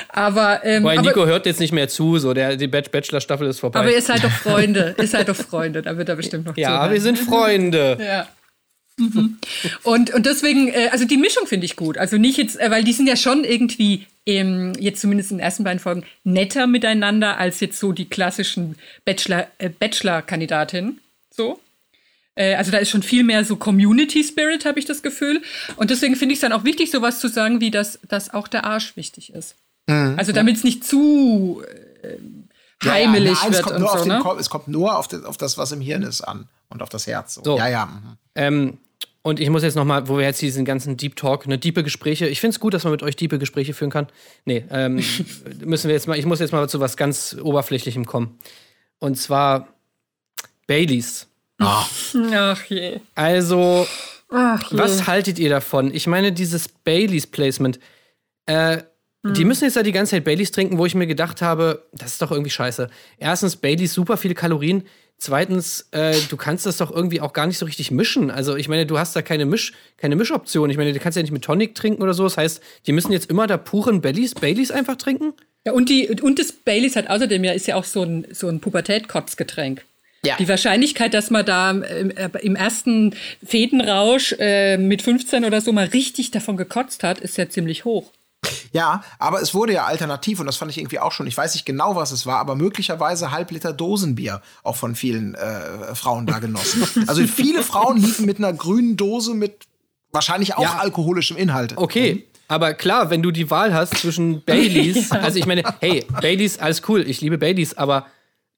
[0.09, 3.47] Aber, ähm, Weil aber, Nico hört jetzt nicht mehr zu, so der, die Bach- Bachelor-Staffel
[3.47, 3.79] ist vorbei.
[3.79, 4.95] aber ihr seid doch Freunde.
[4.99, 5.81] ihr seid doch Freunde.
[5.81, 6.93] Da wird er bestimmt noch ja, zuhören.
[6.93, 7.97] wir sind Freunde.
[7.99, 8.27] Ja.
[8.97, 9.37] Mhm.
[9.83, 11.97] Und, und deswegen, äh, also die Mischung finde ich gut.
[11.97, 15.43] Also nicht jetzt, äh, weil die sind ja schon irgendwie, ähm, jetzt zumindest in den
[15.43, 21.01] ersten beiden Folgen, netter miteinander als jetzt so die klassischen Bachelor, äh, Bachelor-Kandidatinnen.
[21.29, 21.59] So.
[22.35, 25.41] Äh, also da ist schon viel mehr so Community Spirit, habe ich das Gefühl.
[25.75, 28.47] Und deswegen finde ich es dann auch wichtig, sowas zu sagen, wie dass, dass auch
[28.47, 29.55] der Arsch wichtig ist.
[29.87, 31.61] Also damit es nicht zu
[32.01, 32.17] äh,
[32.81, 34.35] Ja, ja, heimelig nein, es wird kommt und nur auf so, den ne?
[34.39, 36.47] Es kommt nur auf das, auf das, was im Hirn ist, an.
[36.69, 37.35] Und auf das Herz.
[37.35, 37.43] So.
[37.43, 37.57] So.
[37.59, 37.85] Ja, ja.
[37.85, 38.17] mhm.
[38.33, 38.77] Ähm,
[39.25, 41.83] und ich muss jetzt noch mal, wo wir jetzt diesen ganzen Deep Talk, ne, diepe
[41.83, 44.05] Gespräche, ich finde es gut, dass man mit euch diepe Gespräche führen kann.
[44.45, 45.03] Nee, ähm,
[45.65, 48.37] müssen wir jetzt mal, ich muss jetzt mal zu was ganz Oberflächlichem kommen.
[48.99, 49.67] Und zwar
[50.67, 51.25] Baileys.
[51.57, 51.89] Ach
[52.65, 52.99] je.
[53.15, 53.87] Also,
[54.29, 54.77] Ach je.
[54.77, 55.91] was haltet ihr davon?
[55.91, 57.79] Ich meine, dieses Baileys Placement,
[58.45, 58.83] äh,
[59.23, 62.11] Die müssen jetzt ja die ganze Zeit Baileys trinken, wo ich mir gedacht habe, das
[62.11, 62.91] ist doch irgendwie scheiße.
[63.17, 64.83] Erstens, Baileys super viele Kalorien.
[65.17, 68.29] Zweitens, äh, du kannst das doch irgendwie auch gar nicht so richtig mischen.
[68.29, 70.69] Also ich meine, du hast da keine, Misch, keine Mischoption.
[70.69, 72.23] Ich meine, du kannst ja nicht mit Tonic trinken oder so.
[72.23, 75.33] Das heißt, die müssen jetzt immer da puren Baileys, Baileys einfach trinken?
[75.65, 78.49] Ja, und, die, und das Baileys hat außerdem ja, ist ja auch so ein, so
[78.49, 79.85] ein Pubertät-Kotzgetränk.
[80.25, 80.35] Ja.
[80.37, 85.71] Die Wahrscheinlichkeit, dass man da ähm, äh, im ersten Fädenrausch äh, mit 15 oder so
[85.71, 88.11] mal richtig davon gekotzt hat, ist ja ziemlich hoch.
[88.71, 91.27] Ja, aber es wurde ja alternativ und das fand ich irgendwie auch schon.
[91.27, 95.95] Ich weiß nicht genau, was es war, aber möglicherweise Halbliter Dosenbier auch von vielen äh,
[95.95, 96.83] Frauen da genossen.
[97.07, 99.65] Also viele Frauen liefen mit einer grünen Dose mit
[100.11, 100.77] wahrscheinlich auch Ja.
[100.79, 101.73] alkoholischem Inhalt.
[101.77, 106.57] Okay, aber klar, wenn du die Wahl hast zwischen Baileys, also ich meine, hey, Baileys,
[106.59, 108.05] alles cool, ich liebe Baileys, aber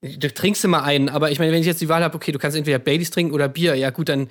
[0.02, 2.40] du trinkst immer einen, aber ich meine, wenn ich jetzt die Wahl habe, okay, du
[2.40, 4.30] kannst entweder Baileys trinken oder Bier, ja gut, dann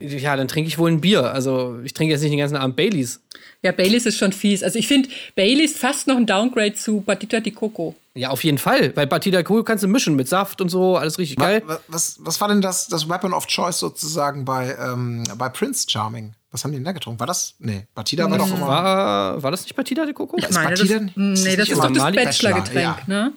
[0.00, 1.32] ja, dann trinke ich wohl ein Bier.
[1.32, 3.20] Also ich trinke jetzt nicht den ganzen Abend Baileys.
[3.62, 4.62] Ja, Baileys ist schon fies.
[4.62, 7.94] Also ich finde Baileys fast noch ein Downgrade zu Batita di Coco.
[8.14, 11.18] Ja, auf jeden Fall, weil Batida Cool kannst du mischen mit Saft und so, alles
[11.18, 11.62] richtig geil.
[11.66, 15.86] Wa- Was, was war denn das, das Weapon of Choice sozusagen bei, ähm, bei Prince
[15.88, 16.32] Charming?
[16.50, 17.20] Was haben die denn da getrunken?
[17.20, 17.54] War das?
[17.58, 18.66] Nee, Batida war doch immer.
[18.66, 20.36] War, war das nicht Batida de Coco?
[20.36, 21.00] Ist Meine, das, Batida?
[21.14, 23.32] nee, Ist das das ist doch das Bachelor-Getränk, Bachelor, ne?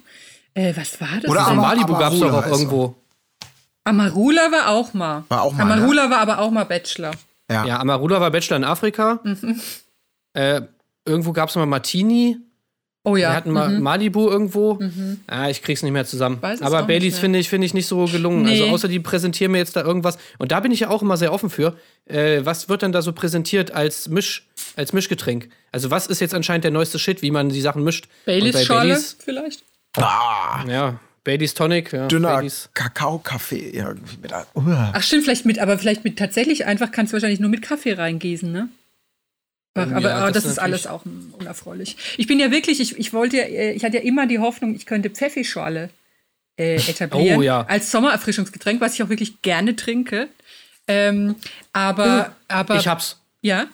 [0.54, 1.30] Äh, was war das?
[1.30, 2.96] Oder Malibu gab es doch auch irgendwo.
[3.84, 5.24] Amarula war auch mal.
[5.30, 7.12] War auch mal, Amarula war aber auch mal Bachelor.
[7.50, 7.66] Ja.
[7.66, 9.20] Ja, Amarula war Bachelor in Afrika.
[10.34, 10.62] Äh,
[11.06, 12.38] irgendwo gab es mal Martini.
[13.04, 13.32] Oh ja.
[13.32, 14.80] Wir hatten mal Malibu irgendwo.
[15.26, 16.40] Ah, ich krieg's nicht mehr zusammen.
[16.62, 18.44] Aber Baileys finde ich, finde ich nicht so gelungen.
[18.44, 18.62] Nee.
[18.62, 20.20] Also außer die präsentieren mir jetzt da irgendwas.
[20.38, 21.76] Und da bin ich ja auch immer sehr offen für.
[22.06, 25.50] Äh, was wird denn da so präsentiert als Misch, als Mischgetränk?
[25.72, 28.06] Also was ist jetzt anscheinend der neueste Shit, wie man die Sachen mischt?
[28.06, 29.64] Und bei Baileys Schorle Baileys, vielleicht?
[29.98, 32.70] Ah, ja, Baileys Tonic, ja, dünner Baileys.
[32.74, 34.32] Kakao-Kaffee irgendwie mit.
[34.32, 34.92] Uah.
[34.96, 37.94] Ach stimmt, vielleicht mit, aber vielleicht mit tatsächlich einfach kannst du wahrscheinlich nur mit Kaffee
[37.94, 38.70] reingießen, ne?
[39.76, 41.04] Ach, aber ja, aber das das, ist alles auch
[41.40, 41.96] unerfreulich.
[42.18, 44.76] Ich bin ja wirklich, ich, ich wollte, ja, äh, ich hatte ja immer die Hoffnung,
[44.76, 45.90] ich könnte Pfeffischorle
[46.58, 47.62] äh, etablieren Oh, ja.
[47.68, 50.28] als Sommererfrischungsgetränk, was ich auch wirklich gerne trinke.
[50.88, 51.36] Ähm,
[51.72, 53.20] aber, aber Ich hab's.
[53.42, 53.68] ja,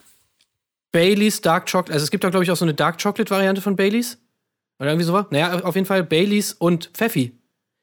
[0.92, 1.94] Baileys Dark Chocolate.
[1.94, 4.18] Also es gibt da, glaube ich, auch so eine Dark Chocolate-Variante von Baileys.
[4.80, 5.26] Oder irgendwie sowas.
[5.32, 7.32] Naja, auf jeden Fall Baileys und Pfeffi.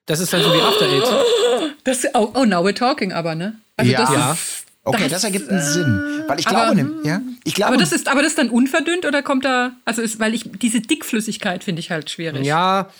[0.06, 1.74] Das ist dann so wie After Eight.
[1.84, 3.56] das oh, oh now we're talking, aber ne?
[3.76, 4.00] Also Ja.
[4.02, 4.32] das Ja.
[4.32, 6.24] ist, Okay, das, das, ergibt einen äh, Sinn.
[6.28, 8.50] Weil ich aber- glaube, ne, ja, ich glaube, aber das ist, aber das ist dann
[8.50, 12.44] unverdünnt oder kommt da, also ist, weil ich diese Dickflüssigkeit finde ich halt schwierig.
[12.44, 12.90] Ja,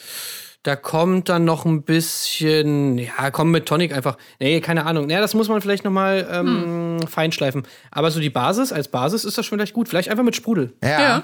[0.63, 4.17] da kommt dann noch ein bisschen, ja, komm mit Tonic einfach.
[4.41, 5.11] Nee, keine Ahnung.
[5.11, 7.65] Ja, das muss man vielleicht noch mal ähm, feinschleifen.
[7.91, 9.91] Aber so die Basis, als Basis ist das schon vielleicht gut.
[9.91, 10.73] Vielleicht einfach mit Sprudel.
[10.83, 11.01] ja.
[11.01, 11.23] Ja.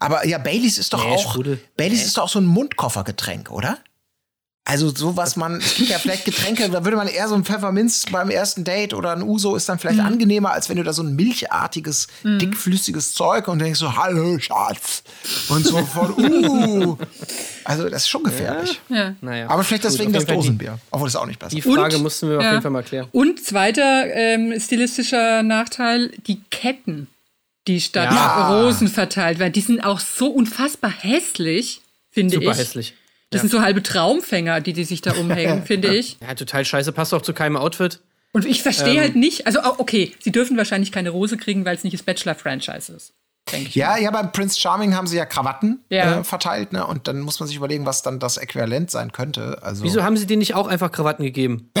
[0.00, 1.30] Aber ja, Baileys ist doch Nee, auch.
[1.32, 1.60] Sprudel.
[1.76, 3.78] Baileys ist doch auch so ein Mundkoffergetränk, oder?
[4.66, 7.44] Also so was man, es gibt ja vielleicht Getränke, da würde man eher so ein
[7.44, 10.04] Pfefferminz beim ersten Date oder ein Uso ist dann vielleicht Mhm.
[10.06, 15.02] angenehmer, als wenn du da so ein milchartiges, dickflüssiges Zeug und denkst so, hallo Schatz.
[15.48, 16.96] Und so von, uh.
[17.64, 18.80] Also das ist schon gefährlich.
[18.90, 19.14] Ja.
[19.22, 19.48] Naja.
[19.48, 20.78] Aber vielleicht Gut, deswegen auf das Dosenbier.
[20.90, 21.50] Obwohl das auch nicht besser.
[21.56, 22.50] Die, die Frage Und- mussten wir auf Ja.
[22.50, 23.08] jeden Fall mal klären.
[23.12, 27.08] Und zweiter ähm, stilistischer Nachteil, die Ketten,
[27.74, 28.62] die statt Ja.
[28.62, 31.80] Rosen verteilt werden, die sind auch so unfassbar hässlich,
[32.10, 32.58] finde Super ich.
[32.58, 32.94] hässlich.
[33.30, 36.16] Das sind so halbe Traumfänger, die die sich da umhängen, finde ich.
[36.20, 36.90] Ja, total scheiße.
[36.92, 38.00] Passt auch zu keinem Outfit.
[38.32, 39.00] Und ich verstehe Ähm.
[39.00, 42.02] halt nicht, also oh, okay, sie dürfen wahrscheinlich keine Rose kriegen, weil es nicht das
[42.02, 43.12] Bachelor-Franchise ist,
[43.52, 43.74] denke ich.
[43.74, 46.20] Ja, ja, beim Prince Charming haben sie ja Krawatten Ja.
[46.20, 46.86] Äh, verteilt, ne?
[46.86, 49.58] Und dann muss man sich überlegen, was dann das Äquivalent sein könnte.
[49.62, 51.70] Also, Wieso haben sie denen nicht auch einfach Krawatten gegeben?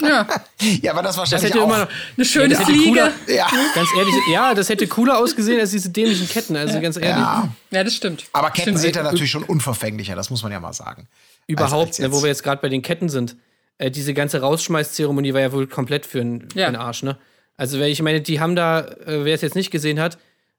[0.00, 0.26] Ja,
[0.60, 1.66] ja, aber das Das wahrscheinlich hätte auch.
[1.66, 1.88] immer noch.
[2.16, 2.90] eine schöne das hätte Fliege.
[2.90, 3.46] cooler- ja.
[3.74, 6.56] Ganz ehrlich, ja, das hätte cooler ausgesehen als diese dämlichen Ketten.
[6.56, 7.10] Also ganz ehrlich.
[7.16, 7.48] ja.
[7.70, 8.24] Ja, das stimmt.
[8.32, 8.78] Aber Ketten Stimmt.
[8.78, 11.08] sind ja natürlich schon unverfänglicher, das muss man ja mal sagen.
[11.48, 13.36] Überhaupt, als ne, wo wir jetzt gerade bei den Ketten sind.
[13.78, 16.72] Äh, diese ganze Rausschmeißzeremonie war ja wohl komplett für den Ja.
[16.78, 17.18] Arsch, ne?
[17.56, 20.18] Also, ich meine, die haben da, äh, wer es jetzt nicht gesehen hat,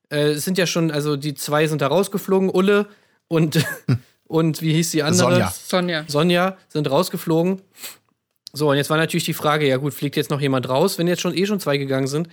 [0.09, 2.87] äh, es sind ja schon, also die zwei sind da rausgeflogen, Ulle
[3.27, 3.63] und,
[4.27, 5.17] und wie hieß die andere?
[5.17, 5.53] Sonja.
[5.67, 6.05] Sonja.
[6.07, 7.61] Sonja sind rausgeflogen.
[8.53, 11.07] So, und jetzt war natürlich die Frage, ja gut, fliegt jetzt noch jemand raus, wenn
[11.07, 12.29] jetzt schon eh schon zwei gegangen sind?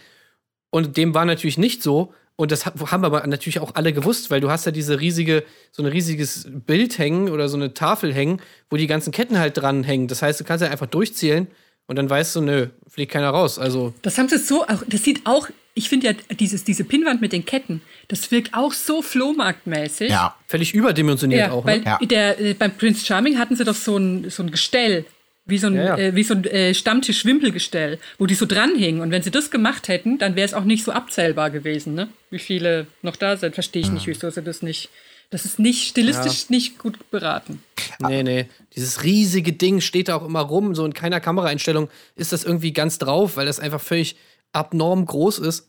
[0.71, 2.15] Und dem war natürlich nicht so.
[2.37, 5.45] Und das ha- haben aber natürlich auch alle gewusst, weil du hast ja diese riesige,
[5.71, 8.41] so ein riesiges Bild hängen oder so eine Tafel hängen,
[8.71, 10.09] wo die ganzen Ketten halt dran hängen.
[10.09, 11.47] Das heißt, du kannst ja einfach durchzählen
[11.87, 13.59] und dann weißt du, nö, fliegt keiner raus.
[13.59, 17.21] Also, Das haben sie so auch, das sieht auch, ich finde ja dieses, diese Pinnwand
[17.21, 20.11] mit den Ketten, das wirkt auch so flohmarktmäßig.
[20.11, 20.37] Ja.
[20.47, 21.85] völlig überdimensioniert Ja, auch, weil ne?
[21.87, 21.99] Ja.
[21.99, 25.07] Der, äh, beim Prince Charming hatten sie doch so ein, so ein Gestell,
[25.47, 25.99] wie so ein, Ja, ja.
[25.99, 29.01] Äh, wie so ein äh, Stammtisch-Wimpelgestell, wo die so dranhingen.
[29.01, 32.09] Und wenn sie das gemacht hätten, dann wäre es auch nicht so abzählbar gewesen, ne?
[32.31, 34.91] Wie viele noch da sind, verstehe ich nicht, wieso sie das nicht.
[35.31, 37.63] Das ist nicht stilistisch nicht gut beraten.
[38.01, 38.47] Nee, nee.
[38.77, 40.75] Dieses riesige Ding steht da auch immer rum.
[40.75, 44.17] So in keiner Kameraeinstellung ist das irgendwie ganz drauf, weil das einfach völlig
[44.53, 45.69] abnorm groß ist.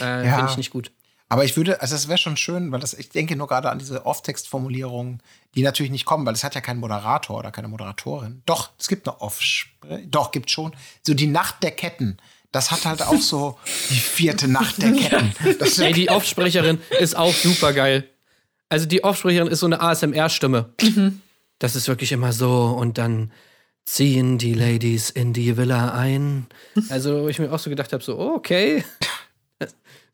[0.00, 0.36] Äh, Ja.
[0.36, 0.90] Finde ich nicht gut.
[1.28, 3.78] Aber ich würde, also es wäre schon schön, weil das, ich denke nur gerade an
[3.78, 5.20] diese Off-Text-Formulierungen,
[5.54, 8.42] die natürlich nicht kommen, weil es hat ja keinen Moderator oder keine Moderatorin.
[8.46, 9.40] Doch, es gibt eine Off,
[10.06, 10.74] doch, gibt schon.
[11.02, 12.18] So die Nacht der Ketten.
[12.52, 13.58] Das hat halt auch so
[13.90, 15.32] die vierte Nacht der Ketten.
[15.58, 18.08] Das Ey, die Offsprecherin ist auch super geil.
[18.68, 20.72] Also die Offsprecherin ist so eine ASMR-Stimme.
[21.58, 23.32] Das ist wirklich immer so und dann
[23.84, 26.46] ziehen die Ladies in die Villa ein.
[26.88, 28.84] Also wo ich mir auch so gedacht habe, so oh, okay.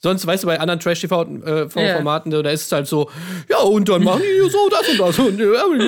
[0.03, 3.11] Sonst, weißt du, bei anderen Trash-TV-Formaten, da ist es halt so,
[3.51, 5.39] ja, und dann machen die so das und das und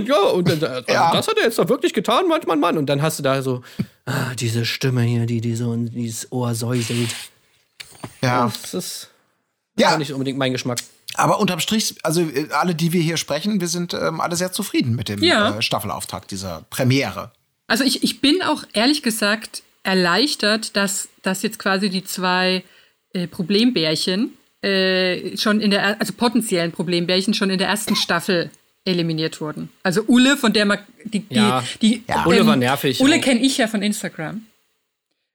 [0.07, 1.13] ja, und dann, also, Ja.
[1.15, 2.77] das hat er jetzt doch wirklich getan, manchmal, Mann.
[2.77, 3.63] Und dann hast du da so,
[4.05, 7.09] ah, diese Stimme hier, die, die so in dieses Ohr säuselt.
[8.21, 8.53] ja.
[8.63, 9.09] Das ist
[9.79, 9.97] Ja.
[9.97, 10.81] nicht unbedingt mein Geschmack.
[11.15, 14.53] Aber unterm Strich, also äh, alle, die wir hier sprechen, wir sind ähm, alle sehr
[14.53, 15.57] zufrieden mit dem Ja.
[15.57, 17.33] äh, Staffelauftakt dieser Premiere.
[17.67, 22.63] Also ich, ich bin auch ehrlich gesagt erleichtert, dass, dass jetzt quasi die zwei
[23.15, 24.33] äh, Problembärchen
[24.63, 28.51] äh, schon in der, er- also potenziellen Problembärchen schon in der ersten Staffel
[28.85, 29.69] eliminiert wurden.
[29.83, 31.65] Also Ulle, von der man die, die, Ja.
[31.81, 32.27] die Ja.
[32.27, 34.45] Ulle war nervig Ulle kenne ich ja von Instagram.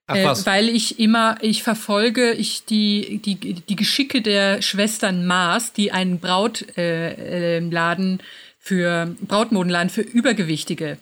[0.06, 0.46] Ach Äh, was.
[0.46, 6.18] weil ich immer, ich verfolge ich die, die, die Geschicke der Schwestern Maas, die einen
[6.20, 8.20] Brautladen äh, Laden
[8.58, 10.98] für Brautmodenladen für Übergewichtige,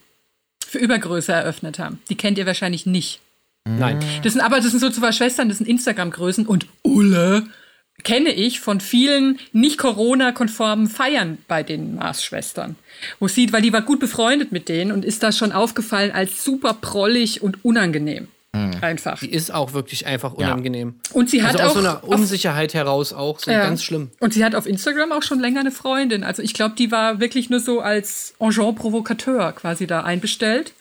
[0.65, 2.01] für Übergröße eröffnet haben.
[2.09, 3.19] Die kennt ihr wahrscheinlich nicht.
[3.65, 3.99] Nein.
[4.23, 7.47] Das sind aber, das sind so zwei Schwestern, das sind Instagram-Größen und Ulle
[8.03, 12.75] kenne ich von vielen nicht Corona-konformen Feiern bei den Maas-Schwestern.
[13.19, 16.43] Wo sie, weil die war gut befreundet mit denen und ist da schon aufgefallen als
[16.43, 18.27] super prollig und unangenehm.
[18.81, 19.19] Einfach.
[19.19, 20.95] Die ist auch wirklich einfach unangenehm.
[21.13, 23.63] Und sie hat also aus auch so einer auf- Unsicherheit heraus auch so Ja.
[23.63, 24.09] ganz schlimm.
[24.19, 26.23] Und sie hat auf Instagram auch schon länger eine Freundin.
[26.23, 30.73] Also ich glaube, die war wirklich nur so als Engin-Provokateur quasi da einbestellt.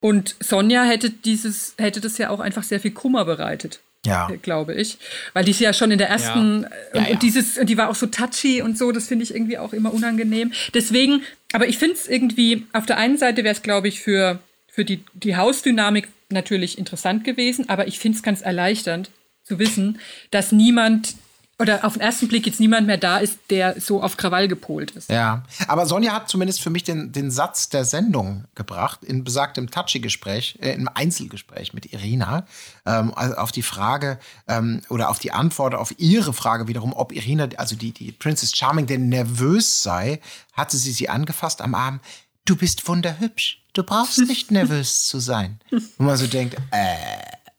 [0.00, 3.80] Und Sonja hätte dieses, hätte das ja auch einfach sehr viel Kummer bereitet.
[4.06, 4.30] Ja.
[4.30, 4.98] äh, Glaube ich.
[5.32, 7.12] Weil die ist ja schon in der ersten, äh, Ja, und, ja.
[7.14, 9.72] und dieses, und die war auch so touchy und so, das finde ich irgendwie auch
[9.72, 10.52] immer unangenehm.
[10.72, 11.22] Deswegen,
[11.52, 14.38] aber ich finde es irgendwie, auf der einen Seite wäre es, glaube ich, für,
[14.78, 19.10] für die, die Hausdynamik natürlich interessant gewesen, aber ich finde es ganz erleichternd
[19.42, 19.98] zu wissen,
[20.30, 21.16] dass niemand
[21.58, 24.92] oder auf den ersten Blick jetzt niemand mehr da ist, der so auf Krawall gepolt
[24.92, 25.10] ist.
[25.10, 29.68] Ja, aber Sonja hat zumindest für mich den, den Satz der Sendung gebracht, in besagtem
[29.68, 32.46] Touchy-Gespräch, äh, im Einzelgespräch mit Irina,
[32.86, 37.10] ähm, also auf die Frage ähm, oder auf die Antwort auf ihre Frage wiederum, ob
[37.10, 40.20] Irina, also die, die Princess Charming, denn nervös sei,
[40.52, 41.98] hatte sie sie angefasst am Arm.
[42.44, 43.60] Du bist wunderhübsch.
[43.78, 45.60] Du brauchst nicht nervös zu sein.
[45.70, 46.96] Und man so denkt, äh,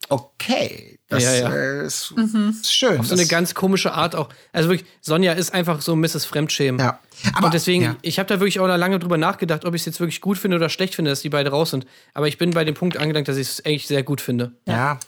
[0.09, 1.49] okay, das Ja, ja.
[1.55, 2.99] Äh, ist, ist schön.
[2.99, 4.27] Auf so eine ganz komische Art auch.
[4.51, 6.25] Also wirklich, Sonja ist einfach so Mrs.
[6.25, 6.77] Fremdschämen.
[6.77, 6.99] Ja.
[7.35, 7.95] Aber- und deswegen, ja.
[8.01, 10.57] ich habe da wirklich auch lange drüber nachgedacht, ob ich es jetzt wirklich gut finde
[10.57, 11.85] oder schlecht finde, dass die beide raus sind.
[12.13, 14.51] Aber ich bin bei dem Punkt angelangt, dass ich es eigentlich sehr gut finde.
[14.67, 14.99] ja,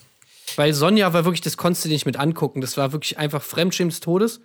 [0.55, 2.61] Weil Sonja war wirklich, das konntest du dir nicht mit angucken.
[2.61, 4.39] Das war wirklich einfach Fremdschämen des Todes.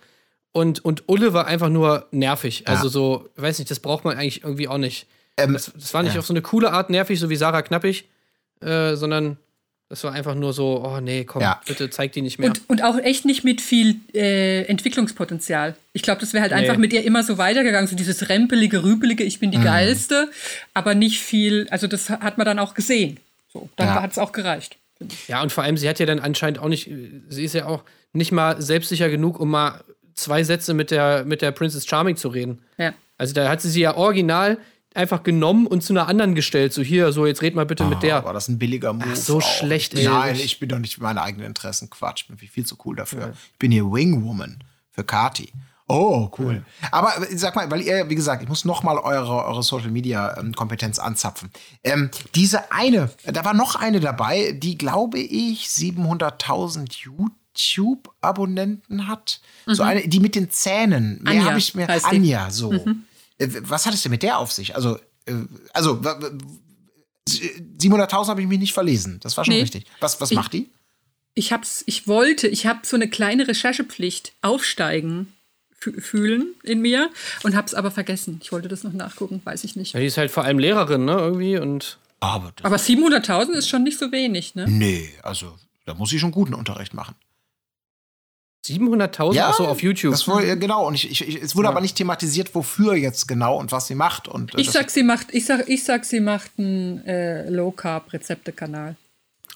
[0.51, 2.67] Und, und Ulle war einfach nur nervig.
[2.67, 5.07] Also so, ich weiß nicht, das braucht man eigentlich irgendwie auch nicht.
[5.37, 6.19] Ähm, das, das war nicht ja.
[6.19, 8.05] auf so eine coole Art nervig, so wie Sarah Knappig,
[8.61, 9.37] äh, sondern
[9.89, 11.61] das war einfach nur so, oh nee, komm, Ja.
[11.65, 12.49] bitte zeig die nicht mehr.
[12.49, 15.75] Und, und auch echt nicht mit viel äh, Entwicklungspotenzial.
[15.93, 16.59] Ich glaube, das wäre halt Nee.
[16.59, 17.87] einfach mit ihr immer so weitergegangen.
[17.87, 19.39] So dieses rempelige, rübelige, ich Mhm.
[19.39, 20.29] bin die Geilste,
[20.73, 23.19] aber nicht viel, also das hat man dann auch gesehen.
[23.53, 24.01] So, dann Ja.
[24.01, 24.77] hat es auch gereicht.
[25.27, 26.89] Ja, und vor allem, sie hat ja dann anscheinend auch nicht,
[27.29, 27.83] sie ist ja auch
[28.13, 29.81] nicht mal selbstsicher genug, um mal
[30.15, 32.59] zwei Sätze mit der, mit der Princess Charming zu reden.
[32.77, 32.93] Ja.
[33.17, 34.57] Also da hat sie sie ja original
[34.97, 36.73] einfach genommen und zu einer anderen gestellt.
[36.73, 38.23] So hier, so jetzt red mal bitte mit der.
[38.25, 39.15] War das ein billiger Move?
[39.15, 39.41] so auch.
[39.41, 40.05] schlecht, ey.
[40.05, 41.89] Nein, ich bin doch nicht für meine eigenen Interessen.
[41.89, 43.33] Quatsch, bin viel zu cool dafür.
[43.53, 45.51] Ich bin hier Wingwoman für Kati.
[45.89, 46.65] Oh, cool.
[46.91, 49.89] Aber äh, sag mal, weil ihr, wie gesagt, ich muss noch mal eure, eure Social
[49.89, 51.49] Media ähm, Kompetenz anzapfen.
[51.83, 59.39] Ähm, diese eine, da war noch eine dabei, die glaube ich 700.000 YouTube-Abonnenten hat.
[59.65, 61.23] So eine, die mit den Zähnen.
[61.23, 61.87] Mehr Anja habe ich mir.
[62.03, 62.73] Anja, so.
[62.73, 62.83] Äh,
[63.39, 64.75] Was hat es denn mit der auf sich?
[64.75, 65.33] Also, äh,
[65.73, 66.31] also wa- wa-
[67.27, 69.19] 700.000 habe ich mich nicht verlesen.
[69.21, 69.61] Das war schon Nee.
[69.61, 69.85] richtig.
[69.99, 70.69] Was, was Ich- macht die?
[71.33, 75.33] Ich hab's, ich wollte, ich habe so eine kleine Recherchepflicht aufsteigen
[75.79, 77.11] fü- fühlen in mir
[77.43, 78.39] und hab's aber vergessen.
[78.41, 79.93] Ich wollte das noch nachgucken, weiß ich nicht.
[79.93, 81.57] Ja, die ist halt vor allem Lehrerin, ne, irgendwie.
[81.59, 84.65] Und Aber Aber 700.000 ist schon nicht so wenig, ne?
[84.67, 85.55] nee, also
[85.85, 87.13] da muss ich schon guten Unterricht machen.
[88.69, 89.39] 700.000?
[89.41, 90.11] Ach so, auf YouTube.
[90.11, 90.87] Das ja, genau.
[90.87, 93.95] Und ich, ich, ich, es wurde aber nicht thematisiert, wofür jetzt genau und was sie
[93.95, 94.27] macht.
[94.27, 97.71] Und, äh, Ich sag, sie macht, ich sag, ich sag, sie macht einen äh, Low
[97.71, 98.95] Carb Rezeptekanal.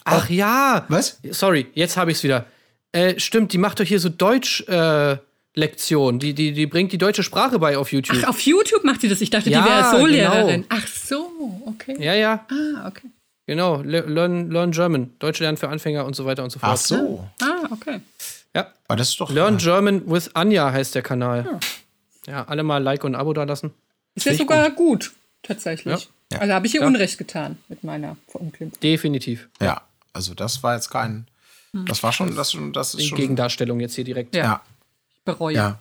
[0.04, 0.86] Ach ja.
[0.90, 1.20] Was?
[1.30, 2.46] Sorry, jetzt habe ich's wieder.
[2.92, 5.18] Äh, stimmt, die macht doch hier so Deutsch äh,
[5.54, 6.18] Lektion.
[6.20, 8.18] Die, die, die bringt die deutsche Sprache bei auf YouTube.
[8.24, 9.22] Ach, auf YouTube macht sie das.
[9.22, 10.62] Ich dachte, Ja, die wäre so Lehrerin.
[10.64, 10.66] genau.
[10.70, 11.96] Ach so, okay.
[12.00, 13.08] ja, ja, Ah, okay.
[13.48, 13.82] genau.
[13.82, 15.12] Le learn, learn German.
[15.20, 16.72] Deutsch lernen für Anfänger und so weiter und so fort.
[16.74, 17.28] Ach so.
[17.42, 18.00] Ah, okay.
[18.56, 18.72] Ja.
[18.88, 19.30] Aber das ist doch.
[19.32, 21.60] Learn German with Anja heißt der Kanal.
[22.28, 23.72] Ja, alle mal Like und Abo da lassen.
[24.16, 25.12] Ist ja sogar gut,
[25.42, 26.10] tatsächlich.
[26.32, 26.40] Ja.
[26.40, 26.88] Also habe ich ihr Ja.
[26.88, 28.80] Unrecht getan mit meiner Verunglimpfung.
[28.82, 29.50] Definitiv.
[29.62, 29.82] ja,
[30.14, 31.28] also das war jetzt kein.
[31.86, 33.18] Das war schon, das, schon, das ist Die schon.
[33.18, 34.36] Gegendarstellung jetzt hier direkt.
[34.36, 34.44] Ja.
[34.44, 34.62] Ja.
[35.16, 35.56] Ich bereue.
[35.56, 35.80] ja.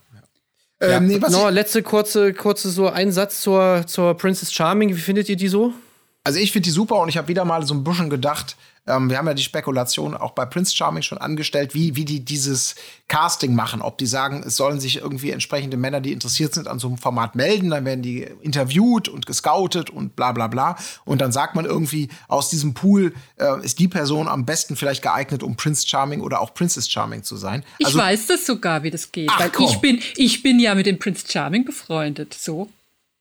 [0.81, 0.89] Ja.
[0.97, 4.91] Ähm, nee, was no, letzte kurze, kurze so ein Satz zur, zur Princess Charming.
[4.91, 5.75] Wie findet ihr die so?
[6.23, 9.11] also ich finde die super und ich habe wieder mal so ein bisschen gedacht, ähm,
[9.11, 12.75] wir haben ja die Spekulation auch bei Prince Charming schon angestellt, wie, wie die dieses
[13.09, 13.83] Casting machen.
[13.83, 16.99] Ob die sagen, es sollen sich irgendwie entsprechende Männer, die interessiert sind, an so einem
[16.99, 20.77] Format melden, dann werden die interviewt und gescoutet und bla bla bla.
[21.05, 25.03] Und dann sagt man irgendwie, aus diesem Pool äh, ist die Person am besten vielleicht
[25.03, 27.65] geeignet, um Prince Charming oder auch Princess Charming zu sein.
[27.79, 29.31] Ich Also weiß das sogar, wie das geht.
[29.33, 29.67] Ach, weil komm.
[29.67, 32.35] ich bin, ich bin ja mit dem Prince Charming befreundet.
[32.35, 32.69] So.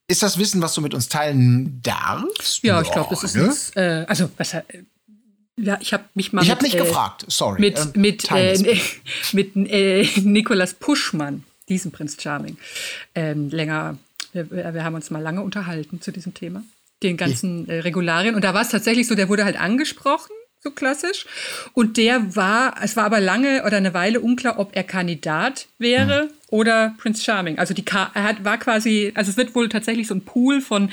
[0.07, 2.64] ist das Wissen, was du mit uns teilen darfst?
[2.64, 3.44] Ja, ich glaube, das ist ne?
[3.44, 4.56] uns, äh, also was
[5.61, 7.60] ja, ich habe mich mal Ich mit, habe nicht äh, gefragt, sorry.
[7.61, 8.80] mit Ähm, mit äh,
[9.34, 12.57] mit äh, Nikolas Puschmann, diesem Prinz Charming,
[13.15, 13.98] ähm, länger.
[14.34, 16.64] Wir, wir haben uns mal lange unterhalten zu diesem Thema,
[17.02, 18.36] den ganzen äh, Regularien.
[18.36, 20.31] Und da war es tatsächlich so, der wurde halt angesprochen,
[20.61, 21.26] so klassisch.
[21.73, 26.23] Und der war, es war aber lange oder eine Weile unklar, ob er Kandidat wäre
[26.23, 26.30] Hm.
[26.52, 27.60] Oder Prince Charming.
[27.60, 30.92] Also die er hat, war quasi, also es wird wohl tatsächlich so ein Pool von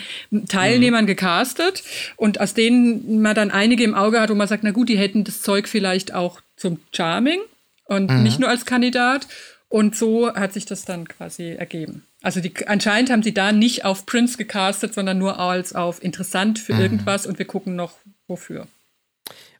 [0.48, 1.06] Teilnehmern Hm.
[1.06, 1.82] gecastet
[2.16, 4.98] und aus denen man dann einige im Auge hat, wo man sagt, na gut, die
[4.98, 7.40] hätten das Zeug vielleicht auch zum Charming
[7.84, 8.22] und Mhm.
[8.22, 9.26] nicht nur als Kandidat.
[9.68, 12.04] Und so hat sich das dann quasi ergeben.
[12.22, 16.58] Also die, anscheinend haben sie da nicht auf Prince gecastet, sondern nur als auf interessant
[16.58, 16.62] Mhm.
[16.62, 17.94] für irgendwas und wir gucken noch
[18.28, 18.68] wofür.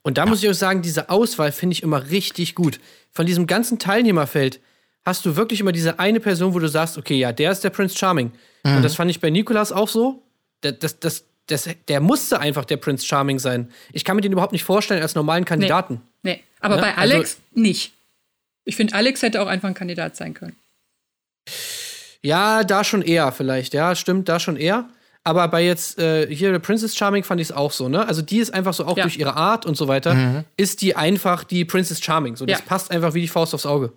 [0.03, 2.79] Und da muss ich auch sagen, diese Auswahl finde ich immer richtig gut.
[3.13, 4.61] Von diesem ganzen Teilnehmerfeld
[5.07, 7.71] hast du wirklich immer diese eine Person, wo du sagst, okay, ja, der ist der
[7.71, 8.33] Prince Charming.
[8.65, 10.23] Und das fand ich bei Nikolas auch so.
[10.63, 13.71] Das, das, das, das, der musste einfach der Prince Charming sein.
[13.93, 16.03] Ich kann mir den überhaupt nicht vorstellen als normalen Kandidaten.
[16.25, 17.93] Nee, aber Ja, bei also- Alex nicht.
[18.65, 20.57] Ich finde, Alex hätte auch einfach ein Kandidat sein können.
[22.23, 23.75] Ja, da schon eher vielleicht.
[23.75, 24.89] Ja, stimmt, da schon eher.
[25.23, 28.07] Aber bei jetzt äh, hier der Princess Charming fand ich es auch so, ne?
[28.07, 29.05] Also die ist einfach so auch Ja.
[29.05, 32.37] durch ihre Art und so weiter, ist die einfach die Princess Charming.
[32.37, 32.65] So, das Ja.
[32.65, 33.93] passt einfach wie die Faust aufs Auge.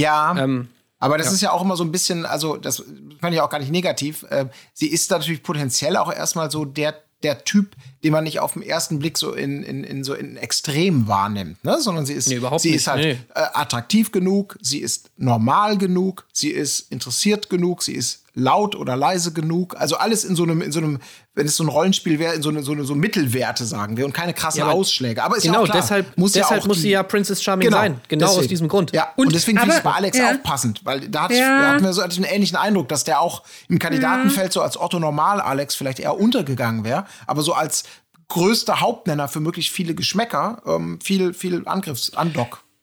[0.00, 0.68] Ja, Ähm,
[1.02, 2.84] aber das ist ja auch immer so ein bisschen, also das
[3.20, 4.26] fand ich auch gar nicht negativ.
[4.30, 7.74] Ähm, sie ist natürlich potenziell auch erstmal so der, der Typ,
[8.04, 11.64] den man nicht auf den ersten Blick so in, in, in so in Extrem wahrnimmt,
[11.64, 11.80] ne?
[11.80, 13.18] sondern sie ist, Nee, sie nicht, ist halt nee.
[13.34, 18.96] äh, attraktiv genug, sie ist normal genug, sie ist interessiert genug, sie ist laut oder
[18.96, 19.74] leise genug.
[19.78, 20.98] Also alles in so einem, in so einem,
[21.34, 24.04] wenn es so ein Rollenspiel wäre, in so eine, so eine so Mittelwerte, sagen wir,
[24.06, 25.22] und keine krassen Ja, aber Ausschläge.
[25.22, 27.02] Aber ist ja genau, auch klar, deshalb, muss ja deshalb auch muss die- sie ja
[27.02, 28.00] Princess Charming sein.
[28.08, 28.48] Genau aus deswegen.
[28.48, 28.92] diesem Grund.
[28.92, 30.30] Ja, und, Und- deswegen finde ich es bei Alex ja.
[30.32, 31.60] auch passend, weil da, hat, Ja.
[31.62, 34.60] da hatten wir so hatte ich einen ähnlichen Eindruck, dass der auch im Kandidatenfeld so
[34.62, 37.84] als Otto Normal Alex vielleicht eher untergegangen wäre, aber so als
[38.28, 42.12] größter Hauptnenner für möglichst viele Geschmäcker ähm, viel, viel Angriffs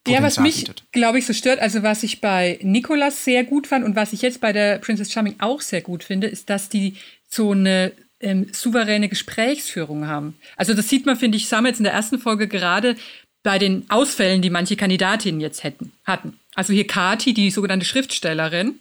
[0.07, 0.21] Andock.
[0.21, 3.85] Ja, was mich, glaube ich, so stört, also was ich bei Nicolas sehr gut fand
[3.85, 6.95] und was ich jetzt bei der Princess Charming auch sehr gut finde, ist, dass die
[7.29, 10.37] so eine ähm, souveräne Gesprächsführung haben.
[10.55, 12.95] Also das sieht man, finde ich, Sam jetzt in der ersten Folge gerade
[13.43, 16.39] bei den Ausfällen, die manche Kandidatinnen jetzt hätten, hatten.
[16.55, 18.79] Also hier Kati, die sogenannte Schriftstellerin,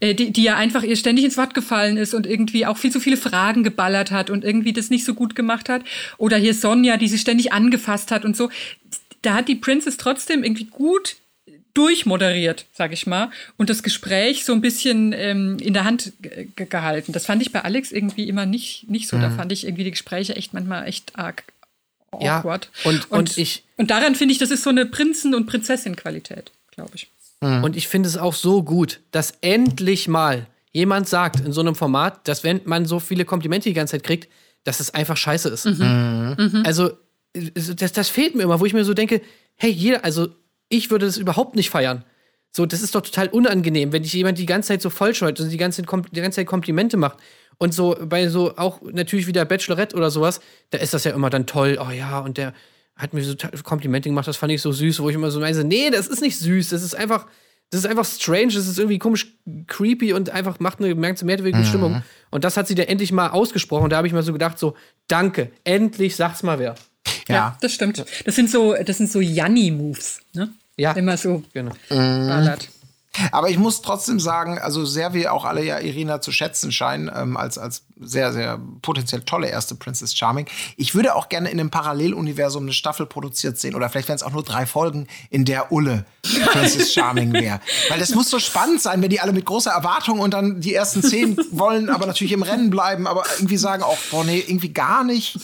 [0.00, 2.90] äh, die, die ja einfach ihr ständig ins Wort gefallen ist und irgendwie auch viel
[2.90, 5.82] zu viele Fragen geballert hat und irgendwie das nicht so gut gemacht hat.
[6.18, 8.50] Oder hier Sonja, die sie ständig angefasst hat und so.
[9.22, 11.16] Da hat die Princess trotzdem irgendwie gut
[11.74, 16.48] durchmoderiert, sag ich mal, und das Gespräch so ein bisschen ähm, in der Hand ge
[16.56, 17.12] ge- gehalten.
[17.12, 19.18] Das fand ich bei Alex irgendwie immer nicht, nicht so.
[19.18, 21.44] Da fand ich irgendwie die Gespräche echt manchmal echt arg
[22.20, 22.70] Ja, awkward.
[22.84, 26.90] und- und ich- und daran finde ich, das ist so eine Prinzen- und Prinzessin-Qualität, glaube
[26.94, 27.08] ich.
[27.40, 31.74] Und ich finde es auch so gut, dass endlich mal jemand sagt in so einem
[31.74, 34.28] Format, dass wenn man so viele Komplimente die ganze Zeit kriegt,
[34.64, 35.66] dass es einfach scheiße ist.
[36.64, 36.92] Also, äh,
[37.32, 39.20] das, das fehlt mir immer, wo ich mir so denke,
[39.56, 40.28] hey, jeder, also
[40.68, 42.04] ich würde das überhaupt nicht feiern.
[42.52, 45.50] So, das ist doch total unangenehm, wenn dich jemand die ganze Zeit so vollscheut und
[45.50, 47.18] die ganze, die ganze Zeit Komplimente macht.
[47.58, 50.40] Und so bei so auch natürlich wieder Bachelorette oder sowas,
[50.70, 51.78] da ist das ja immer dann toll.
[51.80, 52.54] Oh ja, und der
[52.96, 55.64] hat mir so Komplimente gemacht, das fand ich so süß, wo ich immer so meine,
[55.64, 57.26] nee, das ist nicht süß, das ist einfach,
[57.70, 59.38] das ist einfach strange, das ist irgendwie komisch
[59.68, 62.02] creepy und einfach macht eine ganze merkwürdige Stimmung.
[62.30, 63.84] Und das hat sie dann endlich mal ausgesprochen.
[63.84, 64.74] Und da habe ich mir so gedacht, so,
[65.06, 66.74] danke, endlich sagt's mal wer.
[67.28, 67.56] Ja.
[67.60, 68.04] das stimmt.
[68.24, 70.50] Das sind so, das sind so Janni-Moves, ne?
[70.76, 70.92] Ja.
[70.92, 71.72] Immer so Genau.
[71.88, 72.68] ballert.
[73.32, 77.10] Aber ich muss trotzdem sagen, also sehr wir auch alle ja Irina zu schätzen scheinen,
[77.14, 80.46] ähm, als, als sehr, sehr potenziell tolle erste Princess Charming.
[80.76, 84.22] Ich würde auch gerne in einem Paralleluniversum eine Staffel produziert sehen oder vielleicht wären es
[84.22, 87.60] auch nur drei Folgen, in der Ulle Princess Charming wäre.
[87.88, 90.72] Weil das muss so spannend sein, wenn die alle mit großer Erwartung und dann die
[90.72, 94.72] ersten zehn wollen, aber natürlich im Rennen bleiben, aber irgendwie sagen auch, boah, nee, irgendwie
[94.72, 95.36] gar nicht.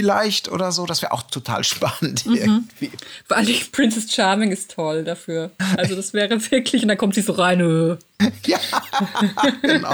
[0.00, 0.86] Vielleicht oder so.
[0.86, 2.34] Das wäre auch total spannend Mhm.
[2.34, 2.90] irgendwie.
[3.28, 5.50] Vor allem Princess Charming ist toll dafür.
[5.76, 7.60] Also das wäre wirklich, und dann kommt sie so rein.
[7.60, 7.96] äh.
[8.46, 8.58] Ja,
[9.62, 9.90] genau.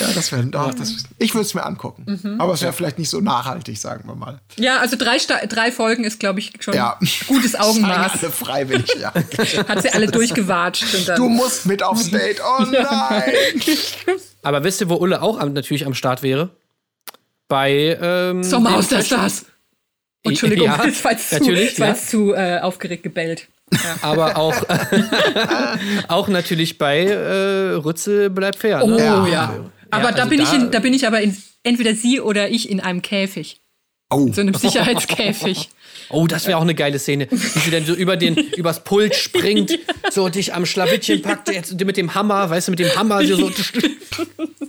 [0.00, 2.18] Ja, das wäre, ach, das, ich würde es mir angucken.
[2.22, 2.40] Mhm.
[2.40, 4.40] Aber es wäre vielleicht nicht so nachhaltig, sagen wir mal.
[4.56, 6.98] Ja, also drei, Sta drei Folgen ist, glaube ich, schon Ja.
[7.26, 8.22] gutes Augenmaß.
[8.22, 9.12] alle freiwillig, ja.
[9.14, 10.94] Hat sie alle durchgewatscht.
[10.94, 12.40] Und dann, Du musst mit aufs Date.
[12.40, 13.32] Oh nein.
[14.42, 16.50] Aber wisst ihr, wo Ulle auch am, natürlich am Start wäre?
[17.48, 19.46] Bei ähm, Sommerhaus der Stars.
[20.24, 21.94] Entschuldigung, Ja, das war jetzt zu, natürlich, war ja.
[21.94, 23.48] zu äh, aufgeregt gebellt.
[24.02, 24.54] Aber auch,
[26.08, 28.80] auch natürlich bei äh, Rützel bleibt fair.
[28.82, 28.98] Oh Ne?
[28.98, 29.26] ja.
[29.28, 29.70] Ja.
[29.90, 32.48] Aber da, also bin ich da- in, da bin ich aber in, entweder sie oder
[32.48, 33.60] ich in einem Käfig.
[34.10, 34.28] Oh.
[34.32, 35.68] So einem Sicherheitskäfig.
[36.10, 37.26] Oh, das wäre auch eine geile Szene.
[37.30, 39.78] Wie sie dann so über den, übers Pult springt,
[40.10, 43.50] so dich am Schlawittchen packt, jetzt mit dem Hammer, weißt du, mit dem Hammer so.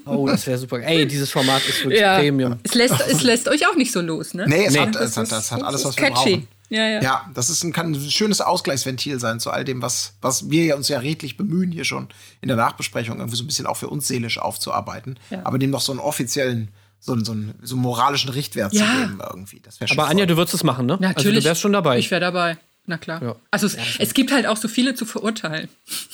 [0.05, 0.79] Oh, das wäre super.
[0.79, 2.17] Ey, dieses Format ist wirklich Ja.
[2.17, 2.57] Premium.
[2.63, 4.45] Es lässt, es lässt euch auch nicht so los, ne?
[4.47, 4.79] Nee, es, Nee.
[4.79, 6.13] Hat, es, hat, es hat alles, was wir Catchy.
[6.37, 6.47] brauchen.
[6.69, 7.01] Ja, ja.
[7.01, 10.63] Ja, das ist ein, kann ein schönes Ausgleichsventil sein zu all dem, was, was wir
[10.65, 12.07] ja uns ja redlich bemühen, hier schon
[12.41, 15.17] in der Nachbesprechung irgendwie so ein bisschen auch für uns seelisch aufzuarbeiten.
[15.29, 15.41] Ja.
[15.43, 18.85] Aber dem noch so einen offiziellen, so einen, so einen, so einen moralischen Richtwert Ja.
[18.85, 19.59] zu geben irgendwie.
[19.61, 20.27] Das wäre schon Aber Anja, voll.
[20.27, 20.97] du würdest es machen, ne?
[20.99, 21.27] Natürlich.
[21.27, 21.97] Also du wärst schon dabei.
[21.99, 22.57] Ich wäre dabei.
[22.85, 23.21] Na klar.
[23.21, 23.35] Ja.
[23.51, 25.69] Also es, es gibt halt auch so viele zu verurteilen.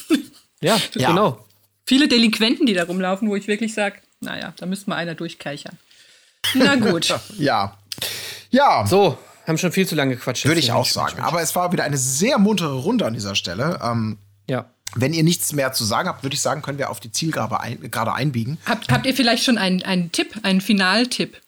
[0.62, 1.10] ja, Ja.
[1.10, 1.46] genau.
[1.86, 5.78] Viele Delinquenten, die da rumlaufen, wo ich wirklich sage, naja, da müsste mal einer durchkeichern.
[6.56, 7.14] Na gut.
[7.38, 7.78] Ja.
[8.50, 10.46] Ja, So, haben schon viel zu lange gequatscht.
[10.46, 11.20] würde ich auch sagen.
[11.20, 13.80] Aber es war wieder eine sehr muntere Runde an dieser Stelle.
[13.84, 14.18] Ähm.
[14.18, 14.18] Ja.
[14.96, 17.60] Wenn ihr nichts mehr zu sagen habt, würde ich sagen, können wir auf die Zielgerade
[17.60, 18.58] ein, gerade einbiegen.
[18.66, 21.42] Habt, habt ihr vielleicht schon einen, einen Tipp, einen Finaltipp?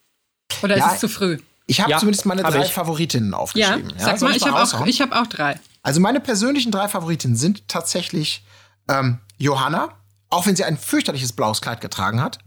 [0.62, 1.38] Oder Ja, ist es zu früh?
[1.66, 2.72] Ich habe Ja, zumindest meine hab drei ich.
[2.72, 3.92] Favoritinnen Ja, aufgeschrieben.
[3.98, 5.58] sag soll mal, ich habe auch, ich hab auch drei.
[5.82, 8.44] Also meine persönlichen drei Favoritinnen sind tatsächlich
[8.88, 9.88] ähm, Johanna,
[10.30, 12.38] auch wenn sie ein fürchterliches blaues Kleid getragen hat.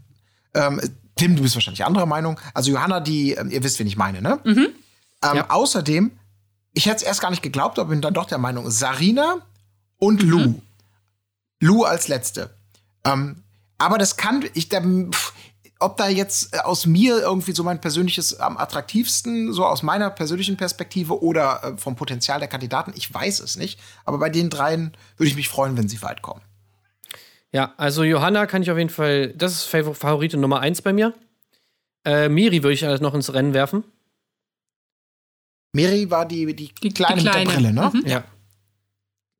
[0.54, 0.80] Ähm,
[1.16, 2.40] Tim, du bist wahrscheinlich anderer Meinung.
[2.54, 4.38] Also Johanna, die, ähm, ihr wisst, wen ich meine, ne?
[4.44, 4.66] Ähm,
[5.22, 5.50] Ja.
[5.50, 6.12] Außerdem,
[6.72, 9.36] ich hätte es erst gar nicht geglaubt, aber bin dann doch der Meinung, Sarina
[9.98, 10.60] und Lou.
[11.60, 12.50] Lou als letzte.
[13.04, 13.42] Ähm,
[13.78, 15.32] aber das kann, ich, da, pff,
[15.78, 20.10] ob da jetzt äh, aus mir irgendwie so mein persönliches am attraktivsten, so aus meiner
[20.10, 23.78] persönlichen Perspektive oder äh, vom Potenzial der Kandidaten, ich weiß es nicht.
[24.04, 26.42] Aber bei den dreien würde ich mich freuen, wenn sie weit kommen.
[27.52, 30.92] Ja, also Johanna kann ich auf jeden Fall, das ist Favor- Favoritin Nummer eins bei
[30.92, 31.14] mir.
[32.04, 33.84] Äh, Miri würde ich alles noch ins Rennen werfen.
[35.72, 37.50] Miri war die, die, Die- die kleine, mit der Kleine.
[37.52, 37.90] Brille, ne?
[37.92, 38.06] Mhm.
[38.06, 38.24] Ja.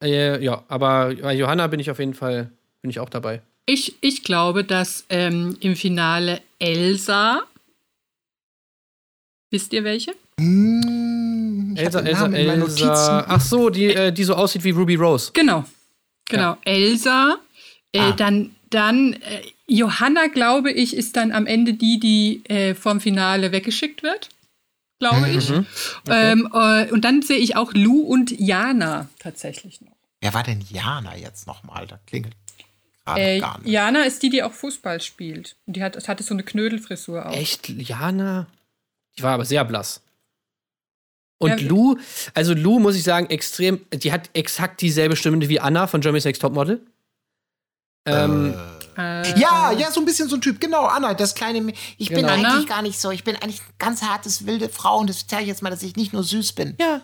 [0.02, 2.50] Äh, ja, aber bei Johanna bin ich auf jeden Fall,
[2.82, 3.42] bin ich auch dabei.
[3.66, 7.42] Ich, ich glaube, dass ähm, im Finale Elsa.
[9.50, 10.12] Wisst ihr welche?
[10.38, 12.56] Ich hab Elsa, Elsa, Elsa.
[12.56, 12.88] Notizen.
[12.88, 15.30] Ach so, die, äh, die so aussieht wie Ruby Rose.
[15.34, 15.64] Genau.
[16.28, 16.56] Genau.
[16.64, 17.36] Elsa.
[17.92, 18.12] Äh, Ah.
[18.12, 23.50] Dann, dann äh, Johanna, glaube ich, ist dann am Ende die, die äh, vom Finale
[23.52, 24.28] weggeschickt wird.
[25.00, 25.38] Glaube Mhm.
[25.38, 25.50] ich.
[26.08, 29.89] Ähm, äh, und dann sehe ich auch Lou und Jana tatsächlich noch.
[30.20, 31.86] Wer war denn Jana jetzt nochmal?
[31.86, 32.34] Da klingelt
[33.04, 33.68] gerade Äh, gar nicht.
[33.70, 35.56] Jana ist die, die auch Fußball spielt.
[35.66, 37.32] Und die hat, hatte so eine Knödelfrisur auch.
[37.32, 38.46] Echt, Jana?
[39.16, 40.02] Die war aber sehr blass.
[41.38, 41.96] Und Ja, Lou,
[42.34, 46.26] also Lou muss ich sagen, extrem, die hat exakt dieselbe Stimme wie Anna von Jeremy's
[46.26, 46.80] Next Topmodel.
[48.06, 48.54] Ähm,
[48.98, 50.60] Äh, Ja, ja, so ein bisschen so ein Typ.
[50.60, 51.72] Genau, Anna, das kleine.
[51.96, 52.32] Ich bin Genau.
[52.34, 52.48] Anna?
[52.50, 53.10] eigentlich gar nicht so.
[53.10, 55.82] Ich bin eigentlich ein ganz hartes, wilde Frau und das zeige ich jetzt mal, dass
[55.82, 56.74] ich nicht nur süß bin.
[56.78, 57.00] Ja.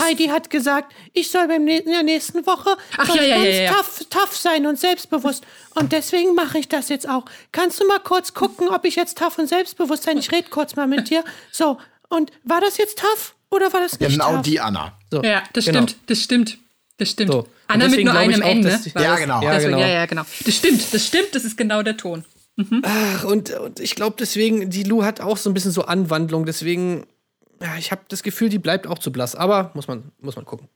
[0.00, 3.50] Heidi hat gesagt, ich soll beim in der nächsten Woche Ach, ja, ja, ganz ja,
[3.62, 3.72] ja.
[3.72, 5.44] Tough, tough sein und selbstbewusst.
[5.74, 7.24] Und deswegen mache ich das jetzt auch.
[7.52, 10.18] Kannst du mal kurz gucken, ob ich jetzt tough und selbstbewusst sein?
[10.18, 11.24] Ich rede kurz mal mit dir.
[11.52, 11.78] So,
[12.10, 14.42] und war das jetzt tough oder war das nicht Genau tough?
[14.42, 14.92] die Anna.
[15.10, 15.82] So, Ja, das genau.
[15.86, 16.58] stimmt, das stimmt.
[16.98, 17.32] Das stimmt.
[17.32, 17.38] So.
[17.38, 18.40] Und Anna mit nur einem die-
[18.94, 19.20] war Ja, das?
[19.20, 19.40] genau.
[19.42, 19.86] Ja, Deswegen, genau.
[19.86, 20.22] ja, ja, genau.
[20.44, 22.24] Das stimmt, das stimmt, das ist genau der Ton.
[22.82, 26.44] Ach, und, und ich glaube deswegen, die Lou hat auch so ein bisschen so Anwandlung,
[26.44, 27.06] deswegen,
[27.62, 29.34] ja, ich habe das Gefühl, die bleibt auch zu blass.
[29.34, 30.68] Aber muss man, muss man gucken.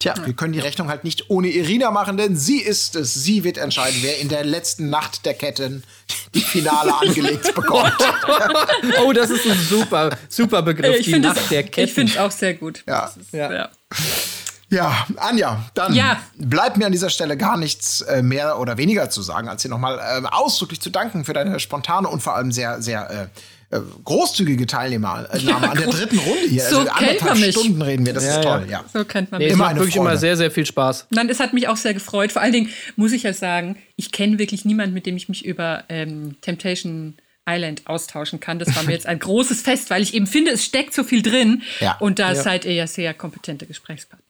[0.00, 3.14] Tja, wir können die Rechnung halt nicht ohne Irina machen, denn sie ist es.
[3.14, 5.82] Sie wird entscheiden, wer in der letzten Nacht der Ketten
[6.34, 7.92] die Finale angelegt bekommt.
[9.04, 10.96] Oh, das ist ein super, super Begriff.
[10.98, 11.80] Ich die finde Nacht es der Ketten.
[11.88, 12.84] ich finde es auch sehr gut.
[12.86, 13.06] Ja.
[13.06, 13.52] Ist, Ja.
[13.52, 13.68] ja.
[14.70, 16.20] Ja, Anja, dann Ja.
[16.36, 19.70] bleibt mir an dieser Stelle gar nichts äh, mehr oder weniger zu sagen, als dir
[19.70, 23.26] nochmal äh, ausdrücklich zu danken für deine spontane und vor allem sehr, sehr äh,
[24.04, 26.62] großzügige Teilnahme äh, Nahme an der dritten Runde hier.
[26.62, 27.54] So also kennt anderthalb man mich.
[27.54, 28.42] Stunden reden wir, das Ja, ist ja.
[28.58, 28.84] toll, ja.
[28.92, 29.52] So kennt man Nee, mich.
[29.54, 30.08] es Immer wirklich Freude.
[30.10, 31.06] immer sehr, sehr viel Spaß.
[31.10, 32.32] Nein, es hat mich auch sehr gefreut.
[32.32, 35.44] Vor allen Dingen muss ich ja sagen, ich kenne wirklich niemanden, mit dem ich mich
[35.44, 37.18] über ähm, Temptation
[37.48, 38.58] Island austauschen kann.
[38.58, 41.22] Das war mir jetzt ein großes Fest, weil ich eben finde, es steckt so viel
[41.22, 41.62] drin.
[41.80, 41.96] Ja.
[41.98, 42.42] Und da Ja.
[42.42, 44.24] seid ihr ja sehr kompetente Gesprächspartner.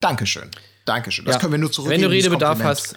[0.00, 0.50] Dankeschön.
[0.84, 1.24] Dankeschön.
[1.24, 1.40] Das Ja.
[1.40, 2.02] können wir nur zurückgeben.
[2.02, 2.96] Wenn du Redebedarf hast,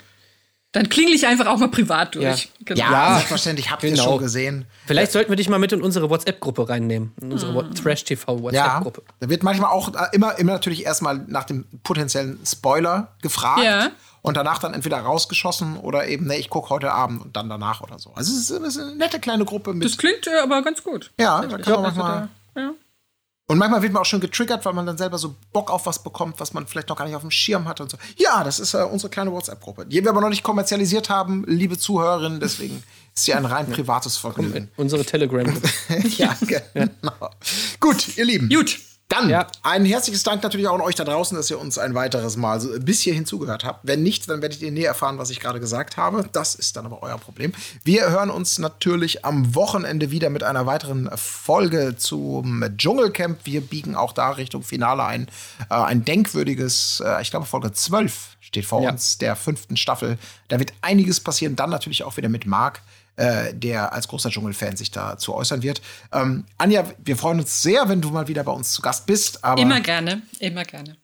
[0.73, 2.23] Dann klingel ich einfach auch mal privat durch.
[2.23, 2.35] Ja.
[2.65, 2.79] Genau.
[2.81, 4.03] Ja, Ja, selbstverständlich habt ihr genau.
[4.03, 4.65] schon gesehen.
[4.85, 7.13] Vielleicht sollten wir dich mal mit in unsere WhatsApp-Gruppe reinnehmen.
[7.21, 7.55] In unsere Ah.
[7.55, 9.03] Wa- Trash-TV Ja, WhatsApp-Gruppe.
[9.21, 13.89] da wird manchmal auch äh, immer, immer natürlich erstmal nach dem potenziellen Spoiler gefragt Ja.
[14.21, 17.79] und danach dann entweder rausgeschossen oder eben, nee, ich gucke heute Abend und dann danach
[17.81, 18.11] oder so.
[18.13, 19.85] Also es ist, es ist eine nette kleine Gruppe mit.
[19.85, 21.11] Das klingt äh, aber ganz gut.
[21.19, 22.29] ja, da kann man Also manchmal.
[22.53, 22.71] da, ja.
[23.49, 26.03] Und manchmal wird man auch schon getriggert, weil man dann selber so Bock auf was
[26.03, 27.97] bekommt, was man vielleicht noch gar nicht auf dem Schirm hatte und so.
[28.17, 31.77] Ja, das ist äh, unsere kleine WhatsApp-Gruppe, die wir aber noch nicht kommerzialisiert haben, liebe
[31.77, 32.41] Zuhörerinnen.
[32.41, 32.83] Deswegen
[33.15, 34.69] ist sie ein rein privates Vergnügen.
[34.75, 35.69] Unsere Telegram-Gruppe.
[36.17, 37.29] ja, genau.
[37.79, 38.49] Gut, ihr Lieben.
[38.49, 38.79] Gut.
[39.09, 39.47] Dann Ja.
[39.63, 42.59] ein herzliches Dank natürlich auch an euch da draußen, dass ihr uns ein weiteres Mal
[42.59, 43.79] so bis hierhin zugehört habt.
[43.83, 46.27] Wenn nicht, dann werdet ihr näher erfahren, was ich gerade gesagt habe.
[46.33, 47.53] Das ist dann aber euer Problem.
[47.85, 53.39] Wir hören uns natürlich am Wochenende wieder mit einer weiteren Folge zum Dschungelcamp.
[53.45, 55.27] Wir biegen auch da Richtung Finale ein.
[55.69, 58.89] Äh, ein denkwürdiges, äh, ich glaube Folge 12 steht vor Ja.
[58.91, 60.17] uns, der fünften Staffel.
[60.49, 61.55] Da wird einiges passieren.
[61.55, 62.81] Dann natürlich auch wieder mit Marc
[63.17, 65.81] äh, der als großer Dschungelfan sich dazu äußern wird.
[66.13, 69.43] Ähm, Anja, wir freuen uns sehr, wenn du mal wieder bei uns zu Gast bist.
[69.43, 70.95] Aber Immer gerne, immer gerne.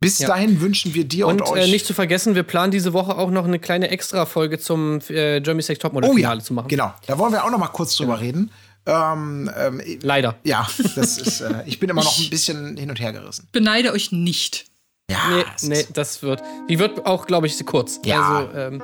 [0.00, 1.66] bis dahin wünschen wir dir und, Und euch.
[1.66, 5.38] äh, nicht zu vergessen, wir planen diese Woche auch noch eine kleine Extra-Folge zum äh,
[5.38, 6.68] Jeremy Sex Topmodel-Finale zu machen.
[6.68, 8.50] Genau, da wollen wir auch noch mal kurz drüber reden.
[8.88, 10.36] Ähm, ähm, Leider.
[10.44, 10.64] ja,
[10.94, 11.40] das ist.
[11.40, 13.48] Äh, ich bin immer noch ein bisschen hin und her gerissen.
[13.50, 14.66] Beneide euch nicht.
[15.10, 16.42] Ja, Nee, es nee, das wird.
[16.68, 17.98] Die wird auch, glaube ich, kurz.
[18.04, 18.38] Ja.
[18.46, 18.82] Also, ähm,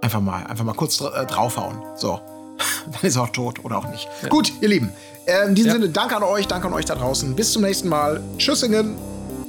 [0.00, 1.78] einfach mal, einfach mal kurz dra- äh, draufhauen.
[1.96, 2.20] So,
[2.86, 4.08] dann ist er auch tot oder auch nicht.
[4.28, 4.92] Gut, ihr Lieben.
[5.26, 5.72] Äh, in diesem Ja.
[5.74, 7.34] Sinne, danke an euch, danke an euch da draußen.
[7.34, 8.22] Bis zum nächsten Mal.
[8.38, 8.96] Tschüssingen.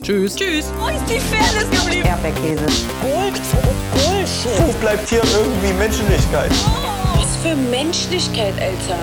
[0.01, 0.35] tschüss.
[0.35, 0.65] Tschüss.
[0.79, 2.07] Wo ist die Fairness geblieben?
[2.07, 2.65] Erdbeerkäse.
[3.01, 3.41] Gold,
[3.93, 4.67] Bullshit.
[4.67, 6.51] Wo bleibt hier irgendwie Menschlichkeit?
[7.17, 8.99] Was für Menschlichkeit, Alter.